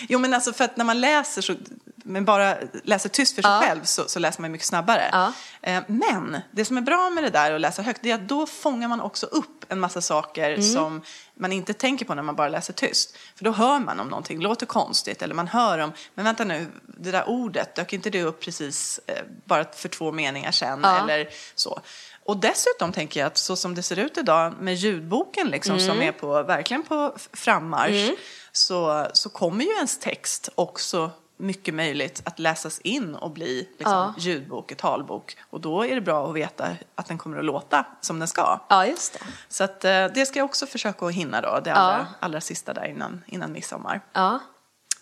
Jo, 0.10 0.20
men 0.20 0.34
alltså 0.34 0.54
för 0.54 0.64
att 0.64 0.78
när 0.78 0.86
man 0.86 1.02
läser 1.02 1.42
så, 1.42 1.56
men 1.96 2.26
bara 2.26 2.56
läser 2.84 3.10
tyst 3.10 3.36
för 3.36 3.42
sig 3.42 3.52
Ja. 3.52 3.62
själv 3.62 3.84
så, 3.84 4.08
så 4.08 4.20
läser 4.20 4.42
man 4.42 4.52
mycket 4.52 4.68
snabbare. 4.68 5.32
Eh, 5.62 5.82
Men 5.88 6.38
det 6.52 6.66
som 6.66 6.78
är 6.78 6.82
bra 6.82 7.10
med 7.10 7.24
det 7.24 7.30
där 7.30 7.52
att 7.54 7.62
läsa 7.62 7.82
högt, 7.82 8.00
det 8.04 8.12
är 8.12 8.16
att 8.16 8.28
då 8.28 8.46
fångar 8.48 8.88
man 8.88 9.02
också 9.02 9.26
upp 9.26 9.66
en 9.72 9.80
massa 9.80 10.02
saker 10.02 10.50
Mm. 10.50 10.64
som 10.64 11.02
man 11.40 11.52
inte 11.52 11.74
tänker 11.74 12.06
på 12.06 12.16
när 12.16 12.24
man 12.24 12.36
bara 12.36 12.50
läser 12.50 12.74
tyst. 12.74 13.18
För 13.36 13.44
då 13.44 13.52
hör 13.52 13.80
man 13.80 14.00
om 14.00 14.08
någonting 14.08 14.40
låter 14.42 14.66
konstigt 14.66 15.22
eller 15.22 15.36
man 15.36 15.48
hör 15.48 15.80
om, 15.80 15.92
men 16.16 16.26
vänta 16.26 16.44
nu, 16.44 16.68
det 16.98 17.12
där 17.12 17.30
ordet, 17.30 17.76
dök 17.76 17.94
inte 17.94 18.10
det 18.10 18.24
upp 18.24 18.42
precis 18.42 19.00
eh, 19.08 19.24
bara 19.46 19.66
för 19.74 19.90
två 19.90 20.12
meningar 20.12 20.56
Ja. 20.62 21.00
eller 21.04 21.30
så. 21.56 21.82
Och 22.30 22.38
dessutom 22.38 22.91
tänker 22.91 23.19
jag 23.19 23.27
att 23.27 23.38
så 23.38 23.55
som 23.55 23.75
det 23.75 23.84
ser 23.84 23.99
ut 23.99 24.17
idag 24.17 24.53
med 24.59 24.75
ljudboken 24.75 25.47
liksom, 25.47 25.75
Mm. 25.75 25.88
som 25.88 26.01
är 26.01 26.11
på, 26.11 26.43
verkligen 26.43 26.84
på 26.84 27.15
frammarsch 27.34 28.11
så, 28.51 29.07
så 29.13 29.30
kommer 29.30 29.65
ju 29.65 29.71
ens 29.71 29.99
text 29.99 30.49
också 30.55 31.11
mycket 31.38 31.73
möjligt 31.73 32.21
att 32.25 32.39
läsas 32.39 32.80
in 32.80 33.15
och 33.15 33.32
bli 33.32 33.69
liksom, 33.77 33.93
Ja. 33.93 34.13
ljudbok, 34.17 34.77
talbok. 34.77 35.38
Och 35.49 35.61
då 35.61 35.86
är 35.86 35.95
det 35.95 36.01
bra 36.01 36.27
att 36.30 36.36
veta 36.36 36.67
att 36.95 37.07
den 37.07 37.17
kommer 37.17 37.38
att 37.39 37.45
låta 37.45 37.86
som 38.01 38.19
den 38.19 38.27
ska. 38.27 38.59
Ja, 38.69 38.86
just 38.86 39.13
det. 39.13 39.19
Så 39.49 39.63
att, 39.63 39.86
eh, 39.86 40.05
det 40.05 40.25
ska 40.25 40.39
jag 40.39 40.45
också 40.45 40.65
försöka 40.65 41.05
att 41.05 41.13
hinna 41.13 41.41
då, 41.41 41.59
det 41.63 41.69
Ja. 41.69 41.75
allra, 41.75 42.07
allra 42.19 42.41
sista 42.41 42.73
där 42.73 42.86
innan, 42.88 43.23
innan 43.27 43.51
midsommar. 43.51 44.01
Ja. 44.13 44.39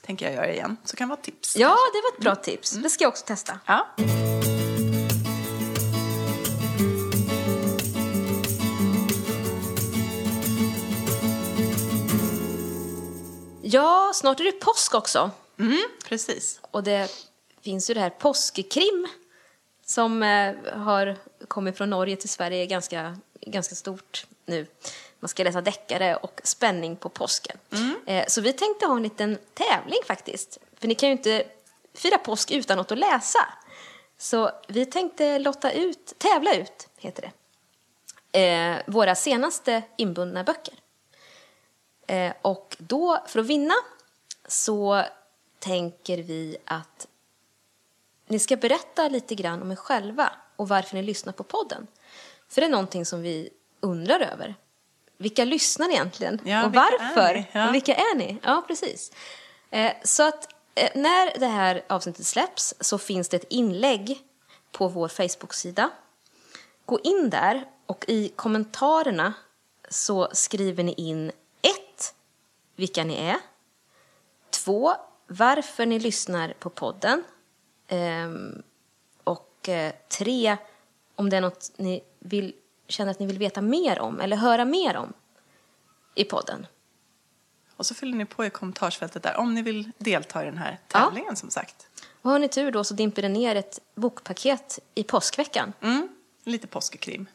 Tänker 0.05 0.25
jag 0.25 0.35
göra 0.35 0.51
igen, 0.53 0.77
så 0.83 0.95
kan 0.95 1.09
vara 1.09 1.17
ett 1.19 1.25
tips. 1.25 1.55
ja, 1.57 1.67
det 1.93 2.01
var 2.03 2.17
ett 2.17 2.23
bra 2.23 2.35
tips. 2.35 2.71
Det 2.71 2.89
ska 2.89 3.03
jag 3.03 3.09
också 3.09 3.25
testa. 3.25 3.59
Ja. 3.65 3.87
Ja, 13.69 14.11
snart 14.13 14.39
är 14.39 14.43
det 14.43 14.51
påsk 14.51 14.95
också. 14.95 15.31
Mm, 15.59 15.83
precis. 16.05 16.59
Och 16.71 16.83
det 16.83 17.11
finns 17.61 17.89
ju 17.89 17.93
det 17.93 17.99
här 17.99 18.09
påskkrim 18.09 19.07
som 19.85 20.23
eh, 20.23 20.55
har 20.73 21.15
kommit 21.47 21.77
från 21.77 21.89
Norge 21.89 22.15
till 22.15 22.29
Sverige 22.29 22.65
ganska, 22.65 23.17
ganska 23.41 23.75
stort 23.75 24.25
nu. 24.45 24.67
Man 25.19 25.29
ska 25.29 25.43
läsa 25.43 25.61
deckare 25.61 26.15
och 26.15 26.41
spänning 26.43 26.95
på 26.95 27.09
påsken. 27.09 27.57
Eh, 28.05 28.25
så 28.27 28.41
vi 28.41 28.53
tänkte 28.53 28.85
ha 28.85 28.95
en 28.95 29.03
liten 29.03 29.37
tävling 29.53 29.99
faktiskt. 30.05 30.57
För 30.79 30.87
ni 30.87 30.95
kan 30.95 31.09
ju 31.09 31.13
inte 31.13 31.43
fira 31.93 32.17
påsk 32.17 32.51
utan 32.51 32.77
något 32.77 32.91
att 32.91 32.97
läsa. 32.97 33.39
Så 34.17 34.51
vi 34.67 34.85
tänkte 34.85 35.39
lotta 35.39 35.71
ut, 35.71 36.13
tävla 36.17 36.53
ut, 36.53 36.87
heter 36.97 37.31
det, 38.31 38.39
eh, 38.39 38.81
våra 38.87 39.15
senaste 39.15 39.81
inbundna 39.97 40.43
böcker. 40.43 40.73
Eh, 42.07 42.33
och 42.41 42.75
då, 42.79 43.23
för 43.27 43.39
att 43.39 43.45
vinna, 43.45 43.73
så 44.47 45.03
tänker 45.59 46.17
vi 46.17 46.57
att 46.65 47.07
ni 48.27 48.39
ska 48.39 48.55
berätta 48.55 49.09
lite 49.09 49.35
grann 49.35 49.61
om 49.61 49.71
er 49.71 49.75
själva 49.75 50.31
och 50.55 50.67
varför 50.67 50.95
ni 50.95 51.03
lyssnar 51.03 51.33
på 51.33 51.43
podden. 51.43 51.87
För 52.49 52.61
det 52.61 52.67
är 52.67 52.71
någonting 52.71 53.05
som 53.05 53.21
vi 53.21 53.49
undrar 53.79 54.19
över. 54.19 54.55
Vilka 55.17 55.45
lyssnar 55.45 55.87
ni 55.87 55.93
egentligen? 55.93 56.41
Ja, 56.43 56.65
och 56.65 56.73
vilka 56.73 56.89
varför? 56.99 57.33
ni? 57.33 57.45
Ja. 57.51 57.67
Och 57.67 57.75
vilka 57.75 57.95
är 57.95 58.15
ni? 58.15 58.37
Ja, 58.43 58.63
precis. 58.67 59.11
Eh, 59.69 59.91
så 60.03 60.27
att 60.27 60.47
eh, 60.75 60.89
när 60.95 61.39
det 61.39 61.47
här 61.47 61.83
avsnittet 61.89 62.25
släpps 62.25 62.73
så 62.79 62.97
finns 62.97 63.29
det 63.29 63.37
ett 63.37 63.45
inlägg 63.49 64.19
på 64.71 64.87
vår 64.87 65.07
Facebook-sida. 65.07 65.89
Gå 66.85 66.99
in 67.03 67.29
där 67.29 67.65
och 67.85 68.05
i 68.07 68.29
kommentarerna 68.29 69.33
så 69.89 70.29
skriver 70.31 70.83
ni 70.83 70.93
in 70.93 71.31
vilka 72.77 73.03
ni 73.03 73.15
är. 73.15 73.37
Två, 74.49 74.95
varför 75.27 75.85
ni 75.85 75.99
lyssnar 75.99 76.53
på 76.59 76.69
podden. 76.69 77.23
Ehm, 77.87 78.63
och 79.23 79.69
eh, 79.69 79.93
tre, 80.09 80.57
om 81.15 81.29
det 81.29 81.37
är 81.37 81.41
något 81.41 81.71
ni 81.77 82.03
vill, 82.19 82.53
känner 82.87 83.11
att 83.11 83.19
ni 83.19 83.25
vill 83.25 83.37
veta 83.37 83.61
mer 83.61 83.99
om 83.99 84.21
eller 84.21 84.37
höra 84.37 84.65
mer 84.65 84.97
om 84.97 85.13
i 86.15 86.23
podden. 86.23 86.67
Och 87.75 87.85
så 87.85 87.95
fyller 87.95 88.17
ni 88.17 88.25
på 88.25 88.45
i 88.45 88.49
kommentarsfältet 88.49 89.23
där 89.23 89.37
om 89.37 89.53
ni 89.53 89.61
vill 89.61 89.91
delta 89.97 90.41
i 90.43 90.45
den 90.45 90.57
här 90.57 90.79
tävlingen 90.87 91.35
som 91.35 91.49
sagt. 91.49 91.87
Och 92.21 92.31
har 92.31 92.39
ni 92.39 92.49
tur 92.49 92.71
då 92.71 92.83
så 92.83 92.93
dimper 92.93 93.21
det 93.21 93.29
ner 93.29 93.55
ett 93.55 93.79
bokpaket 93.95 94.79
i 94.95 95.03
påskveckan. 95.03 95.73
Mm. 95.81 96.09
Lite 96.43 96.67
påskkrim. 96.67 97.25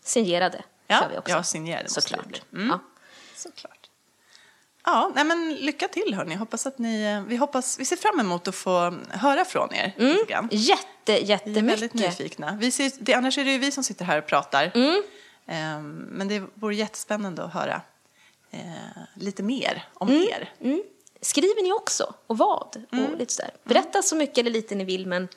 Signerade 0.00 0.64
Ja, 0.86 1.00
kör 1.00 1.08
vi 1.08 1.18
också. 1.18 1.32
ja, 1.32 1.42
signerade 1.42 1.88
Såklart. 1.88 2.42
Mm. 2.52 2.68
Ja. 2.68 2.78
Såklart. 3.36 3.81
Ja, 4.84 5.12
nej 5.14 5.24
men 5.24 5.54
lycka 5.54 5.88
till 5.88 6.14
hörni. 6.14 6.34
Hoppas 6.34 6.66
att 6.66 6.78
ni, 6.78 7.02
eh, 7.02 7.22
vi, 7.28 7.36
hoppas, 7.36 7.80
vi 7.80 7.84
ser 7.84 7.96
fram 7.96 8.20
emot 8.20 8.48
att 8.48 8.54
få 8.54 8.94
höra 9.10 9.44
från 9.44 9.74
er 9.74 9.92
lite 9.96 10.24
grann. 10.32 10.48
Jätte, 10.52 10.84
Vi 11.06 11.12
är 11.12 11.26
väldigt 11.26 11.68
jättemycket. 11.82 11.94
nyfikna. 11.94 12.56
Vi 12.60 12.70
ser, 12.70 12.92
det, 12.98 13.14
annars 13.14 13.38
är 13.38 13.44
det 13.44 13.52
ju 13.52 13.58
vi 13.58 13.70
som 13.70 13.84
sitter 13.84 14.04
här 14.04 14.18
och 14.18 14.26
pratar. 14.26 14.70
Mm. 14.74 15.02
Ehm, 15.46 15.92
men 16.10 16.28
det 16.28 16.42
vore 16.54 16.74
jättespännande 16.74 17.44
att 17.44 17.52
höra 17.54 17.80
eh, 18.50 18.60
lite 19.14 19.42
mer 19.42 19.84
om 19.94 20.08
Mm. 20.08 20.22
er. 20.22 20.50
Skriver 21.20 21.62
ni 21.62 21.72
också? 21.72 22.14
Och 22.26 22.38
vad? 22.38 22.84
Mm. 22.92 23.04
Och 23.06 23.18
lite 23.18 23.32
sådär. 23.34 23.50
Berätta 23.64 24.02
så 24.02 24.16
mycket 24.16 24.38
eller 24.38 24.50
lite 24.50 24.74
ni 24.74 24.84
vill, 24.84 25.06
men, 25.06 25.28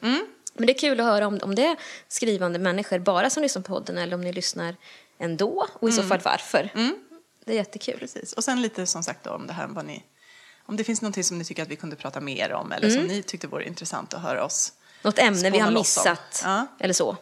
men 0.54 0.68
det 0.68 0.74
är 0.74 0.78
kul 0.80 1.00
att 1.00 1.06
höra 1.06 1.28
om, 1.28 1.39
om 1.43 1.56
det 1.56 1.66
är 1.66 1.76
skrivande 2.08 2.60
människor 2.60 3.00
bara 3.00 3.30
som 3.30 3.43
lyssnar 3.43 3.62
på 3.62 3.74
podden 3.74 3.98
eller 3.98 4.16
om 4.16 4.22
ni 4.22 4.34
lyssnar 4.34 4.76
ändå 5.20 5.68
och 5.74 5.89
i 5.89 5.91
Mm. 5.91 6.04
så 6.04 6.10
fall 6.10 6.20
varför. 6.26 6.70
Det 7.46 7.52
är 7.52 7.56
jättekul. 7.56 8.00
Precis. 8.00 8.34
Och 8.34 8.43
sen 8.43 8.62
lite 8.62 8.86
som 8.86 9.04
sagt 9.04 9.24
då, 9.24 9.30
om 9.32 9.48
det 9.48 9.54
här 9.54 9.68
vad 9.68 9.86
ni, 9.86 10.04
om 10.66 10.78
det 10.78 10.84
finns 10.84 11.02
någonting 11.02 11.24
som 11.24 11.38
ni 11.38 11.46
tycker 11.46 11.64
att 11.64 11.70
vi 11.70 11.76
kunde 11.76 11.96
prata 11.96 12.22
mer 12.22 12.54
om 12.54 12.72
eller 12.72 12.89
som 12.89 13.04
ni 13.04 13.24
tyckte 13.24 13.48
vore 13.48 13.66
intressant 13.68 14.14
att 14.14 14.22
höra 14.22 14.46
oss. 14.46 14.74
Något 15.02 15.20
ämne 15.20 15.50
vi 15.50 15.60
har 15.60 15.72
missat 15.72 16.41
Ja. 16.43 16.68
eller 16.80 16.93
så. 16.93 17.18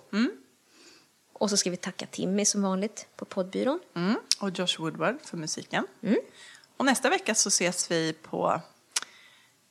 Och 1.34 1.50
så 1.50 1.58
ska 1.58 1.70
vi 1.70 1.78
tacka 1.78 2.06
Timmy 2.06 2.46
som 2.46 2.62
vanligt 2.62 3.08
på 3.16 3.26
poddbyrån. 3.26 3.80
Mm. 3.96 4.16
Och 4.40 4.50
Josh 4.60 4.80
Woodward 4.80 5.16
för 5.24 5.38
musiken. 5.38 5.88
Mm. 6.04 6.18
Och 6.78 6.86
nästa 6.86 7.10
vecka 7.10 7.36
så 7.36 7.48
ses 7.50 7.92
vi 7.92 8.14
på 8.14 8.62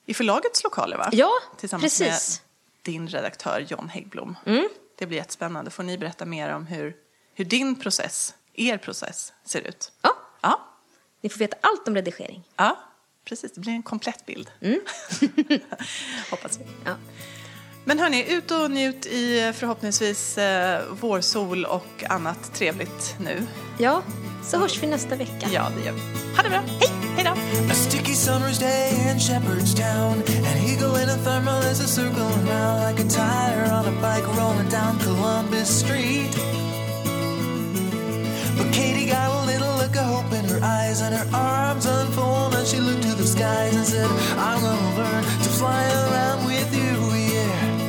i 0.05 0.13
förlagets 0.13 0.63
lokaler 0.63 0.97
va? 0.97 1.09
Ja, 1.11 1.31
Tillsammans 1.57 1.99
precis. 1.99 2.41
med 2.85 2.93
din 2.93 3.07
redaktör 3.07 3.65
John 3.69 3.89
Häggblom. 3.89 4.35
Mm. 4.45 4.69
Det 4.95 5.05
blir 5.05 5.17
jättespännande. 5.17 5.71
Får 5.71 5.83
ni 5.83 5.97
berätta 5.97 6.25
mer 6.25 6.49
om 6.49 6.65
hur, 6.65 6.95
hur 7.33 7.45
din 7.45 7.75
process, 7.79 8.33
er 8.53 8.77
process, 8.77 9.33
ser 9.45 9.61
ut? 9.61 9.91
Ja, 10.01 10.15
Ja, 10.43 10.59
ni 11.21 11.29
får 11.29 11.39
veta 11.39 11.57
allt 11.61 11.87
om 11.87 11.95
redigering. 11.95 12.43
ja 12.57 12.77
precis. 13.25 13.51
Det 13.51 13.61
blir 13.61 13.73
en 13.73 13.83
komplett 13.83 14.25
bild. 14.25 14.49
Mm. 14.61 14.79
Hoppas 16.31 16.59
vi. 16.59 16.65
Ja. 16.85 16.95
Men 17.85 17.99
hörni, 17.99 18.33
ut 18.33 18.51
och 18.51 18.71
njut 18.71 19.05
i 19.05 19.53
förhoppningsvis 19.55 20.37
eh, 20.37 20.81
vårsol 20.91 21.65
och 21.65 22.03
annat 22.09 22.53
trevligt 22.53 23.15
nu. 23.19 23.47
ja, 23.79 24.01
så 24.43 24.57
hörs 24.57 24.83
vi 24.83 24.87
nästa 24.87 25.15
vecka. 25.15 25.47
Ja, 25.51 25.67
det 25.77 25.85
gör 25.85 25.93
vi. 25.93 26.01
Ha 26.35 26.43
det 26.43 26.49
bra. 26.49 26.63
Hej! 26.79 26.89
Hej 27.15 27.23
då! 27.23 27.31
A 27.71 27.75
sticky 27.75 28.13
summer's 28.13 28.59
day 28.59 29.11
in 29.11 29.19
Shepherdstown. 29.19 30.23
An 30.51 30.57
eagle 30.67 31.03
in 31.03 31.09
a 31.09 31.17
thermal 31.23 31.71
is 31.71 31.79
a 31.79 31.87
circling 31.87 32.47
round 32.47 32.89
like 32.89 33.05
a 33.05 33.09
tire 33.09 33.63
on 33.73 33.85
a 33.85 33.91
bike 34.01 34.27
rolling 34.37 34.69
down 34.69 34.99
Columbus 34.99 35.79
Street. 35.79 36.35
But 38.57 38.71
Katie 38.71 39.07
got 39.07 39.43
a 39.43 39.45
little 39.45 39.75
look 39.77 39.95
of 39.95 40.05
hope 40.05 40.31
in 40.33 40.45
her 40.45 40.59
eyes 40.61 41.01
and 41.01 41.15
her 41.15 41.27
arms 41.35 41.85
unfold 41.85 42.53
and 42.53 42.67
she 42.67 42.79
looked 42.79 43.03
to 43.03 43.15
the 43.15 43.25
skies 43.25 43.75
and 43.75 43.85
said, 43.85 44.09
I'm 44.37 44.61
gonna 44.61 44.97
learn 44.97 45.23
to 45.23 45.49
fly 45.59 45.83
around 45.83 46.45
with 46.45 46.69
you, 46.75 46.93
yeah. 47.33 47.81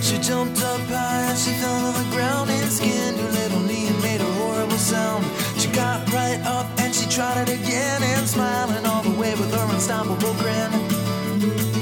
She 0.00 0.18
jumped 0.18 0.60
up 0.62 0.80
high 0.88 1.24
and 1.30 1.38
she 1.38 1.52
fell 1.60 1.92
to 1.92 1.98
the 1.98 2.08
ground 2.14 2.50
and 2.50 2.70
skinned 2.70 3.18
her 3.18 3.30
little 3.30 3.60
knee 3.60 3.86
and 3.88 4.02
made 4.02 4.20
a 4.20 4.32
horrible 4.40 4.78
sound. 4.78 5.24
She 5.58 5.68
got 5.68 6.10
right 6.12 6.40
up 6.44 6.66
and 6.78 6.94
she 6.94 7.06
tried 7.08 7.48
it 7.48 7.60
again 7.60 8.02
and 8.02 8.26
smiling 8.26 8.86
all 8.86 9.02
the 9.02 9.16
way 9.20 9.32
with 9.34 9.52
her 9.54 9.74
unstoppable 9.74 10.34
grin. 10.40 11.81